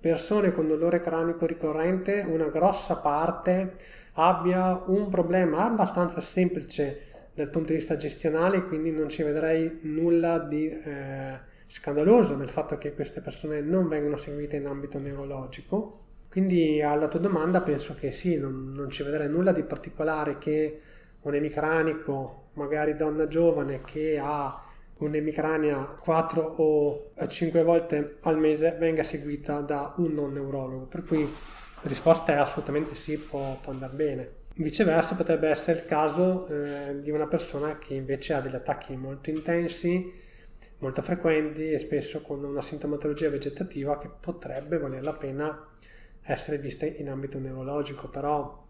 persone 0.00 0.52
con 0.52 0.68
dolore 0.68 1.00
cranico 1.00 1.44
ricorrente 1.44 2.24
una 2.28 2.48
grossa 2.50 2.96
parte 2.96 3.74
abbia 4.12 4.82
un 4.86 5.08
problema 5.08 5.64
abbastanza 5.64 6.20
semplice 6.20 7.07
dal 7.38 7.50
punto 7.50 7.70
di 7.70 7.78
vista 7.78 7.96
gestionale, 7.96 8.64
quindi 8.64 8.90
non 8.90 9.08
ci 9.08 9.22
vedrei 9.22 9.78
nulla 9.82 10.40
di 10.40 10.68
eh, 10.68 11.38
scandaloso 11.68 12.34
nel 12.34 12.48
fatto 12.48 12.76
che 12.78 12.94
queste 12.94 13.20
persone 13.20 13.60
non 13.60 13.86
vengono 13.86 14.16
seguite 14.16 14.56
in 14.56 14.66
ambito 14.66 14.98
neurologico. 14.98 16.00
Quindi 16.28 16.82
alla 16.82 17.06
tua 17.06 17.20
domanda 17.20 17.60
penso 17.60 17.94
che 17.94 18.10
sì, 18.10 18.36
non, 18.36 18.72
non 18.74 18.90
ci 18.90 19.04
vedrei 19.04 19.28
nulla 19.28 19.52
di 19.52 19.62
particolare 19.62 20.38
che 20.38 20.80
un 21.20 21.34
emicranico, 21.34 22.48
magari 22.54 22.96
donna 22.96 23.28
giovane 23.28 23.82
che 23.84 24.18
ha 24.20 24.58
un'emicrania 24.98 25.96
4 26.00 26.42
o 26.42 27.10
5 27.24 27.62
volte 27.62 28.16
al 28.22 28.36
mese 28.36 28.74
venga 28.76 29.04
seguita 29.04 29.60
da 29.60 29.94
un 29.98 30.12
non 30.12 30.32
neurologo. 30.32 30.86
Per 30.86 31.04
cui 31.04 31.22
la 31.22 31.88
risposta 31.88 32.32
è 32.32 32.36
assolutamente 32.36 32.96
sì, 32.96 33.16
può, 33.16 33.56
può 33.62 33.72
andare 33.72 33.94
bene. 33.94 34.37
Viceversa 34.60 35.14
potrebbe 35.14 35.48
essere 35.50 35.78
il 35.78 35.86
caso 35.86 36.48
eh, 36.48 37.00
di 37.00 37.12
una 37.12 37.28
persona 37.28 37.78
che 37.78 37.94
invece 37.94 38.34
ha 38.34 38.40
degli 38.40 38.56
attacchi 38.56 38.96
molto 38.96 39.30
intensi, 39.30 40.12
molto 40.78 41.00
frequenti 41.00 41.70
e 41.70 41.78
spesso 41.78 42.22
con 42.22 42.42
una 42.42 42.60
sintomatologia 42.60 43.30
vegetativa 43.30 43.98
che 43.98 44.10
potrebbe 44.20 44.78
valer 44.78 45.04
la 45.04 45.12
pena 45.12 45.64
essere 46.22 46.58
vista 46.58 46.86
in 46.86 47.08
ambito 47.08 47.38
neurologico, 47.38 48.08
però 48.08 48.66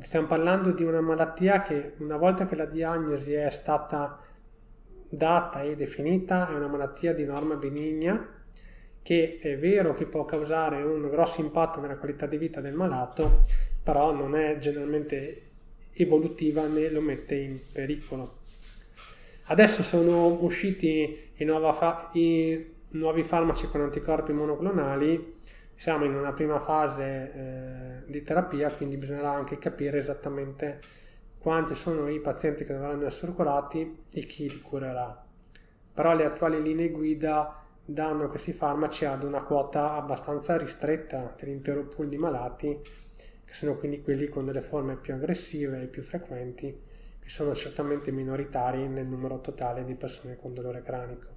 stiamo 0.00 0.26
parlando 0.26 0.72
di 0.72 0.82
una 0.82 1.00
malattia 1.00 1.62
che 1.62 1.92
una 1.98 2.16
volta 2.16 2.48
che 2.48 2.56
la 2.56 2.66
diagnosi 2.66 3.34
è 3.34 3.50
stata 3.50 4.20
data 5.08 5.62
e 5.62 5.76
definita 5.76 6.48
è 6.48 6.54
una 6.54 6.66
malattia 6.66 7.14
di 7.14 7.24
norma 7.24 7.54
benigna 7.54 8.42
che 9.00 9.38
è 9.40 9.56
vero 9.56 9.94
che 9.94 10.06
può 10.06 10.24
causare 10.24 10.82
un 10.82 11.06
grosso 11.06 11.40
impatto 11.40 11.78
nella 11.80 11.98
qualità 11.98 12.26
di 12.26 12.36
vita 12.36 12.60
del 12.60 12.74
malato, 12.74 13.44
però 13.84 14.12
non 14.12 14.34
è 14.34 14.56
generalmente 14.58 15.42
evolutiva 15.92 16.66
né 16.66 16.88
lo 16.88 17.02
mette 17.02 17.34
in 17.36 17.58
pericolo. 17.70 18.38
Adesso 19.44 19.82
sono 19.82 20.26
usciti 20.42 21.30
i, 21.36 21.46
fa- 21.46 22.08
i 22.14 22.72
nuovi 22.88 23.22
farmaci 23.22 23.68
con 23.68 23.82
anticorpi 23.82 24.32
monoclonali, 24.32 25.34
siamo 25.76 26.06
in 26.06 26.14
una 26.14 26.32
prima 26.32 26.58
fase 26.60 27.32
eh, 27.34 28.10
di 28.10 28.22
terapia, 28.22 28.70
quindi 28.70 28.96
bisognerà 28.96 29.32
anche 29.32 29.58
capire 29.58 29.98
esattamente 29.98 30.80
quanti 31.38 31.74
sono 31.74 32.08
i 32.08 32.20
pazienti 32.20 32.64
che 32.64 32.72
dovranno 32.72 33.06
essere 33.06 33.32
curati 33.32 34.04
e 34.10 34.24
chi 34.24 34.48
li 34.48 34.60
curerà. 34.62 35.22
Però 35.92 36.14
le 36.14 36.24
attuali 36.24 36.62
linee 36.62 36.88
guida 36.88 37.62
danno 37.84 38.28
questi 38.28 38.54
farmaci 38.54 39.04
ad 39.04 39.24
una 39.24 39.42
quota 39.42 39.92
abbastanza 39.92 40.56
ristretta 40.56 41.34
dell'intero 41.38 41.84
pool 41.84 42.08
di 42.08 42.16
malati 42.16 42.80
sono 43.54 43.76
quindi 43.76 44.02
quelli 44.02 44.28
con 44.28 44.44
delle 44.44 44.62
forme 44.62 44.96
più 44.96 45.14
aggressive 45.14 45.82
e 45.82 45.86
più 45.86 46.02
frequenti, 46.02 46.80
che 47.20 47.28
sono 47.28 47.54
certamente 47.54 48.10
minoritari 48.10 48.86
nel 48.88 49.06
numero 49.06 49.40
totale 49.40 49.84
di 49.84 49.94
persone 49.94 50.36
con 50.36 50.54
dolore 50.54 50.82
cranico. 50.82 51.28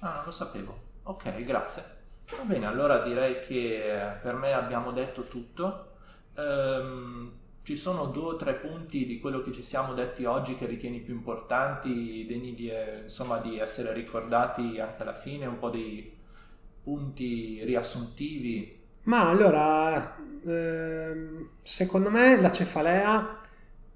Ah, 0.00 0.22
lo 0.24 0.30
sapevo. 0.30 0.86
Ok, 1.04 1.44
grazie. 1.44 1.82
Va 2.36 2.42
bene, 2.44 2.66
allora 2.66 3.02
direi 3.02 3.38
che 3.40 3.82
per 4.22 4.34
me 4.34 4.52
abbiamo 4.52 4.92
detto 4.92 5.22
tutto. 5.22 5.92
Um, 6.36 7.32
ci 7.62 7.76
sono 7.76 8.06
due 8.06 8.32
o 8.32 8.36
tre 8.36 8.54
punti 8.54 9.04
di 9.04 9.18
quello 9.18 9.42
che 9.42 9.52
ci 9.52 9.62
siamo 9.62 9.92
detti 9.92 10.24
oggi 10.24 10.56
che 10.56 10.66
ritieni 10.66 11.00
più 11.00 11.14
importanti, 11.14 12.24
degni 12.26 12.54
di, 12.54 12.70
insomma, 13.02 13.38
di 13.38 13.58
essere 13.58 13.92
ricordati 13.92 14.78
anche 14.78 15.02
alla 15.02 15.14
fine, 15.14 15.46
un 15.46 15.58
po' 15.58 15.68
di 15.68 16.16
punti 16.82 17.62
riassuntivi 17.64 18.77
ma 19.04 19.28
allora, 19.28 20.16
ehm, 20.44 21.48
secondo 21.62 22.10
me 22.10 22.40
la 22.40 22.50
cefalea 22.50 23.38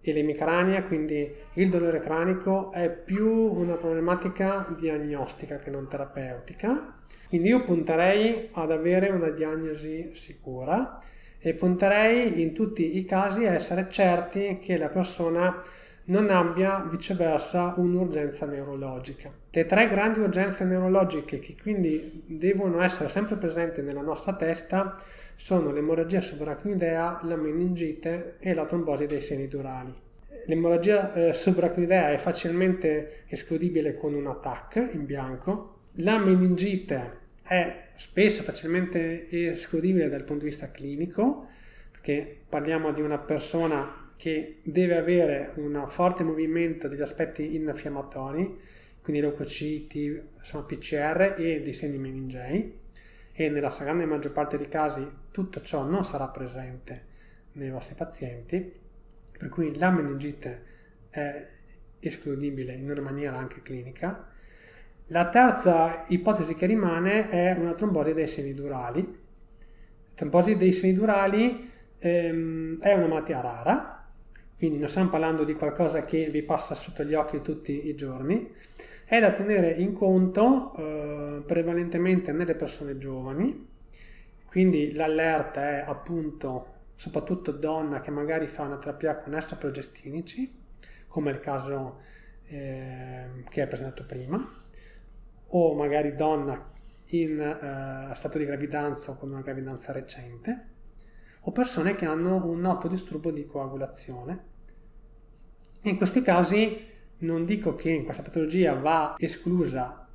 e 0.00 0.12
l'emicrania, 0.12 0.82
quindi 0.82 1.32
il 1.54 1.70
dolore 1.70 2.00
cranico, 2.00 2.72
è 2.72 2.90
più 2.90 3.28
una 3.30 3.74
problematica 3.74 4.66
diagnostica 4.76 5.58
che 5.58 5.70
non 5.70 5.88
terapeutica. 5.88 6.98
Quindi 7.28 7.48
io 7.48 7.64
punterei 7.64 8.48
ad 8.52 8.70
avere 8.70 9.08
una 9.10 9.30
diagnosi 9.30 10.10
sicura 10.14 11.00
e 11.38 11.54
punterei 11.54 12.40
in 12.40 12.52
tutti 12.52 12.96
i 12.98 13.04
casi 13.04 13.46
a 13.46 13.52
essere 13.52 13.88
certi 13.90 14.58
che 14.60 14.76
la 14.76 14.88
persona 14.88 15.62
non 16.04 16.30
abbia 16.30 16.86
viceversa 16.90 17.74
un'urgenza 17.76 18.46
neurologica. 18.46 19.30
Le 19.50 19.66
tre 19.66 19.86
grandi 19.86 20.20
urgenze 20.20 20.64
neurologiche 20.64 21.38
che 21.38 21.56
quindi 21.60 22.22
devono 22.26 22.80
essere 22.82 23.08
sempre 23.08 23.36
presenti 23.36 23.82
nella 23.82 24.00
nostra 24.00 24.34
testa 24.34 25.00
sono 25.36 25.70
l'emorragia 25.70 26.20
subarachnoidea, 26.20 27.20
la 27.24 27.36
meningite 27.36 28.36
e 28.38 28.54
la 28.54 28.64
trombosi 28.64 29.06
dei 29.06 29.20
seni 29.20 29.48
durali. 29.48 29.92
L'emorragia 30.46 31.12
eh, 31.12 31.32
subarachnoidea 31.32 32.10
è 32.10 32.16
facilmente 32.16 33.24
escludibile 33.28 33.94
con 33.94 34.14
un 34.14 34.26
attack 34.26 34.90
in 34.92 35.04
bianco, 35.04 35.78
la 35.96 36.18
meningite 36.18 37.10
è 37.42 37.88
spesso 37.96 38.42
facilmente 38.42 39.28
escludibile 39.28 40.08
dal 40.08 40.24
punto 40.24 40.44
di 40.44 40.50
vista 40.50 40.70
clinico, 40.70 41.48
perché 41.90 42.40
parliamo 42.48 42.92
di 42.92 43.02
una 43.02 43.18
persona 43.18 44.01
che 44.22 44.60
deve 44.62 44.96
avere 44.96 45.50
un 45.56 45.86
forte 45.88 46.22
movimento 46.22 46.86
degli 46.86 47.00
aspetti 47.00 47.56
infiammatori, 47.56 48.56
quindi 49.02 49.20
leucociti, 49.20 50.22
insomma, 50.38 50.62
PCR 50.62 51.34
e 51.36 51.60
dei 51.60 51.72
segni 51.72 51.98
meningei 51.98 52.78
e 53.32 53.48
nella 53.48 53.74
grande 53.76 54.04
maggior 54.04 54.30
parte 54.30 54.58
dei 54.58 54.68
casi 54.68 55.04
tutto 55.32 55.60
ciò 55.62 55.82
non 55.82 56.04
sarà 56.04 56.28
presente 56.28 57.04
nei 57.54 57.70
vostri 57.70 57.96
pazienti, 57.96 58.72
per 59.36 59.48
cui 59.48 59.76
la 59.76 59.90
meningite 59.90 60.62
è 61.10 61.48
escludibile 61.98 62.74
in 62.74 62.88
una 62.88 63.00
maniera 63.00 63.36
anche 63.36 63.60
clinica. 63.60 64.28
La 65.06 65.30
terza 65.30 66.04
ipotesi 66.06 66.54
che 66.54 66.66
rimane 66.66 67.28
è 67.28 67.56
una 67.58 67.74
trombosi 67.74 68.14
dei 68.14 68.28
seni 68.28 68.54
durali. 68.54 69.00
La 69.00 70.14
trombosi 70.14 70.56
dei 70.56 70.72
seni 70.72 70.92
durali 70.92 71.68
ehm, 71.98 72.78
è 72.78 72.92
una 72.92 73.08
malattia 73.08 73.40
rara, 73.40 73.96
quindi 74.62 74.78
non 74.78 74.90
stiamo 74.90 75.08
parlando 75.10 75.42
di 75.42 75.54
qualcosa 75.54 76.04
che 76.04 76.28
vi 76.30 76.44
passa 76.44 76.76
sotto 76.76 77.02
gli 77.02 77.14
occhi 77.14 77.40
tutti 77.40 77.88
i 77.88 77.96
giorni, 77.96 78.48
è 79.04 79.18
da 79.18 79.32
tenere 79.32 79.72
in 79.72 79.92
conto 79.92 80.72
eh, 80.76 81.42
prevalentemente 81.44 82.30
nelle 82.30 82.54
persone 82.54 82.96
giovani, 82.96 83.68
quindi 84.46 84.92
l'allerta 84.92 85.68
è 85.68 85.84
appunto 85.84 86.74
soprattutto 86.94 87.50
donna 87.50 88.00
che 88.00 88.12
magari 88.12 88.46
fa 88.46 88.62
una 88.62 88.78
terapia 88.78 89.16
con 89.16 89.34
estroprogestinici, 89.34 90.56
come 91.08 91.32
il 91.32 91.40
caso 91.40 91.98
eh, 92.46 93.42
che 93.48 93.62
è 93.64 93.66
presentato 93.66 94.04
prima, 94.04 94.48
o 95.48 95.74
magari 95.74 96.14
donna 96.14 96.70
in 97.06 97.40
eh, 97.40 98.14
stato 98.14 98.38
di 98.38 98.44
gravidanza 98.44 99.10
o 99.10 99.16
con 99.16 99.32
una 99.32 99.40
gravidanza 99.40 99.90
recente, 99.90 100.66
o 101.40 101.50
persone 101.50 101.96
che 101.96 102.06
hanno 102.06 102.46
un 102.46 102.60
noto 102.60 102.86
disturbo 102.86 103.32
di 103.32 103.44
coagulazione. 103.44 104.50
In 105.82 105.96
questi 105.96 106.22
casi 106.22 106.90
non 107.18 107.44
dico 107.44 107.74
che 107.74 108.04
questa 108.04 108.22
patologia 108.22 108.74
va 108.74 109.14
esclusa 109.18 110.06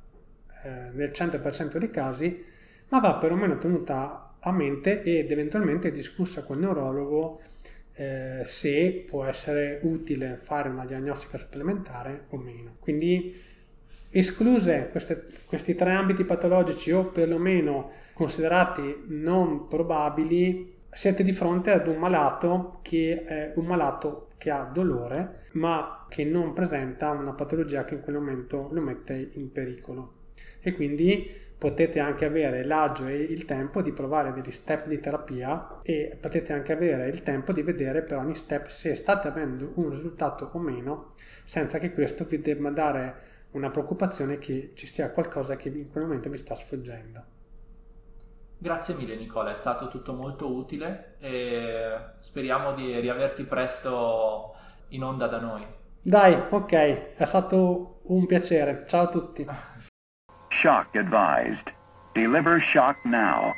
eh, 0.64 0.90
nel 0.92 1.10
100% 1.12 1.76
dei 1.76 1.90
casi, 1.90 2.44
ma 2.88 3.00
va 3.00 3.16
perlomeno 3.16 3.58
tenuta 3.58 4.36
a 4.40 4.50
mente 4.50 5.02
ed 5.02 5.30
eventualmente 5.30 5.90
discussa 5.90 6.42
col 6.42 6.58
neurologo 6.58 7.40
eh, 7.92 8.44
se 8.46 9.04
può 9.06 9.24
essere 9.24 9.80
utile 9.82 10.38
fare 10.42 10.70
una 10.70 10.86
diagnostica 10.86 11.36
supplementare 11.36 12.26
o 12.30 12.38
meno. 12.38 12.76
Quindi 12.78 13.38
escluse 14.10 14.88
queste, 14.90 15.26
questi 15.46 15.74
tre 15.74 15.92
ambiti 15.92 16.24
patologici 16.24 16.92
o 16.92 17.06
perlomeno 17.06 17.90
considerati 18.14 19.04
non 19.08 19.66
probabili, 19.66 20.76
siete 20.90 21.22
di 21.22 21.32
fronte 21.32 21.72
ad 21.72 21.86
un 21.88 21.96
malato 21.96 22.78
che 22.80 23.24
è 23.24 23.52
un 23.56 23.66
malato 23.66 24.27
che 24.38 24.50
ha 24.50 24.62
dolore 24.64 25.46
ma 25.52 26.06
che 26.08 26.24
non 26.24 26.52
presenta 26.52 27.10
una 27.10 27.32
patologia 27.32 27.84
che 27.84 27.94
in 27.94 28.00
quel 28.00 28.16
momento 28.16 28.68
lo 28.70 28.80
mette 28.80 29.30
in 29.34 29.52
pericolo 29.52 30.12
e 30.60 30.72
quindi 30.72 31.46
potete 31.58 31.98
anche 31.98 32.24
avere 32.24 32.64
l'agio 32.64 33.08
e 33.08 33.16
il 33.16 33.44
tempo 33.44 33.82
di 33.82 33.92
provare 33.92 34.32
degli 34.32 34.52
step 34.52 34.86
di 34.86 35.00
terapia 35.00 35.80
e 35.82 36.16
potete 36.18 36.52
anche 36.52 36.72
avere 36.72 37.08
il 37.08 37.24
tempo 37.24 37.52
di 37.52 37.62
vedere 37.62 38.02
per 38.02 38.18
ogni 38.18 38.36
step 38.36 38.68
se 38.68 38.94
state 38.94 39.26
avendo 39.26 39.72
un 39.74 39.90
risultato 39.90 40.50
o 40.52 40.58
meno 40.60 41.14
senza 41.44 41.78
che 41.78 41.92
questo 41.92 42.24
vi 42.24 42.40
debba 42.40 42.70
dare 42.70 43.26
una 43.52 43.70
preoccupazione 43.70 44.38
che 44.38 44.70
ci 44.74 44.86
sia 44.86 45.10
qualcosa 45.10 45.56
che 45.56 45.68
in 45.68 45.90
quel 45.90 46.04
momento 46.04 46.30
vi 46.30 46.38
sta 46.38 46.54
sfuggendo. 46.54 47.36
Grazie 48.60 48.94
mille 48.94 49.14
Nicola, 49.14 49.50
è 49.50 49.54
stato 49.54 49.86
tutto 49.88 50.12
molto 50.12 50.52
utile 50.52 51.14
e 51.20 51.96
speriamo 52.18 52.74
di 52.74 52.98
riaverti 52.98 53.44
presto 53.44 54.54
in 54.88 55.04
onda 55.04 55.28
da 55.28 55.38
noi. 55.38 55.64
Dai, 56.02 56.42
ok, 56.50 56.72
è 57.14 57.24
stato 57.24 58.00
un 58.06 58.26
piacere. 58.26 58.84
Ciao 58.88 59.04
a 59.04 59.08
tutti. 59.08 59.46
Shock 60.48 60.96
advised. 60.96 61.72
Deliver 62.12 62.60
shock 62.60 63.04
now. 63.04 63.52